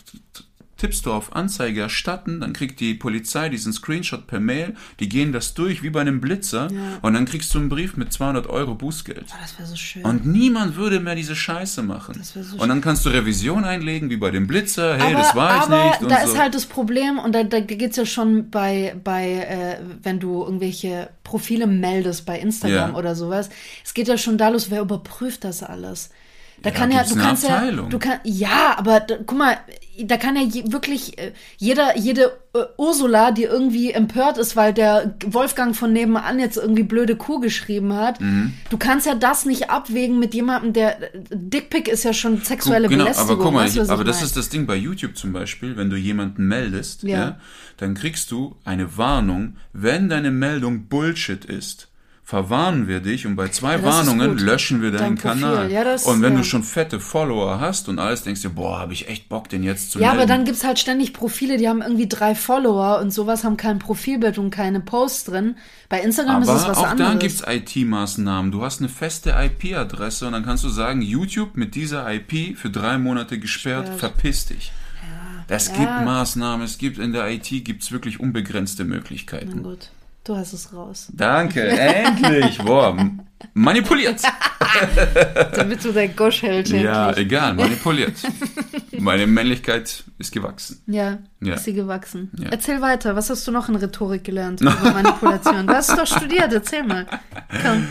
tippst 0.79 1.05
du 1.05 1.13
auf 1.13 1.35
Anzeige 1.35 1.81
erstatten, 1.81 2.39
dann 2.39 2.53
kriegt 2.53 2.79
die 2.79 2.95
Polizei 2.95 3.49
diesen 3.49 3.71
Screenshot 3.73 4.25
per 4.27 4.39
Mail, 4.39 4.75
die 4.99 5.07
gehen 5.09 5.31
das 5.31 5.53
durch 5.53 5.83
wie 5.83 5.89
bei 5.91 6.01
einem 6.01 6.19
Blitzer 6.21 6.69
Ja. 6.71 6.97
und 7.01 7.13
dann 7.13 7.25
kriegst 7.25 7.53
du 7.53 7.59
einen 7.59 7.69
Brief 7.69 7.95
mit 7.97 8.11
200 8.11 8.47
Euro 8.47 8.73
Bußgeld. 8.75 9.25
Oh, 9.29 9.35
das 9.41 9.57
wäre 9.59 9.67
so 9.67 9.75
schön. 9.75 10.03
Und 10.03 10.25
niemand 10.25 10.75
würde 10.75 10.99
mehr 10.99 11.15
diese 11.15 11.35
Scheiße 11.35 11.83
machen. 11.83 12.15
Das 12.17 12.35
wär 12.35 12.43
so 12.43 12.57
und 12.57 12.69
dann 12.69 12.81
kannst 12.81 13.05
du 13.05 13.09
Revision 13.09 13.63
einlegen, 13.65 14.09
wie 14.09 14.17
bei 14.17 14.31
dem 14.31 14.47
Blitzer. 14.47 14.97
Hey, 14.97 15.13
aber, 15.13 15.21
das 15.23 15.35
war 15.35 15.63
ich 15.63 15.69
nicht. 15.69 16.01
Und 16.01 16.09
da 16.11 16.25
so. 16.25 16.31
ist 16.33 16.39
halt 16.39 16.55
das 16.55 16.65
Problem, 16.65 17.19
und 17.19 17.33
da, 17.35 17.43
da 17.43 17.59
geht's 17.59 17.97
ja 17.97 18.05
schon 18.05 18.49
bei, 18.49 18.95
bei 19.03 19.29
äh, 19.33 19.79
wenn 20.01 20.19
du 20.19 20.43
irgendwelche 20.43 21.09
Profile 21.23 21.67
meldest 21.67 22.25
bei 22.25 22.39
Instagram 22.39 22.91
Ja. 22.91 22.95
oder 22.97 23.15
sowas, 23.15 23.49
es 23.83 23.93
geht 23.93 24.07
ja 24.07 24.17
schon 24.17 24.37
da 24.37 24.49
los, 24.49 24.71
wer 24.71 24.81
überprüft 24.81 25.43
das 25.43 25.61
alles? 25.61 26.09
Da 26.61 26.69
Ja, 26.69 26.75
kann 26.75 26.91
ja, 26.91 27.03
du 27.03 27.15
kannst 27.15 27.43
ja, 27.47 27.55
Abteilung. 27.57 27.89
du 27.89 27.99
kann, 27.99 28.19
ja, 28.23 28.75
aber 28.77 28.99
da, 28.99 29.15
guck 29.25 29.37
mal, 29.37 29.57
da 30.01 30.17
kann 30.17 30.35
ja 30.35 30.41
je, 30.43 30.71
wirklich 30.71 31.17
äh, 31.17 31.31
jeder, 31.57 31.97
jede 31.97 32.37
äh, 32.53 32.59
Ursula, 32.77 33.31
die 33.31 33.43
irgendwie 33.43 33.91
empört 33.91 34.37
ist, 34.37 34.55
weil 34.55 34.73
der 34.73 35.15
Wolfgang 35.25 35.75
von 35.75 35.91
nebenan 35.93 36.39
jetzt 36.39 36.57
irgendwie 36.57 36.83
blöde 36.83 37.15
Kuh 37.15 37.39
geschrieben 37.39 37.93
hat, 37.93 38.19
Mhm. 38.21 38.53
du 38.69 38.77
kannst 38.77 39.05
ja 39.05 39.15
das 39.15 39.45
nicht 39.45 39.69
abwägen 39.69 40.19
mit 40.19 40.33
jemandem, 40.33 40.73
der 40.73 40.97
Dickpick 41.31 41.87
ist 41.87 42.03
ja 42.03 42.13
schon 42.13 42.37
sexuelle 42.41 42.87
Guck, 42.87 42.91
genau, 42.91 43.03
Belästigung. 43.05 43.31
aber 43.35 43.43
guck 43.43 43.53
mal, 43.53 43.65
weißt 43.65 43.89
aber 43.89 44.03
das 44.03 44.21
ist 44.21 44.35
das 44.37 44.49
Ding 44.49 44.65
bei 44.65 44.75
YouTube 44.75 45.17
zum 45.17 45.33
Beispiel, 45.33 45.75
wenn 45.77 45.89
du 45.89 45.95
jemanden 45.97 46.47
meldest, 46.47 47.03
Ja. 47.03 47.17
ja. 47.17 47.37
dann 47.77 47.93
kriegst 47.93 48.31
du 48.31 48.55
eine 48.65 48.97
Warnung, 48.97 49.57
wenn 49.73 50.07
deine 50.09 50.31
Meldung 50.31 50.87
Bullshit 50.87 51.43
ist. 51.45 51.88
Verwarnen 52.29 52.87
wir 52.87 52.99
dich 52.99 53.25
und 53.25 53.35
bei 53.35 53.47
zwei 53.47 53.77
das 53.77 54.01
ist 54.01 54.07
Warnungen 54.07 54.37
löschen 54.37 54.83
wir 54.83 54.91
deinen. 54.91 55.17
Kanal. 55.17 55.71
Ja, 55.71 55.83
das- 55.83 56.05
und 56.05 56.21
wenn 56.21 56.33
ja. 56.33 56.37
du 56.37 56.43
schon 56.43 56.61
fette 56.61 56.99
Follower 56.99 57.59
hast 57.59 57.89
und 57.89 57.97
alles, 57.97 58.21
denkst 58.21 58.43
du, 58.43 58.51
boah, 58.51 58.77
habe 58.77 58.93
ich 58.93 59.09
echt 59.09 59.29
Bock, 59.29 59.49
den 59.49 59.63
jetzt 59.63 59.89
zu 59.91 59.97
Ja, 59.99 60.09
melden. 60.09 60.19
aber 60.21 60.27
dann 60.27 60.45
gibt's 60.45 60.63
halt 60.63 60.77
ständig 60.77 61.11
Profile, 61.13 61.57
die 61.57 61.67
haben 61.67 61.81
irgendwie 61.81 62.07
drei 62.07 62.35
Follower 62.35 62.99
und 63.01 63.09
sowas 63.09 63.43
haben 63.43 63.57
kein 63.57 63.79
Profilbild 63.79 64.37
und 64.37 64.51
keine 64.51 64.79
Posts 64.79 65.23
drin. 65.23 65.55
Bei 65.89 66.01
Instagram 66.01 66.43
ist 66.43 66.49
es 66.49 66.63
Aber 66.65 66.69
was 66.73 66.77
auch 66.77 66.87
anderes. 66.89 67.13
da 67.13 67.17
gibt's 67.17 67.43
IT-Maßnahmen. 67.47 68.51
Du 68.51 68.61
hast 68.61 68.79
eine 68.79 68.89
feste 68.89 69.31
IP-Adresse 69.31 70.27
und 70.27 70.33
dann 70.33 70.45
kannst 70.45 70.63
du 70.63 70.69
sagen, 70.69 71.01
YouTube 71.01 71.57
mit 71.57 71.73
dieser 71.73 72.05
IP 72.13 72.55
für 72.55 72.69
drei 72.69 72.99
Monate 72.99 73.39
gesperrt, 73.39 73.87
Gesperrt. 73.87 73.99
verpiss 74.13 74.45
dich. 74.45 74.71
Es 75.47 75.69
Ja. 75.69 75.73
gibt 75.77 76.05
Maßnahmen, 76.05 76.63
es 76.63 76.77
gibt 76.77 76.99
in 76.99 77.11
der 77.11 77.27
IT 77.31 77.49
gibt's 77.65 77.91
wirklich 77.91 78.19
unbegrenzte 78.19 78.83
Na 78.83 78.93
Möglichkeiten. 78.93 79.63
gut, 79.63 79.89
du 80.23 80.35
hast 80.35 80.53
es 80.53 80.73
raus. 80.73 81.07
Danke, 81.13 81.61
endlich. 81.67 82.57
Boah, 82.59 82.95
manipuliert. 83.53 84.21
Damit 85.55 85.83
du 85.83 85.91
dein 85.91 86.15
Gosch 86.15 86.41
hältst. 86.43 86.71
Ja, 86.73 87.09
endlich. 87.09 87.25
egal, 87.25 87.53
manipuliert. 87.55 88.13
Meine 88.99 89.27
Männlichkeit 89.27 90.03
ist 90.17 90.31
gewachsen. 90.31 90.81
ja, 90.87 91.19
Ja. 91.41 91.55
ist 91.55 91.63
sie 91.63 91.73
gewachsen. 91.73 92.31
Ja. 92.37 92.49
Erzähl 92.51 92.81
weiter, 92.81 93.15
was 93.15 93.29
hast 93.29 93.47
du 93.47 93.51
noch 93.51 93.69
in 93.69 93.75
Rhetorik 93.75 94.23
gelernt 94.23 94.61
über 94.61 94.73
Manipulation? 94.93 95.65
Du 95.67 95.73
hast 95.73 95.89
doch 95.97 96.05
studiert, 96.07 96.51
erzähl 96.53 96.83
mal. 96.83 97.05
Komm. 97.63 97.87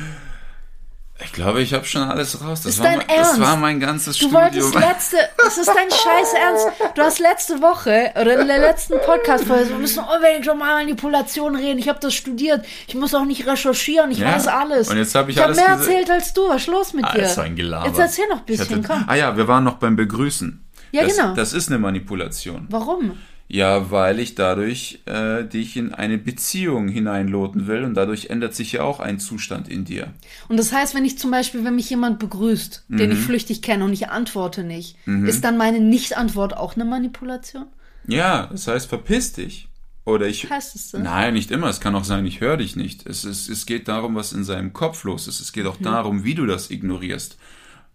Ich 1.25 1.33
glaube, 1.33 1.61
ich 1.63 1.75
habe 1.75 1.85
schon 1.85 2.03
alles 2.03 2.41
raus. 2.41 2.61
Das, 2.63 2.75
Ist 2.75 2.79
war, 2.79 2.87
dein 2.87 2.99
mein, 2.99 3.07
das 3.09 3.17
Ernst? 3.29 3.41
war 3.41 3.57
mein 3.57 3.81
ganzes 3.81 4.19
Du 4.19 4.29
Studium. 4.29 4.43
wolltest 4.43 4.75
letzte, 4.75 5.17
das 5.37 5.59
ist 5.59 5.67
dein 5.67 5.91
scheiß 5.91 6.33
Ernst. 6.33 6.67
Du 6.95 7.03
hast 7.03 7.19
letzte 7.19 7.61
Woche 7.61 8.13
oder 8.21 8.41
in 8.41 8.47
der 8.47 8.59
letzten 8.59 8.95
Podcast-Folge, 9.05 9.71
wir 9.71 9.79
müssen 9.79 10.05
unbedingt 10.05 10.45
schon 10.45 10.59
mal 10.59 10.75
Manipulation 10.77 11.57
reden. 11.57 11.79
Ich 11.81 11.89
habe 11.89 11.99
das 12.01 12.15
studiert. 12.15 12.65
Ich 12.87 12.95
muss 12.95 13.15
auch 13.15 13.25
nicht 13.25 13.47
recherchieren. 13.49 14.13
Ich 14.13 14.19
Ja. 14.19 14.33
weiß 14.35 14.47
alles. 14.47 14.89
Und 14.91 14.97
jetzt 14.97 15.15
hab 15.17 15.29
ich 15.29 15.35
ich 15.37 15.43
hab 15.43 15.47
alles 15.49 15.59
mehr 15.59 15.69
erzählt 15.69 16.09
als 16.11 16.33
du. 16.35 16.49
Was 16.49 16.63
ist 16.63 16.67
los 16.69 16.93
mit 16.93 17.05
Ah, 17.05 17.13
dir? 17.13 17.23
ist 17.25 17.35
so 17.35 17.41
ein 17.41 17.57
Gelaber. 17.57 17.87
Jetzt 17.89 17.99
erzähl 17.99 18.29
noch 18.29 18.39
ein 18.39 18.45
bisschen, 18.45 18.77
hatte- 18.85 18.89
komm. 18.89 19.05
Ah 19.09 19.15
ja, 19.17 19.37
wir 19.37 19.49
waren 19.49 19.65
noch 19.65 19.75
beim 19.75 19.97
Begrüßen. 19.97 20.65
Ja, 20.93 21.03
das, 21.05 21.17
genau. 21.17 21.35
Das 21.35 21.53
ist 21.53 21.69
eine 21.69 21.79
Manipulation. 21.81 22.67
Warum? 22.71 23.19
Ja, 23.51 23.91
weil 23.91 24.21
ich 24.21 24.35
dadurch 24.35 25.01
äh, 25.07 25.43
dich 25.43 25.77
in 25.79 25.95
eine 25.95 26.19
Beziehung 26.19 26.87
hineinloten 26.89 27.67
will 27.67 27.85
und 27.85 27.95
dadurch 27.95 28.27
ändert 28.29 28.55
sich 28.55 28.73
ja 28.73 28.83
auch 28.83 29.01
ein 29.01 29.19
Zustand 29.19 29.69
in 29.69 29.87
dir. 29.87 30.13
Und 30.49 30.59
das 30.59 30.71
heißt, 30.73 30.95
wenn 30.95 31.07
ich 31.07 31.19
zum 31.19 31.31
Beispiel, 31.31 31.65
wenn 31.65 31.75
mich 31.75 31.89
jemand 31.89 32.19
begrüßt, 32.19 32.85
den 32.89 33.09
Mhm. 33.09 33.13
ich 33.17 33.19
flüchtig 33.21 33.63
kenne 33.63 33.85
und 33.85 33.93
ich 33.95 34.11
antworte 34.11 34.65
nicht, 34.65 34.97
ist 35.07 35.45
dann 35.45 35.57
meine 35.57 35.81
Nicht-Antwort 35.81 36.55
auch 36.57 36.75
eine 36.75 36.85
Manipulation? 36.85 37.65
Ja, 38.07 38.49
das 38.53 38.67
heißt, 38.69 38.87
verpiss 38.87 39.33
dich. 39.33 39.69
Oder 40.05 40.27
ich. 40.27 40.49
Heißt 40.51 40.75
es 40.75 40.91
so? 40.91 40.99
Nein, 40.99 41.35
nicht 41.35 41.51
immer. 41.51 41.69
Es 41.69 41.81
kann 41.81 41.95
auch 41.95 42.05
sein, 42.05 42.25
ich 42.25 42.41
höre 42.41 42.57
dich 42.59 42.77
nicht. 42.77 43.07
Es, 43.07 43.25
ist, 43.25 43.49
es 43.51 43.67
geht 43.67 43.89
darum, 43.89 44.15
was 44.15 44.33
in 44.33 44.43
seinem 44.45 44.73
Kopf 44.73 45.05
los 45.05 45.27
ist. 45.29 45.41
Es 45.41 45.53
geht 45.53 45.67
auch 45.67 45.77
darum, 45.77 46.25
wie 46.25 46.35
du 46.35 46.47
das 46.47 46.71
ignorierst. 46.71 47.37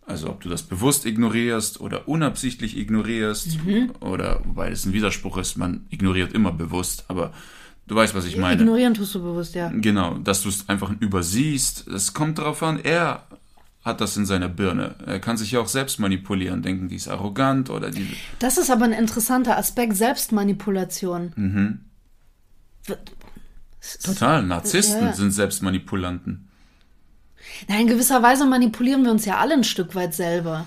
Also 0.05 0.29
ob 0.29 0.41
du 0.41 0.49
das 0.49 0.63
bewusst 0.63 1.05
ignorierst 1.05 1.79
oder 1.79 2.07
unabsichtlich 2.07 2.77
ignorierst 2.77 3.57
oder 4.01 4.41
wobei 4.43 4.69
das 4.69 4.85
ein 4.85 4.93
Widerspruch 4.93 5.37
ist, 5.37 5.57
man 5.57 5.85
ignoriert 5.89 6.33
immer 6.33 6.51
bewusst, 6.51 7.05
aber 7.07 7.31
du 7.87 7.95
weißt, 7.95 8.13
was 8.13 8.25
ich 8.25 8.35
meine. 8.37 8.61
Ignorieren 8.61 8.93
tust 8.93 9.15
du 9.15 9.23
bewusst, 9.23 9.55
ja. 9.55 9.71
Genau, 9.73 10.15
dass 10.15 10.41
du 10.41 10.49
es 10.49 10.67
einfach 10.67 10.91
übersiehst. 10.99 11.87
Es 11.87 12.13
kommt 12.13 12.37
darauf 12.37 12.61
an, 12.63 12.79
er 12.83 13.23
hat 13.85 14.01
das 14.01 14.15
in 14.17 14.25
seiner 14.25 14.49
Birne. 14.49 14.95
Er 15.05 15.19
kann 15.19 15.37
sich 15.37 15.51
ja 15.51 15.59
auch 15.59 15.67
selbst 15.67 15.99
manipulieren, 15.99 16.61
denken, 16.61 16.87
die 16.89 16.95
ist 16.95 17.07
arrogant 17.07 17.69
oder 17.69 17.89
die. 17.91 18.07
Das 18.39 18.57
ist 18.57 18.71
aber 18.71 18.85
ein 18.85 18.93
interessanter 18.93 19.57
Aspekt, 19.57 19.95
Selbstmanipulation. 19.95 21.33
Mhm. 21.35 21.79
Total, 24.03 24.43
Narzissten 24.43 25.07
Ja. 25.07 25.13
sind 25.13 25.31
Selbstmanipulanten. 25.31 26.49
Na, 27.67 27.79
in 27.79 27.87
gewisser 27.87 28.21
Weise 28.23 28.45
manipulieren 28.45 29.03
wir 29.03 29.11
uns 29.11 29.25
ja 29.25 29.37
alle 29.37 29.53
ein 29.53 29.63
Stück 29.63 29.95
weit 29.95 30.13
selber. 30.13 30.65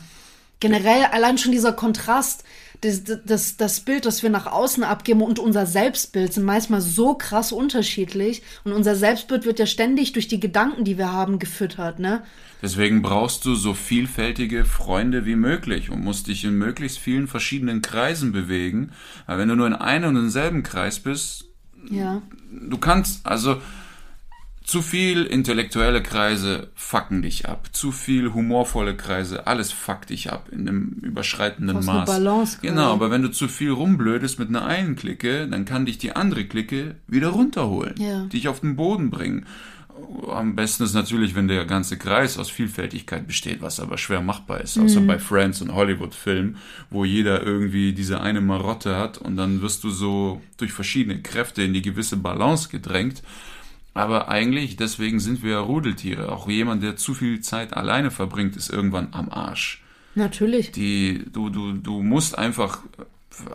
Generell 0.61 1.05
allein 1.12 1.37
schon 1.37 1.53
dieser 1.53 1.72
Kontrast, 1.75 2.42
das, 2.81 3.03
das, 3.25 3.57
das 3.57 3.81
Bild, 3.81 4.07
das 4.07 4.22
wir 4.22 4.31
nach 4.31 4.46
außen 4.46 4.85
abgeben 4.85 5.22
und 5.22 5.38
unser 5.38 5.66
Selbstbild 5.66 6.33
sind 6.33 6.44
manchmal 6.44 6.81
so 6.81 7.14
krass 7.14 7.53
unterschiedlich. 7.53 8.42
Und 8.64 8.72
unser 8.72 8.94
Selbstbild 8.96 9.44
wird 9.44 9.59
ja 9.59 9.66
ständig 9.66 10.12
durch 10.12 10.29
die 10.29 10.40
Gedanken, 10.40 10.85
die 10.85 10.99
wir 10.99 11.12
haben, 11.12 11.38
gefüttert, 11.38 11.99
ne? 11.99 12.22
Deswegen 12.62 13.03
brauchst 13.03 13.44
du 13.44 13.55
so 13.55 13.75
vielfältige 13.75 14.64
Freunde 14.64 15.27
wie 15.27 15.37
möglich 15.37 15.90
und 15.90 16.03
musst 16.03 16.27
dich 16.27 16.44
in 16.44 16.55
möglichst 16.57 16.99
vielen 16.99 17.29
verschiedenen 17.29 17.83
Kreisen 17.83 18.33
bewegen. 18.33 18.92
Weil 19.27 19.38
wenn 19.38 19.49
du 19.49 19.57
nur 19.57 19.66
in 19.66 19.75
einem 19.75 20.09
und 20.11 20.14
denselben 20.16 20.62
Kreis 20.62 20.99
bist, 21.01 21.44
Ja. 21.90 22.22
du 22.51 22.79
kannst, 22.79 23.27
also 23.27 23.61
zu 24.66 24.83
viel 24.83 25.22
intellektuelle 25.22 26.02
Kreise 26.02 26.70
fucken 26.74 27.22
dich 27.22 27.48
ab. 27.48 27.68
Zu 27.72 27.92
viel 27.92 28.35
humorvolle 28.35 28.96
Kreise, 28.96 29.46
alles 29.46 29.70
fuckt 29.70 30.11
dich 30.11 30.33
ab 30.33 30.48
in 30.50 30.68
einem 30.68 30.88
überschreitenden 31.02 31.76
eine 31.76 31.87
Maß. 31.87 32.07
Balance 32.07 32.59
genau, 32.61 32.92
aber 32.92 33.11
wenn 33.12 33.22
du 33.22 33.31
zu 33.31 33.46
viel 33.46 33.70
rumblödest 33.70 34.40
mit 34.40 34.48
einer 34.48 34.66
einen 34.66 34.96
Clique, 34.96 35.46
dann 35.48 35.64
kann 35.66 35.87
dich 35.87 35.98
die 35.98 36.16
andere 36.16 36.44
Clique 36.46 36.96
wieder 37.07 37.29
runterholen, 37.29 37.94
Ja. 37.98 38.24
dich 38.26 38.48
auf 38.48 38.61
den 38.61 38.74
Boden 38.76 39.11
bringen. 39.11 39.46
am 40.31 40.55
besten 40.57 40.83
ist 40.85 40.92
natürlich, 40.92 41.35
wenn 41.35 41.48
der 41.48 41.64
ganze 41.64 41.96
Kreis 41.96 42.37
aus 42.38 42.50
Vielfältigkeit 42.50 43.26
besteht, 43.26 43.62
was 43.62 43.81
aber 43.81 43.96
schwer 43.96 44.20
machbar 44.20 44.61
ist, 44.61 44.79
außer 44.79 45.00
Mhm. 45.00 45.07
bei 45.07 45.18
Friends 45.18 45.62
und 45.62 45.72
Hollywood-Filmen, 45.74 46.57
wo 46.90 47.07
jeder 47.07 47.42
irgendwie 47.42 47.94
diese 47.94 48.20
eine 48.20 48.42
Marotte 48.42 48.96
hat 48.98 49.16
und 49.16 49.38
dann 49.38 49.62
wirst 49.62 49.85
du 49.85 49.88
so 49.90 50.42
durch 50.59 50.72
verschiedene 50.72 51.22
Kräfte 51.22 51.62
in 51.62 51.72
die 51.72 51.81
gewisse 51.81 52.18
Balance 52.18 52.68
gedrängt. 52.68 53.22
Aber 53.96 54.28
eigentlich, 54.28 54.76
deswegen 54.76 55.20
sind 55.20 55.42
wir 55.42 55.52
ja 55.52 55.61
Rudeltiere. 55.61 56.30
Auch 56.32 56.48
jemand, 56.48 56.82
der 56.82 56.96
zu 56.96 57.14
viel 57.14 57.40
Zeit 57.40 57.74
alleine 57.74 58.11
verbringt, 58.11 58.56
ist 58.56 58.70
irgendwann 58.70 59.09
am 59.12 59.30
Arsch. 59.30 59.82
Natürlich. 60.14 60.72
Die, 60.72 61.24
du, 61.32 61.50
du, 61.50 61.72
du 61.72 62.02
musst 62.02 62.38
einfach, 62.38 62.80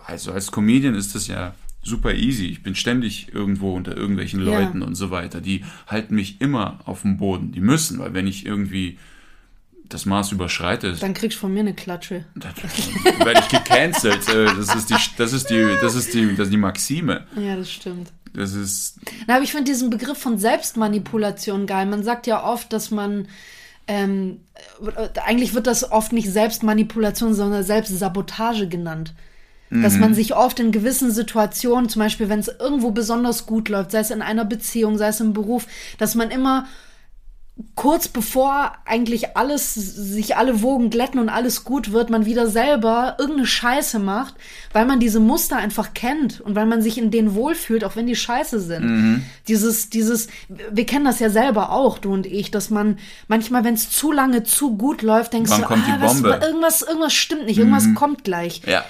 also 0.06 0.32
als 0.32 0.52
Comedian 0.52 0.96
ist 0.96 1.16
das 1.16 1.28
ja 1.28 1.54
super 1.84 2.14
easy. 2.14 2.46
Ich 2.48 2.62
bin 2.62 2.76
ständig 2.76 3.34
irgendwo 3.34 3.74
unter 3.76 3.98
irgendwelchen 3.98 4.46
Ja. 4.46 4.60
Leuten 4.60 4.82
und 4.84 4.96
so 4.96 5.10
weiter. 5.12 5.42
Die 5.42 5.64
halten 5.88 6.16
mich 6.16 6.40
immer 6.42 6.80
auf 6.86 7.02
dem 7.02 7.18
Boden. 7.18 7.52
Die 7.52 7.62
müssen, 7.62 7.98
weil 8.00 8.14
wenn 8.14 8.28
ich 8.28 8.46
irgendwie 8.46 9.00
das 9.90 10.06
Maß 10.06 10.32
überschreite, 10.32 10.94
Dann 10.94 11.14
kriegst 11.14 11.38
du 11.38 11.42
von 11.42 11.54
mir 11.54 11.60
eine 11.62 11.74
Klatsche. 11.74 12.26
dann 12.36 12.54
werde 13.26 13.42
ich 13.42 13.50
gecancelt. 13.50 14.28
Äh, 14.30 14.46
Das 14.56 14.74
ist 14.76 14.90
die, 14.90 14.96
das 15.18 15.34
ist 15.34 15.50
die, 15.50 15.76
das 15.82 15.96
ist 15.96 16.14
die, 16.14 16.36
das 16.36 16.48
ist 16.48 16.54
die 16.54 16.58
Maxime. 16.58 17.26
Ja, 17.36 17.56
das 17.58 17.72
stimmt. 17.72 18.12
Das 18.34 18.54
ist, 18.54 19.00
Na, 19.28 19.36
aber 19.36 19.44
ich 19.44 19.52
finde 19.52 19.72
diesen 19.72 19.90
Begriff 19.90 20.18
von 20.18 20.38
Selbstmanipulation 20.38 21.66
geil. 21.66 21.86
Man 21.86 22.04
sagt 22.04 22.28
ja 22.28 22.44
oft, 22.44 22.72
dass 22.72 22.92
man 22.92 23.28
ähm, 23.88 24.40
äh, 24.96 25.20
eigentlich 25.20 25.54
wird 25.54 25.68
das 25.68 25.92
oft 25.92 26.14
nicht 26.14 26.30
Selbstmanipulation, 26.30 27.34
sondern 27.34 27.64
Selbstsabotage 27.64 28.68
genannt. 28.68 29.14
Dass 29.74 29.98
man 29.98 30.14
sich 30.14 30.36
oft 30.36 30.60
in 30.60 30.74
gewissen 30.74 31.12
Situationen, 31.12 31.88
zum 31.88 32.02
Beispiel 32.02 32.28
wenn 32.28 32.40
es 32.42 32.50
irgendwo 32.50 32.92
besonders 32.92 33.46
gut 33.46 33.70
läuft, 33.70 33.92
sei 33.92 34.00
es 34.00 34.12
in 34.12 34.22
einer 34.22 34.44
Beziehung, 34.44 34.98
sei 34.98 35.08
es 35.08 35.22
im 35.22 35.32
Beruf, 35.32 35.66
dass 35.98 36.14
man 36.14 36.30
immer 36.30 36.68
kurz 37.76 38.08
bevor 38.08 38.74
eigentlich 38.86 39.36
alles, 39.38 39.74
sich 39.74 40.36
alle 40.38 40.62
Wogen 40.62 40.90
glätten 40.90 41.20
und 41.20 41.30
alles 41.30 41.64
gut 41.64 41.92
wird, 41.92 42.10
man 42.10 42.26
wieder 42.26 42.48
selber 42.48 43.18
irgendeine 43.20 43.48
Scheiße 43.48 44.00
macht, 44.00 44.36
weil 44.74 44.86
man 44.86 45.00
diese 45.00 45.20
Muster 45.20 45.58
einfach 45.58 45.94
kennt 45.94 46.42
und 46.42 46.56
weil 46.56 46.66
man 46.66 46.82
sich 46.82 46.98
in 46.98 47.12
denen 47.12 47.36
wohlfühlt, 47.36 47.84
auch 47.84 47.96
wenn 47.96 48.08
die 48.08 48.16
scheiße 48.16 48.60
sind. 48.60 49.26
Dieses, 49.48 49.90
dieses, 49.90 50.28
wir 50.48 50.86
kennen 50.86 51.06
das 51.06 51.20
ja 51.20 51.30
selber 51.30 51.72
auch, 51.72 51.98
du 51.98 52.14
und 52.14 52.26
ich, 52.26 52.52
dass 52.52 52.70
man 52.70 52.98
manchmal, 53.28 53.64
wenn 53.64 53.76
es 53.76 53.90
zu 53.90 54.12
lange 54.12 54.44
zu 54.44 54.78
gut 54.78 55.02
läuft, 55.02 55.34
denkst 55.34 55.52
Wann 55.52 55.62
du, 55.62 55.68
ah, 55.68 55.98
was, 56.00 56.22
irgendwas, 56.22 56.82
irgendwas 56.82 57.14
stimmt 57.14 57.46
nicht, 57.46 57.60
irgendwas 57.60 57.94
kommt 57.96 58.24
gleich. 58.24 58.62
ja. 58.66 58.84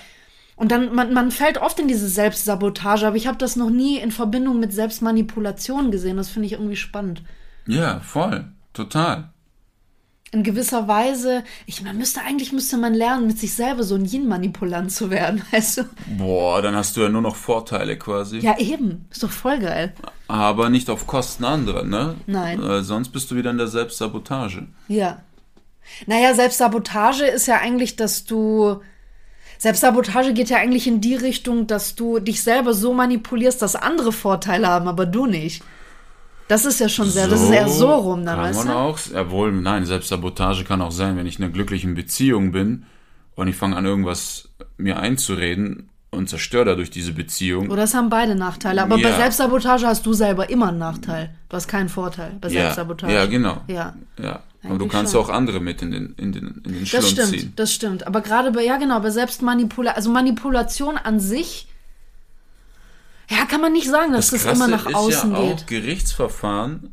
Und 0.56 0.72
dann, 0.72 0.94
man, 0.94 1.12
man 1.12 1.32
fällt 1.32 1.58
oft 1.58 1.80
in 1.80 1.88
diese 1.88 2.08
Selbstsabotage, 2.08 3.08
aber 3.08 3.16
ich 3.16 3.26
habe 3.26 3.40
das 3.40 3.56
noch 3.56 3.72
nie 3.72 3.98
in 3.98 4.12
Verbindung 4.12 4.60
mit 4.60 4.72
Selbstmanipulation 4.72 5.90
gesehen. 5.90 6.18
Das 6.18 6.30
finde 6.30 6.46
ich 6.46 6.52
irgendwie 6.52 6.76
spannend. 6.76 7.24
Ja, 7.68 8.00
voll. 8.02 8.46
Total. 8.74 9.32
in 10.34 10.44
gewisser 10.44 10.88
Weise, 10.88 11.44
ich 11.66 11.82
man 11.82 11.98
müsste 11.98 12.22
eigentlich 12.22 12.54
müsste 12.54 12.78
man 12.78 12.94
lernen, 12.94 13.28
mit 13.28 13.38
sich 13.38 13.54
selber 13.54 13.84
so 13.84 13.96
ein 13.96 14.06
Yin-Manipulant 14.06 14.90
zu 14.90 15.10
werden, 15.10 15.42
weißt 15.52 15.80
du? 15.80 15.84
Boah, 16.18 16.62
dann 16.62 16.74
hast 16.76 16.96
du 16.96 17.02
ja 17.02 17.10
nur 17.10 17.22
noch 17.22 17.36
Vorteile 17.36 17.98
quasi. 17.98 18.40
Ja, 18.40 18.58
eben. 18.58 19.08
Ist 19.12 19.24
doch 19.24 19.32
voll 19.32 19.60
geil. 19.60 19.94
Aber 20.30 20.70
nicht 20.70 20.90
auf 20.90 21.06
Kosten 21.06 21.44
anderer, 21.44 21.84
ne? 21.84 22.16
Nein. 22.28 22.64
Äh, 22.64 22.82
sonst 22.84 23.10
bist 23.10 23.30
du 23.30 23.36
wieder 23.36 23.52
in 23.52 23.58
der 23.58 23.68
Selbstsabotage. 23.68 24.68
Ja. 24.88 25.22
Naja, 26.08 26.34
Selbstsabotage 26.34 27.26
ist 27.26 27.48
ja 27.48 27.58
eigentlich, 27.58 27.98
dass 27.98 28.24
du. 28.24 28.80
Selbstsabotage 29.58 30.34
geht 30.34 30.50
ja 30.50 30.58
eigentlich 30.58 30.88
in 30.88 31.02
die 31.02 31.16
Richtung, 31.16 31.68
dass 31.68 31.96
du 31.96 32.20
dich 32.20 32.42
selber 32.42 32.74
so 32.74 32.94
manipulierst, 32.94 33.62
dass 33.62 33.76
andere 33.76 34.12
Vorteile 34.12 34.68
haben, 34.68 34.88
aber 34.88 35.06
du 35.06 35.26
nicht. 35.28 35.62
Das 36.52 36.66
ist 36.66 36.82
ja 36.82 36.90
schon 36.90 37.10
sehr, 37.10 37.30
das 37.30 37.42
ist 37.44 37.50
eher 37.50 37.70
so 37.70 37.90
rum 37.94 38.26
dann, 38.26 38.36
kann 38.36 38.44
weißt 38.44 38.66
man 38.66 38.68
du? 38.68 38.74
auch, 38.74 39.00
jawohl, 39.14 39.54
nein, 39.54 39.86
Selbstsabotage 39.86 40.66
kann 40.66 40.82
auch 40.82 40.92
sein, 40.92 41.16
wenn 41.16 41.26
ich 41.26 41.40
in 41.40 41.46
einer 41.46 41.54
glücklichen 41.54 41.96
Beziehung 41.96 42.52
bin 42.52 42.84
und 43.36 43.48
ich 43.48 43.56
fange 43.56 43.78
an, 43.78 43.86
irgendwas 43.86 44.50
mir 44.76 45.00
einzureden 45.00 45.90
und 46.10 46.28
zerstöre 46.30 46.66
dadurch 46.66 46.90
diese 46.90 47.14
Beziehung. 47.14 47.70
Oder 47.70 47.84
es 47.84 47.94
haben 47.94 48.10
beide 48.10 48.36
Nachteile. 48.36 48.82
Aber 48.82 48.98
bei 48.98 49.10
Ja. 49.12 49.16
Selbstsabotage 49.16 49.88
hast 49.88 50.06
du 50.06 50.12
selber 50.12 50.50
immer 50.50 50.68
einen 50.68 50.78
Nachteil. 50.78 51.34
Du 51.48 51.56
hast 51.56 51.70
keinen 51.70 51.88
Vorteil 51.88 52.34
bei 52.42 52.50
ja, 52.50 52.64
Selbstsabotage. 52.64 53.14
ja, 53.14 53.26
genau. 53.28 53.62
Ja. 53.68 53.94
Ja. 54.22 54.42
Aber 54.66 54.78
du 54.78 54.88
kannst 54.88 55.14
schon. 55.14 55.22
auch 55.22 55.30
andere 55.30 55.62
mit 55.62 55.82
in 55.82 55.92
den, 55.92 56.16
in 56.18 56.34
den, 56.34 56.62
in 56.66 56.74
den 56.74 56.80
Das 56.82 56.90
Schlund 56.90 57.06
stimmt, 57.08 57.30
ziehen. 57.30 57.54
das 57.56 57.74
stimmt. 57.74 58.06
Aber 58.06 58.20
gerade 58.20 58.52
bei, 58.52 58.64
ja 58.66 58.76
genau, 58.76 59.00
bei 59.00 59.10
Selbstmanipulation, 59.10 59.96
also 59.96 60.12
Manipulation 60.12 60.98
an 60.98 61.22
sich, 61.22 61.68
ja, 63.32 63.46
kann 63.46 63.62
man 63.62 63.74
nicht 63.74 63.90
sagen, 63.90 64.12
dass 64.14 64.30
das, 64.30 64.46
immer 64.46 64.68
nach 64.68 64.86
ist 64.86 64.96
außen 64.96 65.32
ja 65.32 65.38
auch 65.38 65.56
geht. 65.58 65.68
Gerichtsverfahren, 65.68 66.92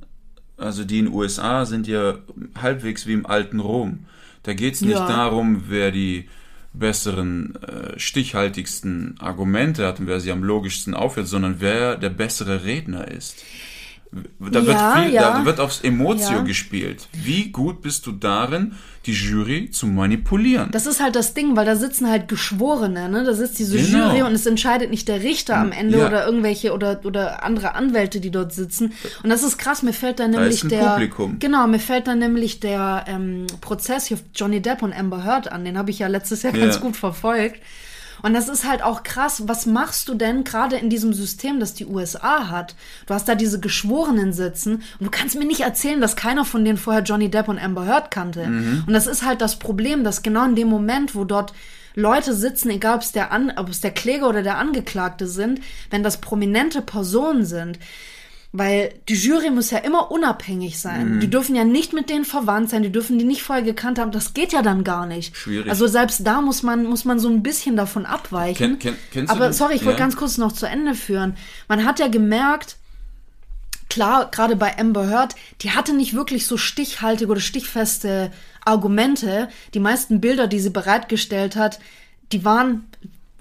also 0.57 0.85
die 0.85 1.01
in 1.01 1.07
den 1.07 1.15
USA 1.15 1.67
sind 1.67 1.87
ja 1.87 2.15
halbwegs 2.61 3.07
wie 3.07 3.13
im 3.13 3.27
alten 3.27 3.61
Rom. 3.61 4.07
Da 4.45 4.55
geht 4.55 4.75
es 4.75 4.81
nicht 4.81 4.93
Ja. 4.93 5.07
darum, 5.09 5.65
wer 5.69 5.91
die 5.91 6.29
besseren, 6.73 7.57
äh, 7.63 7.99
stichhaltigsten 7.99 9.17
Argumente 9.19 9.87
hat 9.87 10.01
und 10.01 10.07
wer 10.07 10.21
sie 10.21 10.31
am 10.31 10.45
logischsten 10.45 10.95
aufhört, 10.95 11.27
sondern 11.27 11.57
wer 11.61 11.97
der 11.97 12.11
bessere 12.11 12.65
Redner 12.65 13.09
ist. 13.09 13.43
Da 14.11 14.65
wird, 14.65 14.75
Ja, 14.77 14.93
viel, 15.03 15.13
ja. 15.13 15.39
da 15.39 15.45
wird 15.45 15.61
aufs 15.61 15.83
Emotio 15.83 16.39
Ja. 16.39 16.43
gespielt. 16.43 17.09
Wie 17.13 17.51
gut 17.51 17.83
bist 17.83 18.07
du 18.07 18.13
darin, 18.13 18.73
die 19.05 19.13
Jury 19.13 19.71
zu 19.71 19.87
manipulieren? 19.87 20.71
Das 20.71 20.87
ist 20.87 21.01
halt 21.03 21.15
das 21.15 21.35
Ding, 21.35 21.57
weil 21.57 21.67
da 21.67 21.77
sitzen 21.77 22.09
halt 22.09 22.27
Geschworene, 22.27 23.11
ne? 23.11 23.25
Da 23.25 23.35
sitzt 23.35 23.59
diese 23.59 23.77
Genau. 23.77 24.09
Jury 24.09 24.23
und 24.23 24.33
es 24.33 24.47
entscheidet 24.47 24.91
nicht 24.91 25.09
der 25.09 25.23
Richter 25.23 25.59
am 25.59 25.73
Ende 25.73 26.07
oder 26.07 26.25
irgendwelche 26.25 26.73
oder, 26.73 27.01
oder 27.05 27.43
andere 27.45 27.75
Anwälte, 27.75 28.21
die 28.21 28.31
dort 28.31 28.55
sitzen. 28.55 28.95
Und 29.23 29.29
das 29.29 29.43
ist 29.43 29.59
krass, 29.59 29.83
mir 29.83 29.93
fällt 29.93 30.21
dann 30.21 30.31
nämlich 30.31 30.63
ein 30.65 30.71
der. 30.71 30.91
Publikum. 30.93 31.39
Genau, 31.39 31.67
mir 31.67 31.79
fällt 31.81 32.07
dann 32.07 32.19
nämlich 32.19 32.61
der 32.61 33.05
ähm, 33.09 33.47
Prozess 33.61 34.07
hier 34.07 34.19
Johnny 34.35 34.63
Depp 34.63 34.83
und 34.83 34.95
Amber 34.99 35.23
Heard 35.25 35.53
an. 35.53 35.67
Den 35.67 35.77
habe 35.77 35.91
ich 35.91 35.99
ja 35.99 36.07
letztes 36.07 36.43
Jahr 36.45 36.55
Ja. 36.57 36.65
ganz 36.65 36.81
gut 36.81 36.97
verfolgt. 36.97 37.61
Und 38.23 38.35
das 38.35 38.49
ist 38.49 38.67
halt 38.67 38.83
auch 38.83 39.03
krass. 39.03 39.45
Was 39.47 39.67
machst 39.67 40.09
du 40.09 40.15
denn 40.15 40.45
gerade 40.45 40.77
in 40.77 40.91
diesem 40.91 41.13
System, 41.13 41.61
das 41.61 41.75
die 41.75 41.87
USA 41.87 42.49
hat? 42.49 42.75
Du 43.07 43.15
hast 43.15 43.29
da 43.29 43.35
diese 43.35 43.61
Geschworenen 43.61 44.33
sitzen 44.33 44.83
und 44.99 45.07
du 45.07 45.11
kannst 45.11 45.39
mir 45.39 45.47
nicht 45.47 45.61
erzählen, 45.61 46.01
dass 46.01 46.17
keiner 46.17 46.45
von 46.45 46.65
denen 46.65 46.79
vorher 46.79 47.03
Johnny 47.03 47.31
Depp 47.31 47.49
und 47.49 47.59
Amber 47.59 47.87
Heard 47.87 48.11
kannte. 48.11 48.45
Und 48.87 48.93
das 48.93 49.07
ist 49.07 49.25
halt 49.25 49.41
das 49.41 49.59
Problem, 49.59 50.05
dass 50.05 50.23
genau 50.23 50.45
in 50.45 50.55
dem 50.57 50.69
Moment, 50.69 51.15
wo 51.15 51.25
dort 51.25 51.53
Leute 51.95 52.33
sitzen, 52.35 52.71
egal 52.71 52.97
ob 52.97 53.03
es 53.03 53.13
der, 53.13 53.33
An 53.33 53.53
ob 53.57 53.69
es 53.69 53.81
der 53.81 53.91
Kläger 53.91 54.29
oder 54.29 54.43
der 54.43 54.59
Angeklagte 54.59 55.27
sind, 55.27 55.61
wenn 55.91 56.03
das 56.03 56.21
prominente 56.21 56.81
Personen 56.81 57.45
sind, 57.45 57.79
weil 58.53 58.95
die 59.09 59.15
Jury 59.15 59.51
muss 59.51 59.71
ja 59.71 59.79
immer 59.79 60.11
unabhängig 60.11 60.79
sein. 60.79 61.17
Mhm. 61.17 61.21
Die 61.21 61.29
dürfen 61.29 61.55
ja 61.55 61.65
nicht 61.65 61.93
mit 61.93 62.09
denen 62.09 62.25
verwandt 62.25 62.71
sein, 62.71 62.83
die 62.83 62.91
dürfen 62.91 63.19
die 63.19 63.25
nicht 63.25 63.43
vorher 63.43 63.65
gekannt 63.65 63.99
haben. 63.99 64.11
Das 64.11 64.33
geht 64.33 64.53
ja 64.53 64.63
dann 64.63 64.85
gar 64.85 65.07
nicht. 65.07 65.37
Schwierig. 65.37 65.69
Also 65.69 65.87
selbst 65.87 66.27
da 66.27 66.41
muss 66.41 66.63
man, 66.63 66.85
muss 66.85 67.05
man 67.05 67.19
so 67.19 67.29
ein 67.29 67.43
bisschen 67.43 67.77
davon 67.77 68.07
abweichen. 68.07 68.79
Kennst 68.79 68.99
du 69.15 69.29
Aber 69.29 69.53
sorry, 69.53 69.75
ich 69.75 69.85
wollte 69.85 69.99
ja? 69.99 70.05
ganz 70.05 70.17
kurz 70.17 70.39
noch 70.39 70.53
zu 70.53 70.67
Ende 70.67 70.95
führen. 70.95 71.37
Man 71.69 71.85
hat 71.85 71.99
ja 71.99 72.09
gemerkt, 72.09 72.77
klar, 73.91 74.31
gerade 74.31 74.57
bei 74.57 74.79
Amber 74.79 75.09
Heard, 75.09 75.35
die 75.61 75.73
hatte 75.73 75.95
nicht 75.95 76.15
wirklich 76.15 76.47
so 76.47 76.57
stichhaltige 76.57 77.31
oder 77.31 77.41
stichfeste 77.41 78.31
Argumente. 78.65 79.49
Die 79.75 79.81
meisten 79.81 80.21
Bilder, 80.23 80.47
die 80.47 80.61
sie 80.61 80.71
bereitgestellt 80.71 81.55
hat, 81.57 81.81
die 82.33 82.45
waren, 82.45 82.87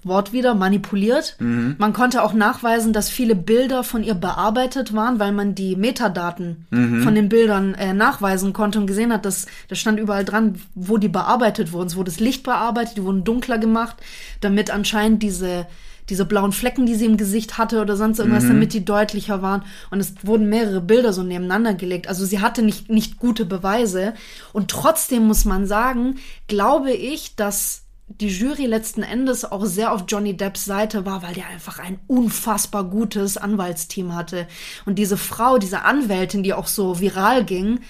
Wort 0.08 0.32
wieder, 0.32 0.54
manipuliert. 0.54 1.36
Mhm. 1.38 1.76
Man 1.78 1.92
konnte 1.92 2.22
auch 2.22 2.32
nachweisen, 2.32 2.92
dass 2.92 3.08
viele 3.10 3.34
Bilder 3.34 3.84
von 3.84 4.02
ihr 4.02 4.14
bearbeitet 4.14 4.94
waren, 4.94 5.18
weil 5.18 5.32
man 5.32 5.54
die 5.54 5.76
Metadaten 5.76 6.66
Mhm. 6.70 7.02
von 7.02 7.14
den 7.14 7.28
Bildern 7.28 7.74
äh, 7.74 7.92
nachweisen 7.92 8.52
konnte 8.52 8.78
und 8.80 8.86
gesehen 8.86 9.12
hat, 9.12 9.24
dass 9.24 9.46
da 9.68 9.74
stand 9.74 10.00
überall 10.00 10.24
dran, 10.24 10.56
wo 10.74 10.96
die 10.96 11.08
bearbeitet 11.08 11.72
wurden. 11.72 11.88
Es 11.88 11.96
wurde 11.96 12.10
das 12.10 12.20
Licht 12.20 12.42
bearbeitet, 12.42 12.96
die 12.96 13.04
wurden 13.04 13.24
dunkler 13.24 13.58
gemacht, 13.58 13.96
damit 14.40 14.70
anscheinend 14.70 15.22
diese 15.22 15.66
diese 16.10 16.24
blauen 16.24 16.52
Flecken, 16.52 16.86
die 16.86 16.94
sie 16.94 17.04
im 17.04 17.18
Gesicht 17.18 17.58
hatte 17.58 17.82
oder 17.82 17.94
sonst 17.94 18.18
irgendwas, 18.18 18.44
Mhm. 18.44 18.48
damit 18.48 18.72
die 18.72 18.82
deutlicher 18.82 19.42
waren. 19.42 19.62
Und 19.90 20.00
es 20.00 20.14
wurden 20.22 20.48
mehrere 20.48 20.80
Bilder 20.80 21.12
so 21.12 21.22
nebeneinander 21.22 21.74
gelegt. 21.74 22.08
Also 22.08 22.24
sie 22.24 22.40
hatte 22.40 22.62
nicht, 22.62 22.88
nicht 22.88 23.18
gute 23.18 23.44
Beweise. 23.44 24.14
Und 24.54 24.70
trotzdem 24.70 25.26
muss 25.26 25.44
man 25.44 25.66
sagen, 25.66 26.14
glaube 26.46 26.92
ich, 26.92 27.36
dass 27.36 27.82
die 28.08 28.28
Jury 28.28 28.66
letzten 28.66 29.02
Endes 29.02 29.44
auch 29.44 29.64
sehr 29.66 29.92
auf 29.92 30.04
Johnny 30.08 30.36
Depps 30.36 30.64
Seite 30.64 31.04
war, 31.06 31.22
weil 31.22 31.34
der 31.34 31.46
einfach 31.48 31.78
ein 31.78 31.98
unfassbar 32.06 32.84
gutes 32.84 33.36
Anwaltsteam 33.36 34.14
hatte. 34.14 34.46
Und 34.86 34.96
diese 34.96 35.16
Frau, 35.16 35.58
diese 35.58 35.82
Anwältin, 35.82 36.42
die 36.42 36.54
auch 36.54 36.66
so 36.66 37.00
viral 37.00 37.44
ging, 37.44 37.80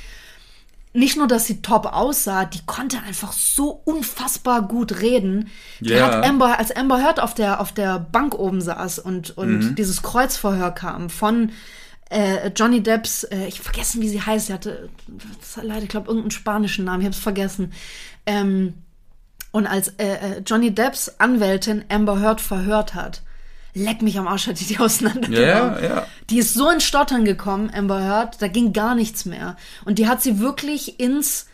nicht 0.94 1.16
nur, 1.16 1.28
dass 1.28 1.46
sie 1.46 1.62
top 1.62 1.86
aussah, 1.86 2.44
die 2.46 2.64
konnte 2.66 2.98
einfach 3.06 3.32
so 3.32 3.82
unfassbar 3.84 4.62
gut 4.62 5.00
reden. 5.00 5.48
Die 5.80 5.90
Ja. 5.90 6.06
hat 6.16 6.24
Amber, 6.24 6.58
als 6.58 6.74
Amber 6.74 6.98
Heard 7.02 7.20
auf 7.20 7.34
der, 7.34 7.60
auf 7.60 7.72
der 7.72 8.00
Bank 8.00 8.34
oben 8.34 8.60
saß 8.60 8.98
und, 8.98 9.36
und 9.36 9.70
Mhm. 9.70 9.74
dieses 9.76 10.02
Kreuzverhör 10.02 10.72
kam 10.72 11.10
von 11.10 11.52
äh, 12.10 12.48
Johnny 12.56 12.82
Depps, 12.82 13.24
äh, 13.24 13.46
ich 13.46 13.60
vergessen, 13.60 14.00
wie 14.00 14.08
sie 14.08 14.22
heißt, 14.22 14.46
sie 14.46 14.52
hatte, 14.54 14.88
das 15.40 15.58
hat 15.58 15.64
leider, 15.64 15.82
ich 15.82 15.90
glaube, 15.90 16.08
irgendeinen 16.08 16.30
spanischen 16.30 16.86
Namen, 16.86 17.00
ich 17.02 17.06
habe 17.06 17.14
es 17.14 17.20
vergessen. 17.22 17.72
Ähm, 18.24 18.74
und 19.50 19.66
als 19.66 19.88
äh, 19.98 20.06
äh, 20.06 20.42
Johnny 20.44 20.72
Depps 20.72 21.14
Anwältin 21.18 21.84
Amber 21.88 22.20
Heard 22.20 22.40
verhört 22.40 22.94
hat, 22.94 23.22
leck 23.74 24.02
mich 24.02 24.18
am 24.18 24.28
Arsch, 24.28 24.46
hat 24.46 24.60
die 24.60 24.66
die 24.66 24.78
auseinandergenommen. 24.78 25.46
Ja, 25.46 25.80
ja. 25.80 26.06
Die 26.30 26.38
ist 26.38 26.54
so 26.54 26.70
in 26.70 26.80
Stottern 26.80 27.24
gekommen, 27.24 27.70
Amber 27.72 28.02
Heard, 28.02 28.42
da 28.42 28.48
ging 28.48 28.72
gar 28.72 28.94
nichts 28.94 29.24
mehr. 29.24 29.56
Und 29.84 29.98
die 29.98 30.08
hat 30.08 30.22
sie 30.22 30.38
wirklich 30.40 31.00
ins, 31.00 31.46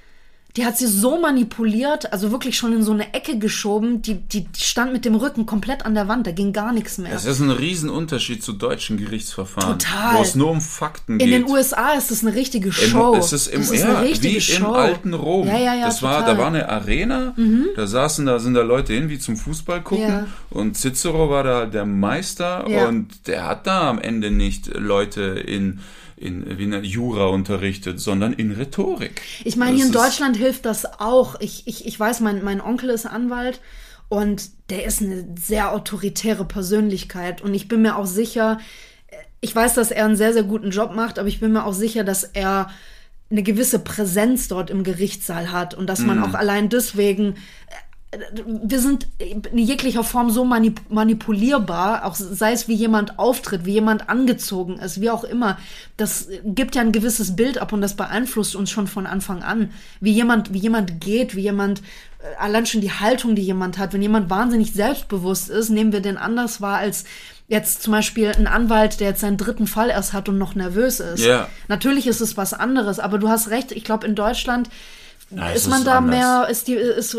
die 0.56 0.64
hat 0.64 0.78
sie 0.78 0.86
so 0.86 1.18
manipuliert, 1.20 2.12
also 2.12 2.30
wirklich 2.30 2.56
schon 2.56 2.72
in 2.72 2.84
so 2.84 2.92
eine 2.92 3.12
Ecke 3.12 3.38
geschoben, 3.40 4.02
die, 4.02 4.14
die 4.20 4.46
stand 4.56 4.92
mit 4.92 5.04
dem 5.04 5.16
Rücken 5.16 5.46
komplett 5.46 5.84
an 5.84 5.94
der 5.94 6.06
Wand, 6.06 6.28
da 6.28 6.30
ging 6.30 6.52
gar 6.52 6.72
nichts 6.72 6.96
mehr. 6.98 7.10
Das 7.12 7.24
ist 7.24 7.40
ein 7.40 7.50
Riesenunterschied 7.50 8.40
zu 8.42 8.52
deutschen 8.52 8.96
Gerichtsverfahren. 8.96 9.80
Total. 9.80 10.16
Wo 10.18 10.22
es 10.22 10.36
nur 10.36 10.50
um 10.50 10.60
Fakten 10.60 11.14
in 11.18 11.18
geht. 11.18 11.32
den 11.32 11.50
USA 11.50 11.94
ist 11.94 12.12
es 12.12 12.24
eine 12.24 12.36
richtige 12.36 12.68
Im- 12.68 12.72
Show. 12.72 13.16
Es 13.18 13.32
ist 13.32 13.48
im, 13.48 13.62
das 13.62 13.70
ist 13.72 13.80
ja, 13.82 13.96
eine 13.98 14.08
richtige 14.08 14.36
wie 14.36 14.40
Show. 14.40 14.66
im 14.66 14.72
alten 14.74 15.14
Rom. 15.14 15.48
Ja, 15.48 15.58
ja, 15.58 15.74
ja, 15.74 15.86
das 15.86 16.02
war, 16.04 16.20
total. 16.20 16.34
Mhm. 16.34 16.36
da 16.36 16.42
war 16.42 16.48
eine 16.48 16.68
Arena, 16.68 17.34
da 17.74 17.86
saßen 17.88 18.24
da, 18.26 18.38
sind 18.38 18.54
da 18.54 18.62
Leute 18.62 18.92
hin 18.92 19.08
wie 19.08 19.18
zum 19.18 19.36
Fußball 19.36 19.82
gucken 19.82 20.08
Ja. 20.08 20.26
und 20.50 20.76
Cicero 20.76 21.30
war 21.30 21.42
da 21.42 21.66
der 21.66 21.84
Meister 21.84 22.64
Ja. 22.68 22.86
und 22.86 23.26
der 23.26 23.46
hat 23.48 23.66
da 23.66 23.90
am 23.90 23.98
Ende 23.98 24.30
nicht 24.30 24.68
Leute 24.72 25.22
in, 25.22 25.80
in 26.16 26.58
wie 26.58 26.66
nennt- 26.66 26.86
Jura 26.86 27.26
unterrichtet, 27.26 28.00
sondern 28.00 28.32
in 28.32 28.52
Rhetorik. 28.52 29.20
Ich 29.44 29.56
meine, 29.56 29.76
hier 29.76 29.86
in 29.86 29.92
Das 29.92 30.02
Deutschland 30.02 30.36
hilft 30.36 30.64
das 30.64 30.84
auch. 31.00 31.40
Ich, 31.40 31.66
ich, 31.66 31.86
ich 31.86 31.98
weiß, 31.98 32.20
mein, 32.20 32.42
mein 32.44 32.60
Onkel 32.60 32.90
ist 32.90 33.06
Anwalt 33.06 33.60
und 34.08 34.50
der 34.70 34.84
ist 34.84 35.02
eine 35.02 35.26
sehr 35.38 35.72
autoritäre 35.72 36.44
Persönlichkeit. 36.44 37.42
Und 37.42 37.54
ich 37.54 37.68
bin 37.68 37.82
mir 37.82 37.96
auch 37.96 38.06
sicher, 38.06 38.58
ich 39.40 39.54
weiß, 39.54 39.74
dass 39.74 39.90
er 39.90 40.04
einen 40.06 40.16
sehr, 40.16 40.32
sehr 40.32 40.44
guten 40.44 40.70
Job 40.70 40.94
macht, 40.94 41.18
aber 41.18 41.28
ich 41.28 41.40
bin 41.40 41.52
mir 41.52 41.64
auch 41.66 41.74
sicher, 41.74 42.04
dass 42.04 42.24
er 42.24 42.70
eine 43.30 43.42
gewisse 43.42 43.78
Präsenz 43.78 44.48
dort 44.48 44.70
im 44.70 44.84
Gerichtssaal 44.84 45.50
hat 45.50 45.74
und 45.74 45.86
dass 45.88 46.00
man 46.00 46.22
auch 46.22 46.34
allein 46.34 46.68
deswegen 46.68 47.34
wir 48.44 48.80
sind 48.80 49.06
in 49.18 49.58
jeglicher 49.58 50.04
Form 50.04 50.30
so 50.30 50.44
manip 50.44 50.80
manipulierbar, 50.88 52.04
auch 52.04 52.14
sei 52.14 52.52
es 52.52 52.68
wie 52.68 52.74
jemand 52.74 53.18
auftritt, 53.18 53.64
wie 53.64 53.72
jemand 53.72 54.08
angezogen 54.08 54.78
ist, 54.78 55.00
wie 55.00 55.10
auch 55.10 55.24
immer. 55.24 55.58
Das 55.96 56.28
gibt 56.44 56.74
ja 56.74 56.82
ein 56.82 56.92
gewisses 56.92 57.36
Bild 57.36 57.58
ab 57.58 57.72
und 57.72 57.80
das 57.80 57.94
beeinflusst 57.94 58.56
uns 58.56 58.70
schon 58.70 58.86
von 58.86 59.06
Anfang 59.06 59.42
an. 59.42 59.70
Wie 60.00 60.12
jemand, 60.12 60.52
wie 60.52 60.58
jemand 60.58 61.00
geht, 61.00 61.34
wie 61.34 61.42
jemand, 61.42 61.80
äh, 62.20 62.36
allein 62.38 62.66
schon 62.66 62.80
die 62.80 62.92
Haltung, 62.92 63.34
die 63.34 63.42
jemand 63.42 63.78
hat. 63.78 63.92
Wenn 63.92 64.02
jemand 64.02 64.30
wahnsinnig 64.30 64.72
selbstbewusst 64.72 65.50
ist, 65.50 65.70
nehmen 65.70 65.92
wir 65.92 66.00
den 66.00 66.16
anders 66.16 66.60
wahr 66.60 66.78
als 66.78 67.04
jetzt 67.48 67.82
zum 67.82 67.92
Beispiel 67.92 68.32
ein 68.32 68.46
Anwalt, 68.46 69.00
der 69.00 69.10
jetzt 69.10 69.20
seinen 69.20 69.36
dritten 69.36 69.66
Fall 69.66 69.90
erst 69.90 70.12
hat 70.12 70.28
und 70.28 70.38
noch 70.38 70.54
nervös 70.54 71.00
ist. 71.00 71.24
Ja. 71.24 71.48
Natürlich 71.68 72.06
ist 72.06 72.20
es 72.20 72.36
was 72.36 72.54
anderes, 72.54 72.98
aber 72.98 73.18
du 73.18 73.28
hast 73.28 73.50
recht, 73.50 73.72
ich 73.72 73.84
glaube 73.84 74.06
in 74.06 74.14
Deutschland 74.14 74.70
Es 75.54 75.62
ist 75.62 75.68
man 75.68 75.78
ist 75.80 75.86
da 75.86 75.98
anders. 75.98 76.16
mehr, 76.16 76.48
ist 76.50 76.68
die, 76.68 76.74
ist, 76.74 77.14
äh, 77.14 77.18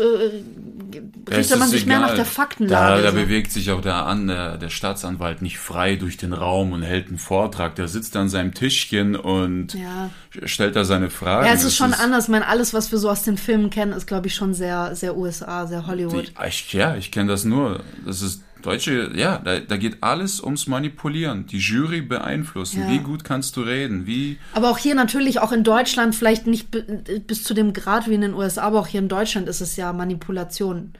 Es 1.28 1.36
richtet 1.36 1.58
man 1.58 1.68
ist 1.68 1.72
sich 1.72 1.86
mehr 1.86 1.96
egal. 1.98 2.08
nach 2.10 2.16
der 2.16 2.24
Faktenlage. 2.24 3.02
Da, 3.02 3.10
da 3.10 3.10
so. 3.12 3.16
bewegt 3.24 3.52
sich 3.52 3.70
auch 3.70 3.80
der, 3.80 4.06
an, 4.06 4.28
der, 4.28 4.56
der 4.58 4.68
Staatsanwalt 4.70 5.42
nicht 5.42 5.58
frei 5.58 5.96
durch 5.96 6.16
den 6.16 6.32
Raum 6.32 6.72
und 6.72 6.82
hält 6.82 7.08
einen 7.08 7.18
Vortrag. 7.18 7.74
Der 7.74 7.88
sitzt 7.88 8.16
an 8.16 8.28
seinem 8.28 8.54
Tischchen 8.54 9.16
und 9.16 9.74
Ja. 9.74 10.10
stellt 10.44 10.76
da 10.76 10.84
seine 10.84 11.10
Fragen. 11.10 11.46
ja, 11.46 11.52
es 11.52 11.64
ist 11.64 11.76
schon 11.76 11.92
anders. 11.94 12.24
Ich 12.24 12.30
meine, 12.30 12.46
alles, 12.46 12.72
was 12.74 12.90
wir 12.92 12.98
so 12.98 13.10
aus 13.10 13.22
den 13.24 13.36
Filmen 13.38 13.70
kennen, 13.70 13.92
ist, 13.92 14.06
glaube 14.06 14.28
ich, 14.28 14.34
schon 14.34 14.54
sehr, 14.54 14.94
sehr 14.94 15.16
USA, 15.16 15.66
sehr 15.66 15.86
Hollywood. 15.86 16.28
Die, 16.28 16.46
ich, 16.48 16.72
ja, 16.72 16.96
ich 16.96 17.10
kenne 17.10 17.30
das 17.30 17.44
nur. 17.44 17.80
Das 18.04 18.22
ist 18.22 18.42
deutsche, 18.66 19.10
ja, 19.14 19.38
da, 19.38 19.60
da 19.60 19.76
geht 19.76 20.02
alles 20.02 20.42
ums 20.42 20.66
Manipulieren. 20.66 21.46
Die 21.46 21.58
Jury 21.58 22.00
beeinflussen. 22.02 22.82
Ja. 22.82 22.90
Wie 22.90 22.98
gut 22.98 23.24
kannst 23.24 23.56
du 23.56 23.62
reden? 23.62 24.06
Wie, 24.06 24.38
Aber 24.54 24.70
auch 24.70 24.78
hier 24.78 24.94
natürlich, 24.94 25.40
auch 25.40 25.52
in 25.52 25.64
Deutschland, 25.64 26.14
vielleicht 26.14 26.46
nicht 26.46 26.70
bi- 26.70 26.84
bis 27.26 27.44
zu 27.44 27.54
dem 27.54 27.72
Grad 27.72 28.08
wie 28.10 28.14
in 28.14 28.20
den 28.22 28.34
USA, 28.34 28.62
aber 28.62 28.80
auch 28.80 28.86
hier 28.86 29.00
in 29.00 29.08
Deutschland 29.08 29.48
ist 29.48 29.60
es 29.60 29.76
ja 29.76 29.92
Manipulation. 29.92 30.92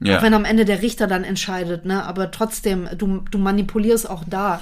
ja, 0.00 0.18
Auch 0.18 0.22
wenn 0.22 0.34
am 0.34 0.44
Ende 0.44 0.64
der 0.64 0.82
Richter 0.82 1.06
dann 1.06 1.24
entscheidet, 1.24 1.84
ne? 1.84 2.02
Aber 2.04 2.30
trotzdem, 2.30 2.88
du, 2.96 3.22
du 3.30 3.38
manipulierst 3.38 4.08
auch 4.10 4.24
da. 4.28 4.60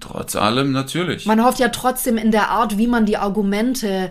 trotz 0.00 0.36
allem 0.36 0.72
natürlich. 0.72 1.26
Man 1.26 1.44
hofft 1.44 1.58
ja 1.60 1.68
trotzdem 1.68 2.16
in 2.16 2.30
der 2.30 2.48
Art, 2.50 2.78
wie 2.78 2.86
man 2.86 3.04
die 3.06 3.16
Argumente 3.18 4.10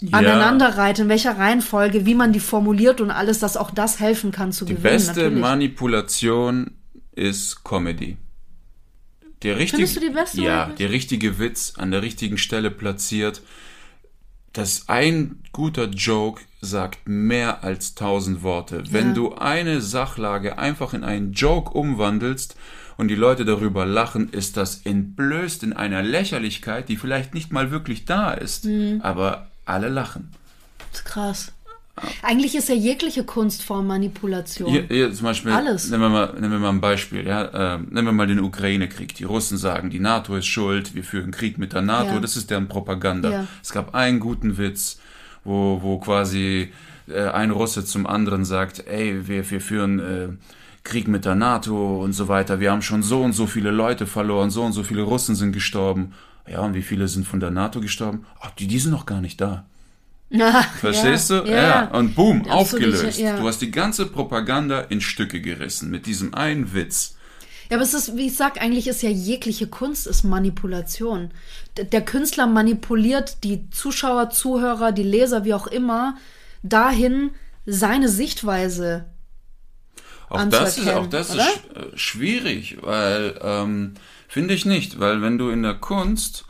Ja. 0.00 0.18
aneinanderreiht, 0.18 0.98
in 0.98 1.08
welcher 1.08 1.38
Reihenfolge, 1.38 2.04
wie 2.04 2.14
man 2.14 2.32
die 2.32 2.40
formuliert 2.40 3.00
und 3.00 3.10
alles, 3.10 3.38
dass 3.38 3.56
auch 3.56 3.70
das 3.70 4.00
helfen 4.00 4.32
kann 4.32 4.52
zu 4.52 4.64
Die 4.66 4.74
gewinnen. 4.74 4.92
beste 4.92 5.20
natürlich. 5.22 5.40
Manipulation 5.40 6.70
ist 7.16 7.64
Comedy. 7.64 8.16
Der 9.42 9.58
richtige, 9.58 9.86
Findest 9.86 9.96
du 9.96 10.00
die 10.08 10.14
beste 10.14 10.40
Ja, 10.42 10.66
der 10.66 10.90
richtige 10.90 11.38
Witz 11.38 11.74
an 11.76 11.90
der 11.90 12.02
richtigen 12.02 12.38
Stelle 12.38 12.70
platziert. 12.70 13.42
Das 14.52 14.88
ein 14.88 15.42
guter 15.52 15.86
Joke 15.88 16.40
sagt 16.60 17.00
mehr 17.08 17.64
als 17.64 17.94
tausend 17.94 18.42
Worte. 18.42 18.84
Wenn 18.90 19.08
Ja. 19.08 19.14
du 19.14 19.34
eine 19.34 19.80
Sachlage 19.80 20.58
einfach 20.58 20.94
in 20.94 21.04
einen 21.04 21.32
Joke 21.32 21.72
umwandelst 21.72 22.56
und 22.96 23.08
die 23.08 23.16
Leute 23.16 23.44
darüber 23.44 23.84
lachen, 23.84 24.30
ist 24.30 24.56
das 24.56 24.82
entblößt 24.86 25.62
in 25.64 25.72
einer 25.72 26.02
Lächerlichkeit, 26.02 26.88
die 26.88 26.96
vielleicht 26.96 27.34
nicht 27.34 27.52
mal 27.52 27.70
wirklich 27.72 28.04
da 28.04 28.32
ist, 28.32 28.64
Mhm. 28.66 29.00
aber 29.02 29.48
alle 29.66 29.88
lachen. 29.88 30.32
Das 30.92 31.00
ist 31.00 31.04
krass. 31.04 31.52
Eigentlich 32.22 32.56
ist 32.56 32.68
ja 32.68 32.74
jegliche 32.74 33.24
Kunstform 33.24 33.86
Manipulation. 33.86 34.70
Hier, 34.70 34.84
hier 34.88 35.12
zum 35.12 35.26
Beispiel, 35.26 35.52
Alles. 35.52 35.90
Nehmen, 35.90 36.02
wir 36.02 36.08
mal, 36.08 36.34
nehmen 36.34 36.52
wir 36.52 36.58
mal 36.58 36.70
ein 36.70 36.80
Beispiel. 36.80 37.26
Ja? 37.26 37.74
Ähm, 37.76 37.88
nehmen 37.90 38.08
wir 38.08 38.12
mal 38.12 38.26
den 38.26 38.40
Ukraine-Krieg. 38.40 39.14
Die 39.14 39.24
Russen 39.24 39.58
sagen, 39.58 39.90
die 39.90 40.00
NATO 40.00 40.34
ist 40.36 40.46
schuld, 40.46 40.94
wir 40.94 41.04
führen 41.04 41.30
Krieg 41.30 41.56
mit 41.56 41.72
der 41.72 41.82
NATO. 41.82 42.14
Ja. 42.14 42.20
Das 42.20 42.36
ist 42.36 42.50
deren 42.50 42.68
Propaganda. 42.68 43.30
Ja. 43.30 43.46
Es 43.62 43.72
gab 43.72 43.94
einen 43.94 44.18
guten 44.18 44.58
Witz, 44.58 44.98
wo, 45.44 45.80
wo 45.82 45.98
quasi 45.98 46.72
äh, 47.08 47.28
ein 47.28 47.50
Russe 47.52 47.84
zum 47.84 48.06
anderen 48.06 48.44
sagt, 48.44 48.86
ey, 48.88 49.28
wir, 49.28 49.48
wir 49.48 49.60
führen 49.60 49.98
äh, 50.00 50.28
Krieg 50.82 51.06
mit 51.06 51.24
der 51.24 51.36
NATO 51.36 52.02
und 52.02 52.12
so 52.12 52.28
weiter. 52.28 52.58
Wir 52.58 52.72
haben 52.72 52.82
schon 52.82 53.02
so 53.02 53.22
und 53.22 53.34
so 53.34 53.46
viele 53.46 53.70
Leute 53.70 54.06
verloren, 54.06 54.50
so 54.50 54.62
und 54.62 54.72
so 54.72 54.82
viele 54.82 55.02
Russen 55.02 55.34
sind 55.34 55.52
gestorben. 55.52 56.12
Ja, 56.46 56.60
und 56.60 56.74
wie 56.74 56.82
viele 56.82 57.08
sind 57.08 57.26
von 57.26 57.40
der 57.40 57.50
NATO 57.50 57.80
gestorben? 57.80 58.26
Ach, 58.40 58.50
die, 58.50 58.66
die 58.66 58.78
sind 58.78 58.90
noch 58.90 59.06
gar 59.06 59.20
nicht 59.20 59.40
da. 59.40 59.64
Verstehst 60.80 61.30
ja, 61.30 61.40
du? 61.40 61.48
Ja. 61.50 61.54
Ja. 61.62 61.84
Und 61.88 62.14
boom, 62.14 62.48
aufgelöst. 62.48 63.18
ja. 63.18 63.38
Du 63.38 63.46
hast 63.46 63.60
die 63.60 63.70
ganze 63.70 64.06
Propaganda 64.06 64.80
in 64.80 65.00
Stücke 65.00 65.40
gerissen 65.40 65.90
mit 65.90 66.06
diesem 66.06 66.34
einen 66.34 66.74
Witz. 66.74 67.16
Ja, 67.70 67.76
aber 67.76 67.84
es 67.84 67.94
ist, 67.94 68.16
wie 68.16 68.26
ich 68.26 68.36
sag, 68.36 68.60
eigentlich 68.60 68.88
ist 68.88 69.02
ja 69.02 69.08
jegliche 69.10 69.66
Kunst 69.66 70.06
ist 70.06 70.22
Manipulation. 70.24 71.30
Der 71.76 72.04
Künstler 72.04 72.46
manipuliert 72.46 73.42
die 73.42 73.70
Zuschauer, 73.70 74.30
Zuhörer, 74.30 74.92
die 74.92 75.02
Leser, 75.02 75.44
wie 75.44 75.54
auch 75.54 75.66
immer, 75.66 76.16
dahin, 76.62 77.30
seine 77.64 78.08
Sichtweise 78.10 79.06
Auch 80.28 80.44
das 80.44 80.78
ist, 80.78 80.88
auch 80.88 81.06
das 81.06 81.28
ist 81.30 81.34
oder? 81.36 81.44
sch- 81.44 81.92
äh, 81.94 81.98
schwierig, 81.98 82.76
weil 82.82 83.38
ähm, 83.42 83.94
finde 84.28 84.54
ich 84.54 84.66
nicht, 84.66 85.00
weil 85.00 85.22
wenn 85.22 85.38
du 85.38 85.48
in 85.50 85.62
der 85.62 85.74
Kunst 85.74 86.44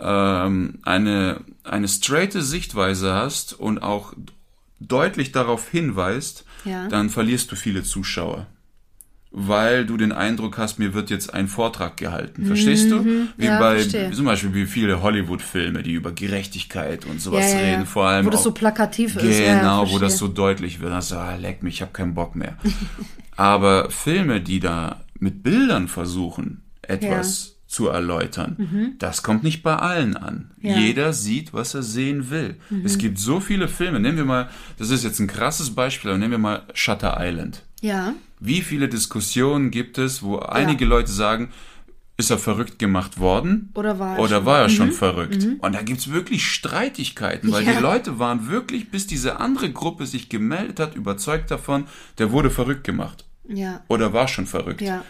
ähm, 0.00 0.78
eine 0.82 1.40
eine 1.64 1.88
straighte 1.88 2.42
Sichtweise 2.42 3.12
hast 3.14 3.52
und 3.54 3.82
auch 3.82 4.12
deutlich 4.78 5.32
darauf 5.32 5.68
hinweist, 5.68 6.44
Ja. 6.64 6.86
dann 6.88 7.10
verlierst 7.10 7.50
du 7.50 7.56
viele 7.56 7.82
Zuschauer. 7.82 8.46
Weil 9.38 9.84
du 9.84 9.96
den 9.98 10.12
Eindruck 10.12 10.56
hast, 10.56 10.78
mir 10.78 10.94
wird 10.94 11.10
jetzt 11.10 11.34
ein 11.34 11.48
Vortrag 11.48 11.96
gehalten. 11.98 12.46
Verstehst 12.46 12.90
du? 12.90 13.04
Wie 13.04 13.08
Mhm. 13.08 13.28
Ja, 13.38 13.58
bei 13.58 13.80
verstehe. 13.80 14.10
zum 14.12 14.24
Beispiel 14.24 14.54
wie 14.54 14.66
viele 14.66 15.02
Hollywood-Filme, 15.02 15.82
die 15.82 15.92
über 15.92 16.12
Gerechtigkeit 16.12 17.04
und 17.04 17.20
sowas 17.20 17.52
Ja, 17.52 17.58
reden, 17.58 17.84
vor 17.86 18.06
allem 18.06 18.24
Wo 18.24 18.30
das 18.30 18.44
so 18.44 18.52
plakativ 18.52 19.16
ist, 19.16 19.22
ja, 19.24 19.30
ja, 19.46 19.58
Genau, 19.58 19.90
wo 19.90 19.98
das 19.98 20.16
so 20.16 20.28
deutlich 20.28 20.80
wird. 20.80 20.92
Also, 20.92 21.16
ah, 21.16 21.34
leck 21.34 21.62
mich, 21.62 21.74
ich 21.74 21.82
habe 21.82 21.92
keinen 21.92 22.14
Bock 22.14 22.34
mehr. 22.36 22.56
Aber 23.36 23.90
Filme, 23.90 24.40
die 24.40 24.60
da 24.60 25.02
mit 25.18 25.42
Bildern 25.42 25.88
versuchen, 25.88 26.62
etwas 26.82 27.55
zu 27.66 27.88
erläutern, 27.88 28.94
das 28.98 29.22
kommt 29.22 29.42
nicht 29.42 29.62
bei 29.62 29.74
allen 29.76 30.16
an. 30.16 30.50
Mhm. 30.58 30.68
Ja. 30.70 30.76
Mhm. 30.76 30.82
Jeder 30.82 31.12
sieht, 31.12 31.52
was 31.52 31.74
er 31.74 31.82
sehen 31.82 32.30
will. 32.30 32.56
Es 32.84 32.96
gibt 32.98 33.18
so 33.18 33.40
viele 33.40 33.68
Filme. 33.68 33.98
Nehmen 34.00 34.16
wir 34.18 34.24
mal, 34.24 34.48
das 34.78 34.90
ist 34.90 35.04
jetzt 35.04 35.18
ein 35.18 35.26
krasses 35.26 35.74
Beispiel, 35.74 36.10
aber 36.10 36.18
nehmen 36.18 36.30
wir 36.32 36.38
mal 36.38 36.62
Shutter 36.74 37.16
Island. 37.20 37.62
Ja. 37.80 38.14
Wie 38.40 38.60
viele 38.62 38.88
Diskussionen 38.88 39.70
gibt 39.70 39.98
es, 39.98 40.22
wo 40.22 40.38
einige 40.38 40.84
Leute 40.84 41.10
sagen, 41.10 41.50
ist 42.18 42.30
er 42.30 42.38
verrückt 42.38 42.78
gemacht 42.78 43.18
worden? 43.18 43.70
Oder 43.74 43.98
war 43.98 44.16
er 44.16 44.20
Oder 44.20 44.28
schon- 44.36 44.42
Mhm. 44.42 44.46
war 44.46 44.60
er 44.60 44.68
schon 44.70 44.92
verrückt? 44.92 45.46
Und 45.58 45.74
da 45.74 45.82
gibt's 45.82 46.10
wirklich 46.10 46.46
Streitigkeiten, 46.46 47.50
weil 47.52 47.64
Ja. 47.66 47.72
die 47.74 47.82
Leute 47.82 48.18
waren 48.18 48.48
wirklich, 48.48 48.90
bis 48.90 49.06
diese 49.06 49.38
andere 49.40 49.70
Gruppe 49.70 50.06
sich 50.06 50.28
gemeldet 50.28 50.80
hat, 50.80 50.94
überzeugt 50.94 51.50
davon, 51.50 51.86
der 52.18 52.30
wurde 52.32 52.50
verrückt 52.50 52.84
gemacht. 52.84 53.24
Ja. 53.48 53.80
Oder 53.88 54.12
war 54.12 54.28
schon 54.28 54.46
verrückt. 54.46 54.80
Ja. 54.80 55.04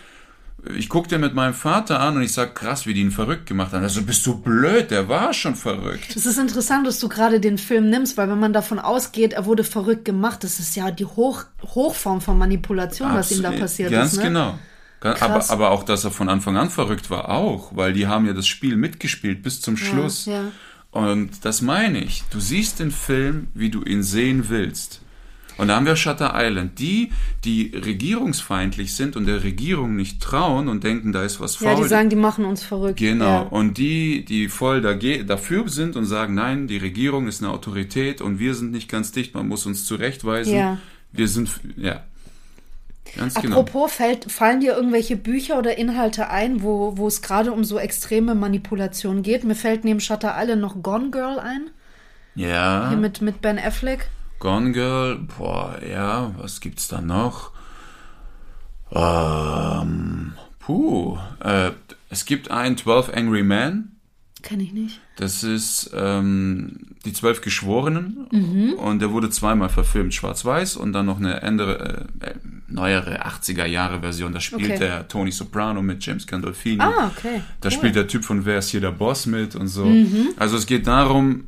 Ich 0.75 0.89
guck 0.89 1.09
den 1.09 1.21
mit 1.21 1.35
meinem 1.35 1.55
Vater 1.55 2.01
an 2.01 2.17
und 2.17 2.23
ich 2.23 2.33
sag, 2.33 2.55
krass, 2.55 2.87
wie 2.87 2.95
die 2.95 3.01
ihn 3.01 3.11
verrückt 3.11 3.47
gemacht 3.47 3.73
haben. 3.73 3.83
Also 3.83 4.03
bist 4.03 4.27
du 4.27 4.39
blöd, 4.39 4.91
der 4.91 5.09
war 5.09 5.33
schon 5.33 5.55
verrückt. 5.55 6.17
Es 6.17 6.27
ist 6.27 6.39
interessant, 6.39 6.87
dass 6.87 6.99
du 6.99 7.09
gerade 7.09 7.41
den 7.41 7.59
Film 7.59 7.91
nimmst, 7.91 8.17
weil 8.17 8.29
wenn 8.29 8.41
man 8.41 8.53
davon 8.53 8.79
ausgeht, 8.79 9.33
er 9.33 9.47
wurde 9.47 9.64
verrückt 9.64 10.05
gemacht, 10.05 10.43
das 10.45 10.59
ist 10.59 10.75
ja 10.77 10.91
die 10.91 11.05
Hoch 11.05 11.45
Hochform 11.62 12.21
von 12.21 12.39
Manipulation, 12.39 13.14
was 13.14 13.31
ihm 13.31 13.43
da 13.43 13.49
Absolut. 13.49 13.61
passiert 13.61 13.91
Ganz 13.91 14.12
ist. 14.12 14.19
Ne? 14.19 14.25
genau. 14.25 14.59
Aber, 15.01 15.51
aber 15.51 15.71
auch, 15.71 15.85
dass 15.85 16.05
er 16.05 16.11
von 16.11 16.29
Anfang 16.29 16.57
an 16.57 16.71
verrückt 16.71 17.11
war, 17.11 17.29
auch, 17.29 17.77
weil 17.77 17.93
die 17.93 18.07
haben 18.07 18.27
ja 18.27 18.33
das 18.33 18.47
Spiel 18.47 18.77
mitgespielt 18.77 19.43
bis 19.43 19.61
zum 19.61 19.77
Schluss. 19.77 20.27
ja. 20.27 20.45
Und 20.91 21.45
das 21.45 21.61
meine 21.61 22.03
ich. 22.03 22.25
Du 22.31 22.41
siehst 22.41 22.81
den 22.81 22.91
Film, 22.91 23.49
wie 23.53 23.69
du 23.69 23.83
ihn 23.83 24.03
sehen 24.03 24.49
willst. 24.49 25.03
Und 25.59 25.69
da 25.69 25.77
haben 25.77 25.87
wir 25.87 25.97
Shutter 25.97 26.33
Island. 26.35 26.79
Die, 26.79 27.11
die 27.45 27.73
regierungsfeindlich 27.75 28.95
sind 28.95 29.17
und 29.17 29.27
der 29.27 29.43
Regierung 29.43 29.97
nicht 29.97 30.21
trauen 30.21 30.69
und 30.69 30.85
denken, 30.85 31.13
da 31.13 31.23
ist 31.25 31.41
was 31.41 31.57
faul. 31.57 31.69
Ja, 31.69 31.75
die 31.77 31.89
sagen, 31.89 32.11
die 32.11 32.17
machen 32.17 32.45
uns 32.45 32.63
verrückt. 32.63 32.99
Genau. 32.99 33.25
Ja. 33.25 33.41
Und 33.41 33.79
die, 33.79 34.25
die 34.25 34.49
voll 34.49 34.83
dafür 34.83 35.69
sind 35.69 35.97
und 35.97 36.05
sagen, 36.05 36.35
nein, 36.35 36.67
die 36.67 36.77
Regierung 36.77 37.27
ist 37.27 37.43
eine 37.43 37.53
Autorität 37.53 38.21
und 38.21 38.39
wir 38.39 38.55
sind 38.55 38.73
nicht 38.73 38.91
ganz 38.91 39.13
dicht, 39.13 39.35
man 39.35 39.49
muss 39.49 39.65
uns 39.67 39.87
zurechtweisen. 39.87 40.55
Ja. 40.55 40.79
Wir 41.13 41.29
sind, 41.29 41.49
ja. 41.77 42.03
Ganz 43.17 43.35
genau. 43.35 43.61
Apropos, 43.61 43.93
fällt, 43.93 44.31
fallen 44.31 44.61
dir 44.61 44.75
irgendwelche 44.75 45.17
Bücher 45.17 45.59
oder 45.59 45.79
Inhalte 45.79 46.29
ein, 46.29 46.63
wo, 46.63 46.99
wo 46.99 47.07
es 47.07 47.23
gerade 47.23 47.53
um 47.53 47.65
so 47.65 47.79
extreme 47.79 48.35
Manipulation 48.35 49.23
geht? 49.23 49.45
Mir 49.45 49.55
fällt 49.55 49.85
neben 49.85 50.01
Shutter 50.01 50.35
Island 50.37 50.61
noch 50.61 50.83
Gone 50.83 51.11
Girl 51.11 51.39
ein, 51.39 51.71
Ja. 52.35 52.89
hier 52.89 52.99
mit, 52.99 53.23
mit 53.23 53.41
Ben 53.41 53.59
Affleck. 53.59 54.09
Gone 54.39 54.72
Girl, 54.72 55.16
boah, 55.39 55.78
ja, 55.89 56.34
was 56.39 56.61
gibt's 56.61 56.89
da 56.89 57.01
noch? 57.01 57.51
Ähm, 58.93 60.32
puh, 60.59 61.18
äh, 61.41 61.70
es 62.11 62.24
gibt 62.24 62.51
ein 62.51 62.76
12 62.76 63.11
Angry 63.14 63.43
Men. 63.43 63.93
Kenn 64.43 64.61
ich 64.61 64.72
nicht. 64.72 65.01
Das 65.16 65.43
ist 65.43 65.91
ähm, 65.95 66.95
die 67.05 67.12
zwölf 67.12 67.41
Geschworenen 67.41 68.28
Mhm. 68.30 68.74
und 68.74 69.01
der 69.01 69.11
wurde 69.11 69.28
zweimal 69.30 69.70
verfilmt, 69.70 70.14
schwarz-weiß 70.14 70.76
und 70.76 70.93
dann 70.93 71.07
noch 71.07 71.18
eine 71.18 71.43
andere, 71.43 72.07
äh, 72.20 72.34
neuere 72.68 73.24
80er 73.26 73.64
Jahre 73.66 74.01
Version. 74.01 74.32
Da 74.32 74.41
spielt 74.41 74.70
Okay. 74.70 74.78
der 74.78 75.09
Tony 75.09 75.32
Soprano 75.32 75.82
mit 75.82 76.05
James 76.05 76.26
Gandolfini. 76.26 76.80
Ah, 76.80 77.11
okay. 77.16 77.41
Da 77.61 77.68
Cool. 77.68 77.70
Mhm. 77.70 77.78
spielt 77.78 77.97
der 77.97 78.07
Typ 78.07 78.24
von 78.24 78.45
Wer 78.45 78.59
ist 78.59 78.68
hier 78.68 78.80
der 78.82 78.93
Boss 78.93 79.26
mit 79.26 79.57
und 79.57 79.66
so. 79.68 79.91
Also 80.37 80.57
es 80.57 80.66
geht 80.66 80.87
darum, 80.87 81.47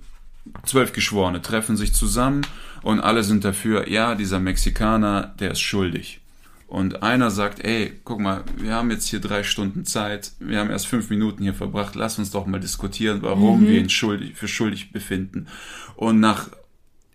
zwölf 0.64 0.93
Geschworene 0.93 1.41
treffen 1.43 1.76
sich 1.76 1.93
zusammen 1.93 2.41
und 2.89 3.01
alle 3.01 3.22
sind 3.22 3.45
dafür, 3.45 3.86
ja, 3.91 4.14
dieser 4.14 4.41
Mexikaner, 4.41 5.34
der 5.39 5.51
ist 5.51 5.61
schuldig. 5.61 6.22
Und 6.66 7.03
einer 7.03 7.30
sagt, 7.30 7.62
ey, 7.62 7.93
guck 8.03 8.18
mal, 8.18 8.45
wir 8.57 8.72
haben 8.72 8.91
jetzt 8.91 9.09
hier 9.09 9.20
drei 9.20 9.43
Stunden 9.43 9.84
Zeit, 9.84 10.32
wir 10.39 10.59
haben 10.59 10.70
erst 10.70 10.86
fünf 10.86 11.11
Minuten 11.11 11.43
hier 11.43 11.53
verbracht, 11.53 11.97
lass 11.97 12.18
uns 12.18 12.30
doch 12.30 12.47
mal 12.47 12.61
diskutieren, 12.61 13.20
warum 13.20 13.66
wir 13.68 13.78
ihn 13.78 13.91
schuldig, 13.91 14.36
für 14.36 14.49
schuldig 14.49 14.91
befinden. 14.91 15.49
Und 15.97 16.18
nach 16.20 16.49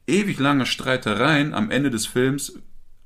ewig 0.06 0.38
langer 0.38 0.68
Streitereien 0.68 1.56
am 1.56 1.72
Ende 1.72 1.90
des 1.90 2.06
Films 2.06 2.54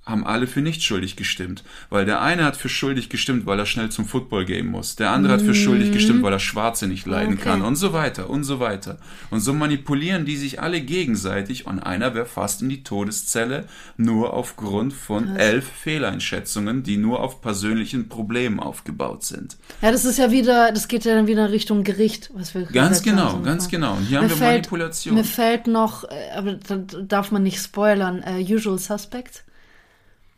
haben 0.07 0.25
alle 0.25 0.47
für 0.47 0.61
nicht 0.61 0.81
schuldig 0.83 1.15
gestimmt. 1.15 1.63
Weil 1.89 2.05
der 2.05 2.21
eine 2.21 2.45
hat 2.45 2.55
für 2.55 2.69
schuldig 2.69 3.09
gestimmt, 3.09 3.45
weil 3.45 3.59
er 3.59 3.65
schnell 3.65 3.89
zum 3.89 4.05
Football-Game 4.05 4.67
muss. 4.67 4.95
Der 4.95 5.11
andere 5.11 5.33
hat 5.33 5.41
für 5.41 5.53
schuldig 5.53 5.91
gestimmt, 5.91 6.23
weil 6.23 6.33
er 6.33 6.39
Schwarze 6.39 6.87
nicht 6.87 7.05
leiden 7.05 7.33
Okay. 7.33 7.43
kann. 7.43 7.61
Und 7.61 7.75
so 7.75 7.93
weiter 7.93 8.29
und 8.29 8.43
so 8.43 8.59
weiter. 8.59 8.97
Und 9.29 9.41
so 9.41 9.53
manipulieren 9.53 10.25
die 10.25 10.37
sich 10.37 10.61
alle 10.61 10.81
gegenseitig 10.81 11.67
und 11.67 11.79
einer 11.79 12.15
wäre 12.15 12.25
fast 12.25 12.61
in 12.61 12.69
die 12.69 12.83
Todeszelle, 12.83 13.65
nur 13.97 14.33
aufgrund 14.33 14.93
von 14.93 15.35
elf 15.35 15.67
Fehleinschätzungen, 15.67 16.83
die 16.83 16.97
nur 16.97 17.21
auf 17.21 17.41
persönlichen 17.41 18.07
Problemen 18.09 18.59
aufgebaut 18.59 19.23
sind. 19.23 19.57
Ja, 19.81 19.91
das 19.91 20.05
ist 20.05 20.17
ja 20.17 20.31
wieder, 20.31 20.71
das 20.71 20.87
geht 20.87 21.05
ja 21.05 21.15
dann 21.15 21.27
wieder 21.27 21.45
in 21.45 21.51
Richtung 21.51 21.83
Gericht, 21.83 22.31
was 22.33 22.53
wir 22.53 22.63
Ganz 22.63 22.99
haben, 22.99 23.05
genau, 23.05 23.29
so 23.31 23.41
ganz 23.41 23.67
genau. 23.67 23.93
Und 23.95 24.05
hier 24.05 24.17
haben 24.17 24.25
Mir 24.25 24.29
wir 24.31 24.37
fällt, 24.37 24.51
Manipulation. 24.71 25.15
Mir 25.15 25.23
fällt 25.23 25.67
noch, 25.67 26.03
äh, 26.05 26.31
aber 26.35 26.53
da 26.53 26.77
darf 26.77 27.31
man 27.31 27.43
nicht 27.43 27.61
spoilern, 27.61 28.23
äh, 28.23 28.41
Usual 28.41 28.79
Suspect. 28.79 29.43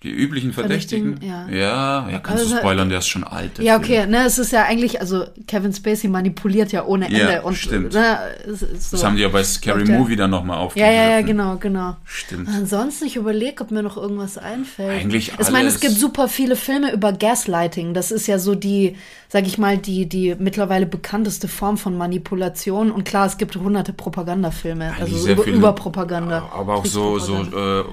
Die 0.01 0.11
üblichen 0.11 0.53
Verdächtigen? 0.53 1.17
Verdächtigen, 1.17 1.51
ja. 1.59 2.07
Ja, 2.09 2.19
kannst 2.19 2.43
Also, 2.43 2.53
du 2.55 2.59
spoilern, 2.61 2.87
der 2.87 2.99
ist 2.99 3.07
schon 3.09 3.25
alt. 3.25 3.59
Ja, 3.59 3.73
Film. 3.81 3.83
okay, 3.83 4.07
ne, 4.07 4.23
es 4.25 4.37
ist 4.39 4.53
ja 4.53 4.63
eigentlich, 4.63 5.01
also 5.01 5.25
Kevin 5.45 5.73
Spacey 5.73 6.07
manipuliert 6.09 6.71
ja 6.71 6.85
ohne 6.85 7.07
Ende 7.07 7.19
Ja, 7.19 7.41
und 7.41 7.55
stimmt. 7.55 7.93
Ne, 7.93 8.17
so. 8.47 8.65
Das 8.91 9.03
haben 9.03 9.17
die 9.17 9.23
ja 9.23 9.27
bei 9.27 9.43
Scary 9.43 9.85
ja- 9.89 9.97
Movie 9.97 10.15
dann 10.15 10.29
nochmal 10.31 10.55
ja, 10.57 10.63
aufgegriffen. 10.63 10.95
ja, 10.95 11.09
ja, 11.17 11.21
genau, 11.21 11.57
genau. 11.57 11.97
Stimmt. 12.05 12.47
Ansonsten, 12.47 13.07
ich 13.07 13.17
überlege, 13.17 13.61
ob 13.61 13.71
mir 13.71 13.83
noch 13.83 13.97
irgendwas 13.97 14.37
einfällt. 14.37 15.01
Eigentlich 15.01 15.33
Ich 15.37 15.51
meine, 15.51 15.67
es 15.67 15.73
alles. 15.75 15.79
gibt 15.81 15.93
super 15.95 16.29
viele 16.29 16.55
Filme 16.55 16.93
über 16.93 17.11
Gaslighting. 17.11 17.93
Das 17.93 18.11
ist 18.11 18.25
ja 18.27 18.39
so 18.39 18.55
die, 18.55 18.95
sag 19.27 19.45
ich 19.47 19.57
mal, 19.57 19.77
die, 19.77 20.07
die 20.07 20.33
mittlerweile 20.39 20.85
bekannteste 20.85 21.49
Form 21.49 21.77
von 21.77 21.97
Manipulation. 21.97 22.89
Und 22.91 23.03
klar, 23.03 23.25
es 23.27 23.37
gibt 23.37 23.53
hunderte 23.57 23.91
Propagandafilme, 23.91 24.93
also 24.97 25.29
über, 25.29 25.43
viele- 25.43 25.57
über 25.57 25.73
Propaganda. 25.73 26.49
Aber 26.55 26.75
auch 26.75 26.85
so, 26.85 27.19
so 27.19 27.41
äh, 27.41 27.83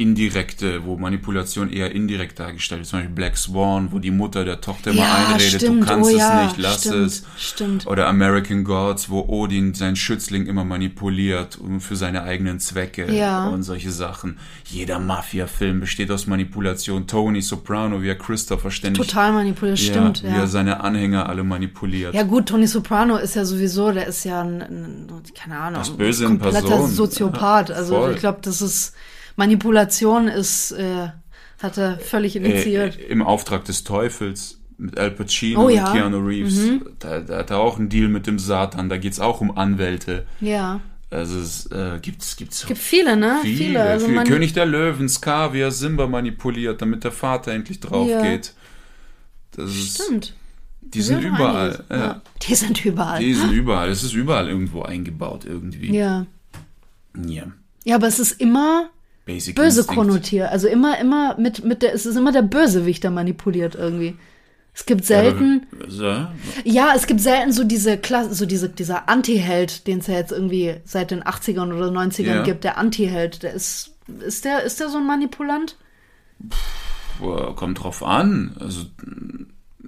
indirekte, 0.00 0.84
wo 0.84 0.96
Manipulation 0.96 1.39
eher 1.72 1.92
indirekt 1.92 2.38
dargestellt. 2.38 2.86
Zum 2.86 2.98
Beispiel 3.00 3.14
Black 3.14 3.36
Swan, 3.36 3.92
wo 3.92 3.98
die 3.98 4.10
Mutter 4.10 4.44
der 4.44 4.60
Tochter 4.60 4.90
immer 4.90 5.00
Ja, 5.02 5.14
einredet, 5.28 5.60
stimmt. 5.62 5.82
du 5.82 5.86
kannst 5.86 6.10
Oh 6.10 6.14
es 6.14 6.18
ja, 6.20 6.44
nicht, 6.44 6.56
lass 6.58 6.80
stimmt, 6.80 6.94
es. 7.06 7.24
stimmt. 7.38 7.86
Oder 7.86 8.06
American 8.08 8.64
Gods, 8.64 9.08
wo 9.10 9.24
Odin 9.28 9.74
seinen 9.74 9.96
Schützling 9.96 10.46
immer 10.46 10.64
manipuliert 10.64 11.58
um 11.58 11.80
für 11.80 11.96
seine 11.96 12.22
eigenen 12.22 12.60
Zwecke 12.60 13.12
Ja. 13.12 13.48
und 13.48 13.62
solche 13.62 13.90
Sachen. 13.90 14.38
Jeder 14.64 14.98
Mafia-Film 14.98 15.80
besteht 15.80 16.10
aus 16.10 16.26
Manipulation. 16.26 17.06
Tony 17.06 17.40
Soprano, 17.42 18.02
wie 18.02 18.08
er 18.08 18.18
Christopher 18.18 18.70
ständig 18.70 19.06
Total 19.06 19.32
manipuliert, 19.32 19.78
stimmt, 19.78 20.22
wie 20.22 20.28
er 20.28 20.46
seine 20.46 20.80
Anhänger 20.80 21.28
alle 21.28 21.44
manipuliert. 21.44 22.14
Ja 22.14 22.22
gut, 22.22 22.46
Tony 22.46 22.66
Soprano 22.66 23.16
ist 23.16 23.34
ja 23.36 23.44
sowieso, 23.44 23.90
der 23.92 24.06
ist 24.06 24.24
ja 24.24 24.40
ein, 24.42 24.60
ein 24.62 25.06
keine 25.34 25.58
Ahnung, 25.58 25.80
Das 25.80 25.90
Böse 25.90 26.24
in 26.24 26.38
kompletter 26.38 26.66
Person. 26.68 26.90
Soziopath. 26.90 27.70
Also 27.70 27.94
voll. 27.96 28.12
ich 28.14 28.18
glaube, 28.20 28.38
das 28.42 28.62
ist 28.62 28.94
Manipulation 29.36 30.28
ist, 30.28 30.72
äh, 30.72 31.08
hat 31.62 31.78
er 31.78 31.98
völlig 31.98 32.36
initiiert. 32.36 32.98
Äh, 32.98 33.04
Im 33.04 33.22
Auftrag 33.22 33.64
des 33.64 33.84
Teufels 33.84 34.58
mit 34.78 34.98
Al 34.98 35.10
Pacino 35.10 35.60
Oh 35.62 35.66
und 35.66 35.74
ja. 35.74 35.88
Mhm. 35.90 35.92
Keanu 35.92 36.18
Reeves. 36.26 36.60
Da, 36.98 37.20
da 37.20 37.38
hat 37.38 37.50
er 37.50 37.58
auch 37.58 37.78
einen 37.78 37.88
Deal 37.90 38.08
mit 38.08 38.26
dem 38.26 38.38
Satan. 38.38 38.88
Da 38.88 38.96
geht's 38.96 39.20
auch 39.20 39.40
um 39.40 39.56
Anwälte. 39.56 40.26
ja. 40.40 40.80
Also 41.12 41.40
es 41.40 41.66
äh, 41.72 41.98
gibt's 42.00 42.36
gibt's 42.36 42.64
Gibt 42.66 42.78
viele, 42.78 43.16
ne? 43.16 43.40
viele. 43.42 43.82
Also 43.82 44.06
viele. 44.06 44.22
König 44.22 44.52
der 44.52 44.64
Löwen, 44.64 45.08
Scar, 45.08 45.52
wie 45.52 45.58
er 45.58 45.72
Simba 45.72 46.06
manipuliert, 46.06 46.80
damit 46.82 47.02
der 47.02 47.10
Vater 47.10 47.50
endlich 47.50 47.80
drauf 47.80 48.08
Ja. 48.08 48.22
geht. 48.22 48.54
Das 49.56 49.70
ist, 49.70 49.94
Stimmt. 50.04 50.34
die 50.80 51.02
sind 51.02 51.24
Ja, 51.24 51.30
überall. 51.30 51.84
Ja. 51.90 52.22
Die 52.42 52.54
sind 52.54 52.84
überall. 52.84 53.18
Die 53.18 53.34
sind 53.34 53.50
überall. 53.62 53.88
Es 53.88 54.04
ist 54.04 54.12
überall 54.12 54.48
irgendwo 54.48 54.82
eingebaut 54.82 55.44
irgendwie. 55.44 55.92
ja. 55.96 56.26
Ja. 57.26 57.42
Ja, 57.82 57.96
aber 57.96 58.06
es 58.06 58.20
ist 58.20 58.40
immer 58.40 58.90
Basic 59.34 59.54
böse 59.56 59.80
Instinct. 59.80 59.88
konnotiert. 59.98 60.50
Also 60.50 60.68
immer, 60.68 60.98
immer 60.98 61.36
mit, 61.38 61.64
mit 61.64 61.82
der, 61.82 61.94
es 61.94 62.06
ist 62.06 62.16
immer 62.16 62.32
der 62.32 62.42
Bösewicht, 62.42 63.02
der 63.04 63.10
manipuliert 63.10 63.74
irgendwie. 63.74 64.16
Es 64.72 64.86
gibt 64.86 65.04
selten, 65.04 65.66
So. 65.88 66.26
ja, 66.64 66.92
es 66.94 67.06
gibt 67.08 67.20
selten 67.20 67.52
so 67.52 67.64
diese 67.64 67.98
Klasse, 67.98 68.34
so 68.34 68.46
diese, 68.46 68.68
dieser 68.68 69.08
Anti-Held, 69.08 69.86
den 69.88 69.98
es 69.98 70.06
ja 70.06 70.14
jetzt 70.14 70.30
irgendwie 70.32 70.76
seit 70.84 71.10
den 71.10 71.22
80ern 71.24 71.74
oder 71.74 71.88
90ern 71.90 72.22
Ja. 72.36 72.42
gibt, 72.42 72.62
der 72.64 72.78
Anti-Held, 72.78 73.42
der 73.42 73.52
ist, 73.52 73.94
ist 74.24 74.44
der, 74.44 74.62
ist 74.62 74.78
der 74.80 74.88
so 74.88 74.98
ein 74.98 75.06
Manipulant? 75.06 75.76
Boah, 77.18 77.54
Kommt 77.56 77.82
drauf 77.82 78.02
an. 78.02 78.56
Also 78.60 78.84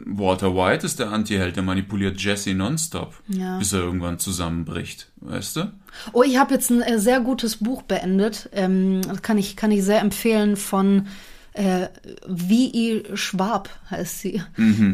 Walter 0.04 0.54
White 0.56 0.84
ist 0.86 0.98
der 0.98 1.10
Anti-Held, 1.10 1.56
der 1.56 1.62
manipuliert 1.62 2.20
Jesse 2.20 2.54
nonstop, 2.54 3.14
Ja. 3.28 3.58
bis 3.58 3.72
er 3.72 3.80
irgendwann 3.80 4.18
zusammenbricht. 4.18 5.10
Weißt 5.20 5.56
du? 5.56 5.72
Oh, 6.12 6.22
ich 6.22 6.36
habe 6.38 6.54
jetzt 6.54 6.70
ein 6.70 6.82
äh, 6.82 6.98
sehr 6.98 7.20
gutes 7.20 7.56
Buch 7.58 7.82
beendet. 7.82 8.48
Ähm, 8.52 9.00
kann 9.22 9.38
ich, 9.38 9.56
kann 9.56 9.70
ich 9.70 9.84
sehr 9.84 10.00
empfehlen 10.00 10.56
von 10.56 11.06
äh, 11.54 11.88
V.E. 12.26 13.02
Schwab 13.14 13.68
heißt 13.90 14.20
sie. 14.20 14.42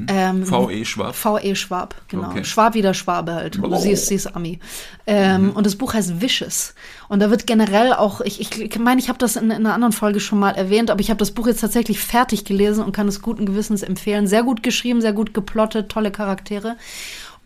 Ähm, 0.09 0.45
V.E. 0.45 0.85
Schwab. 0.85 1.15
V.E. 1.15 1.55
Schwab, 1.55 1.95
genau. 2.09 2.31
Okay. 2.31 2.45
Schwab 2.45 2.75
wie 2.75 2.83
der 2.83 2.95
Schwabe 2.95 3.35
halt. 3.35 3.63
Oh. 3.63 3.77
Sie, 3.77 3.93
ist, 3.93 4.07
sie 4.07 4.17
ist 4.17 4.27
Ami. 4.27 4.59
Ähm, 5.07 5.53
Und 5.53 5.67
das 5.67 5.77
Buch 5.77 5.95
heißt 5.95 6.21
Vicious. 6.21 6.75
Und 7.09 7.21
da 7.21 7.31
wird 7.31 7.47
generell 7.47 7.93
auch, 7.93 8.21
ich 8.21 8.51
meine, 8.51 8.65
ich, 8.65 8.79
mein, 8.79 8.99
ich 8.99 9.09
habe 9.09 9.19
das 9.19 9.37
in, 9.37 9.45
in 9.45 9.53
einer 9.53 9.75
anderen 9.75 9.93
Folge 9.93 10.19
schon 10.19 10.41
mal 10.41 10.51
erwähnt, 10.51 10.91
aber 10.91 11.01
ich 11.01 11.11
habe 11.11 11.19
das 11.19 11.31
Buch 11.31 11.47
jetzt 11.47 11.61
tatsächlich 11.61 12.01
fertig 12.01 12.45
gelesen 12.45 12.85
und 12.85 12.93
kann 12.93 13.07
es 13.07 13.23
guten 13.23 13.47
Gewissens 13.47 13.83
empfehlen. 13.83 14.27
Sehr 14.27 14.43
gut 14.43 14.63
geschrieben, 14.63 15.01
sehr 15.01 15.13
gut 15.13 15.35
geplottet, 15.35 15.91
tolle 15.91 16.11
Charaktere. 16.11 16.77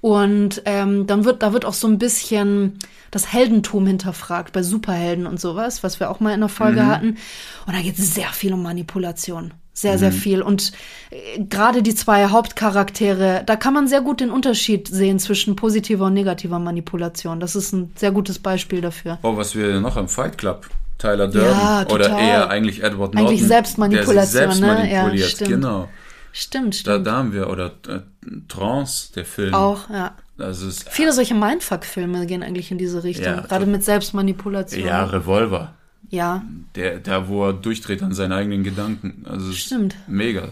Und 0.02 0.62
ähm, 0.64 1.06
dann 1.06 1.24
wird, 1.24 1.44
da 1.44 1.52
wird 1.52 1.64
auch 1.64 1.74
so 1.74 1.86
ein 1.86 1.96
bisschen 1.96 2.80
das 3.12 3.32
Heldentum 3.32 3.86
hinterfragt 3.86 4.52
bei 4.52 4.62
Superhelden 4.64 5.28
und 5.28 5.40
sowas, 5.40 5.84
was 5.84 6.00
wir 6.00 6.10
auch 6.10 6.18
mal 6.18 6.34
in 6.34 6.40
der 6.40 6.48
Folge 6.48 6.84
hatten. 6.86 7.18
Und 7.66 7.76
da 7.76 7.80
geht 7.80 7.98
es 7.98 8.12
sehr 8.12 8.30
viel 8.30 8.52
um 8.52 8.64
Manipulation. 8.64 9.54
Sehr, 9.74 9.98
sehr 9.98 10.12
viel. 10.12 10.42
Und 10.42 10.72
äh, 11.10 11.44
gerade 11.44 11.82
die 11.82 11.94
zwei 11.94 12.26
Hauptcharaktere, 12.26 13.42
da 13.46 13.56
kann 13.56 13.72
man 13.72 13.86
sehr 13.86 14.00
gut 14.00 14.20
den 14.20 14.30
Unterschied 14.30 14.88
sehen 14.88 15.20
zwischen 15.20 15.54
positiver 15.56 16.06
und 16.06 16.14
negativer 16.14 16.58
Manipulation. 16.58 17.38
Das 17.38 17.54
ist 17.54 17.72
ein 17.72 17.92
sehr 17.94 18.10
gutes 18.10 18.40
Beispiel 18.40 18.80
dafür. 18.80 19.18
Oh, 19.22 19.36
was 19.36 19.54
wir 19.54 19.80
noch 19.80 19.96
im 19.96 20.08
Fight 20.08 20.36
Club. 20.36 20.68
Tyler 20.98 21.28
Durden. 21.28 21.48
Ja, 21.48 21.86
Oder 21.88 22.18
eher 22.18 22.50
eigentlich 22.50 22.82
Edward 22.82 23.14
Norton. 23.14 23.18
Eigentlich 23.18 23.46
Selbstmanipulation, 23.46 24.14
der 24.14 24.24
sich 24.24 24.32
selbst 24.32 24.60
ne? 24.60 24.92
Ja, 24.92 25.02
manipuliert. 25.02 25.30
stimmt. 25.30 25.50
genau. 25.50 25.88
Stimmt, 26.32 26.74
Da, 26.74 26.92
stimmt. 26.92 27.06
da 27.06 27.12
haben 27.16 27.32
wir, 27.32 27.48
oder 27.50 27.72
äh, 27.88 28.00
Trance, 28.48 29.12
der 29.14 29.24
Film. 29.24 29.54
auch, 29.54 29.88
ja. 29.90 30.16
Das 30.38 30.62
ist, 30.62 30.88
Viele 30.88 31.12
solche 31.12 31.34
Mindfuck-Filme 31.34 32.26
gehen 32.26 32.42
eigentlich 32.42 32.70
in 32.70 32.78
diese 32.78 33.04
Richtung. 33.04 33.26
Ja, 33.26 33.40
gerade 33.42 33.66
mit 33.66 33.84
Selbstmanipulation. 33.84 34.84
ja, 34.86 35.04
Revolver. 35.04 35.74
Ja, 36.08 36.42
Der, 36.74 36.98
da, 36.98 37.28
wo 37.28 37.46
er 37.48 37.52
durchdreht 37.52 38.02
an 38.02 38.12
seinen 38.12 38.32
eigenen 38.32 38.64
Gedanken. 38.64 39.24
Also 39.28 39.50
es 39.50 39.58
Stimmt. 39.58 39.94
Mega. 40.08 40.48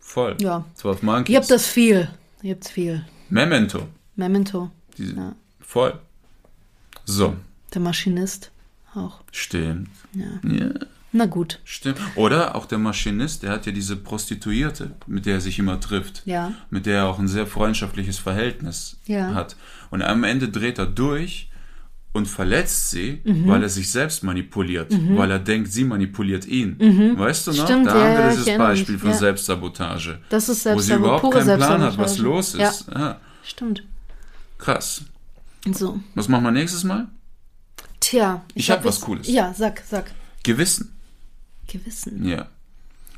Voll. 0.00 0.36
Ja. 0.40 0.64
12 0.74 1.02
Monkeys. 1.02 1.32
Ihr 1.32 1.38
habt 1.38 1.50
das 1.50 1.66
viel. 1.66 2.08
Ihr 2.42 2.54
habt's 2.54 2.70
viel. 2.70 3.04
Memento. 3.30 3.88
Memento. 4.16 4.70
Die, 4.96 5.12
Ja. 5.14 5.34
Voll. 5.60 5.98
So. 7.04 7.34
Der 7.74 7.80
Maschinist 7.80 8.50
auch. 8.94 9.20
Stimmt. 9.32 9.88
Ja. 10.14 10.26
Ja. 10.48 10.70
Na 11.14 11.26
gut. 11.26 11.60
Stimmt. 11.64 11.98
Oder 12.16 12.56
auch 12.56 12.64
der 12.66 12.78
Maschinist, 12.78 13.42
der 13.42 13.50
hat 13.50 13.66
ja 13.66 13.72
diese 13.72 13.96
Prostituierte, 13.96 14.92
mit 15.06 15.26
der 15.26 15.34
er 15.34 15.40
sich 15.42 15.58
immer 15.58 15.78
trifft. 15.78 16.22
Ja. 16.24 16.52
Mit 16.70 16.86
der 16.86 16.96
er 17.00 17.06
auch 17.06 17.18
ein 17.18 17.28
sehr 17.28 17.46
freundschaftliches 17.46 18.18
Verhältnis 18.18 18.96
Ja. 19.06 19.34
hat. 19.34 19.56
Und 19.90 20.02
am 20.02 20.24
Ende 20.24 20.48
dreht 20.48 20.78
er 20.78 20.86
durch 20.86 21.50
und 22.14 22.26
verletzt 22.28 22.90
sie, 22.90 23.20
Mhm. 23.24 23.46
weil 23.46 23.62
er 23.62 23.68
sich 23.68 23.90
selbst 23.90 24.22
manipuliert. 24.24 24.92
Weil 25.16 25.30
er 25.30 25.38
denkt, 25.38 25.70
sie 25.72 25.84
manipuliert 25.84 26.46
ihn. 26.46 26.78
Weißt 27.18 27.46
du 27.46 27.52
noch? 27.52 27.58
Mhm. 27.58 27.64
Stimmt, 27.64 27.86
da 27.88 27.98
ja, 27.98 28.04
haben 28.04 28.16
wir 28.18 28.30
dieses 28.30 28.46
ich 28.46 28.52
mich, 28.52 28.58
Beispiel 28.58 28.98
von 28.98 29.10
ja. 29.10 29.16
Selbstsabotage. 29.16 30.18
Das 30.30 30.48
ist 30.48 30.64
Wo 30.66 30.78
sie 30.78 30.94
überhaupt 30.94 31.22
pure 31.22 31.38
keinen 31.40 31.56
Plan 31.58 31.80
hat, 31.82 31.98
was 31.98 32.14
Selbstsabotage. 32.16 32.22
los 32.22 32.54
ist. 32.54 32.86
Ja. 32.94 33.20
Stimmt. 33.44 33.82
Krass. 34.58 35.04
So. 35.72 36.00
Was 36.14 36.28
machen 36.28 36.44
wir 36.44 36.50
nächstes 36.52 36.84
Mal? 36.84 37.06
Tja. 38.00 38.42
Ich 38.54 38.70
hab 38.70 38.84
was 38.84 39.00
Cooles. 39.00 39.28
Ja, 39.28 39.52
sag, 39.54 39.82
sag. 39.88 40.10
Gewissen. 40.42 40.92
Gewissen. 41.66 42.26
Ja. 42.26 42.48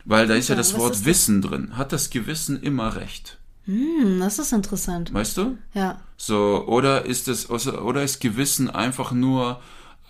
Weil 0.04 0.26
da 0.26 0.34
ist 0.34 0.48
ja 0.48 0.54
Ja, 0.54 0.58
das 0.58 0.76
Wort 0.78 0.94
das? 0.94 1.04
Wissen 1.04 1.42
drin. 1.42 1.76
Hat 1.76 1.92
das 1.92 2.10
Gewissen 2.10 2.62
immer 2.62 2.96
recht? 2.96 3.38
Hm, 3.64 4.20
das 4.20 4.38
ist 4.38 4.52
interessant. 4.52 5.12
Weißt 5.14 5.36
du? 5.38 5.56
Ja. 5.72 6.00
So, 6.16 6.64
oder 6.66 7.06
ist 7.06 7.28
es, 7.28 7.48
oder 7.48 8.02
ist 8.02 8.20
Gewissen 8.20 8.68
einfach 8.68 9.12
nur 9.12 9.60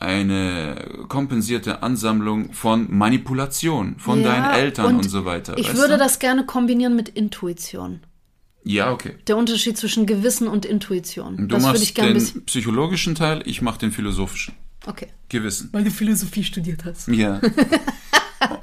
eine 0.00 1.04
kompensierte 1.08 1.82
Ansammlung 1.82 2.52
von 2.52 2.92
Manipulation 2.94 3.94
von 3.98 4.22
Ja, 4.22 4.28
deinen 4.28 4.54
Eltern 4.54 4.86
und, 4.86 4.96
und 4.96 5.08
so 5.08 5.24
weiter? 5.24 5.56
Ich 5.56 5.74
würde 5.74 5.92
du? 5.94 5.98
das 5.98 6.18
gerne 6.18 6.44
kombinieren 6.44 6.96
mit 6.96 7.08
Intuition. 7.10 8.00
Ja, 8.64 8.90
okay. 8.92 9.14
Der 9.28 9.36
Unterschied 9.36 9.76
zwischen 9.78 10.06
Gewissen 10.06 10.48
und 10.48 10.64
Intuition. 10.64 11.36
Du 11.36 11.46
das 11.46 11.62
würde 11.62 11.72
machst 11.72 11.82
ich 11.82 11.94
gerne 11.94 12.14
den 12.14 12.44
psychologischen 12.46 13.14
Teil, 13.14 13.42
ich 13.44 13.62
mach 13.62 13.76
den 13.76 13.92
philosophischen. 13.92 14.54
Okay. 14.86 15.08
Gewissen. 15.28 15.68
Weil 15.72 15.84
du 15.84 15.90
Philosophie 15.90 16.42
studiert 16.42 16.84
hast. 16.84 17.08
Ja. 17.08 17.40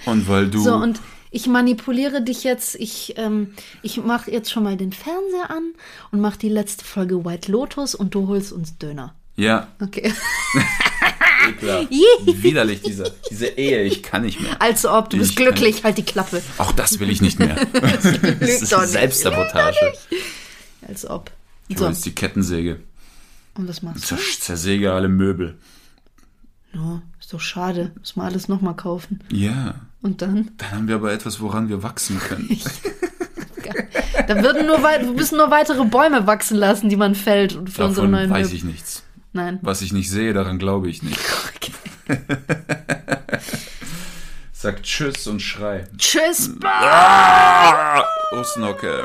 und 0.05 0.27
weil 0.27 0.49
du. 0.49 0.61
So, 0.63 0.73
und 0.75 0.99
ich 1.31 1.47
manipuliere 1.47 2.21
dich 2.21 2.43
jetzt. 2.43 2.75
Ich, 2.75 3.13
ähm, 3.17 3.53
ich 3.81 3.97
mache 4.03 4.29
jetzt 4.31 4.51
schon 4.51 4.63
mal 4.63 4.75
den 4.77 4.91
Fernseher 4.91 5.49
an 5.49 5.73
und 6.11 6.19
mache 6.21 6.37
die 6.39 6.49
letzte 6.49 6.83
Folge 6.85 7.23
White 7.25 7.51
Lotus 7.51 7.95
und 7.95 8.13
du 8.15 8.27
holst 8.27 8.51
uns 8.51 8.77
Döner. 8.77 9.15
ja, 9.37 9.67
Okay. 9.81 10.13
Widerlich, 11.59 12.81
diese, 12.81 13.11
diese 13.29 13.47
Ehe, 13.47 13.83
ich 13.83 14.03
kann 14.03 14.21
nicht 14.23 14.39
mehr. 14.39 14.61
Also 14.61 14.91
ob, 14.91 15.09
du 15.09 15.17
bist 15.17 15.31
Ich 15.31 15.35
kann- 15.35 15.45
glücklich, 15.45 15.83
halt 15.83 15.97
die 15.97 16.03
Klappe. 16.03 16.41
Auch 16.57 16.71
das 16.71 16.99
will 16.99 17.09
ich 17.09 17.21
nicht 17.21 17.39
mehr. 17.39 17.55
das 17.73 18.05
ist 18.05 18.71
doch 18.71 18.81
nicht. 18.81 18.91
Selbstsabotage. 18.91 19.93
Als 20.87 21.09
ob. 21.09 21.31
Ich 21.67 21.77
So, 21.77 21.87
jetzt 21.87 22.05
die 22.05 22.11
Kettensäge. 22.13 22.79
und 23.55 23.67
was 23.67 23.81
machst 23.81 24.11
du? 24.11 24.15
Zer- 24.15 24.39
Zersäge 24.39 24.91
alle 24.93 25.09
Möbel. 25.09 25.57
Ja, 26.73 27.01
ist 27.31 27.33
doch 27.33 27.39
schade. 27.39 27.91
Muss 27.97 28.17
man 28.17 28.25
alles 28.25 28.49
nochmal 28.49 28.75
kaufen. 28.75 29.21
Ja. 29.31 29.75
Und 30.01 30.21
dann? 30.21 30.51
Dann 30.57 30.71
haben 30.71 30.87
wir 30.89 30.95
aber 30.95 31.13
etwas, 31.13 31.39
woran 31.39 31.69
wir 31.69 31.81
wachsen 31.83 32.19
können. 32.19 32.59
Da 34.27 34.43
würden 34.43 34.67
nur 34.67 34.79
wir 34.79 35.13
müssen 35.13 35.37
nur 35.37 35.49
weitere 35.49 35.83
Bäume 35.85 36.27
wachsen 36.27 36.57
lassen, 36.57 36.89
die 36.89 36.95
man 36.95 37.15
fällt 37.15 37.55
und 37.55 37.69
für 37.69 37.85
unsere 37.85 38.05
Davon 38.07 38.11
neuen 38.11 38.29
weiß 38.29 38.51
ich 38.53 38.63
nichts. 38.63 39.03
Nein. 39.33 39.59
Was 39.61 39.81
ich 39.81 39.93
nicht 39.93 40.09
sehe, 40.09 40.33
daran 40.33 40.59
glaube 40.59 40.89
ich 40.89 41.01
nicht. 41.03 41.19
Sag 44.53 44.83
Tschüss 44.83 45.27
und 45.27 45.41
schrei. 45.41 45.85
Tschüss. 45.97 46.51
Ah! 46.63 48.03
Osnocke. 48.31 49.01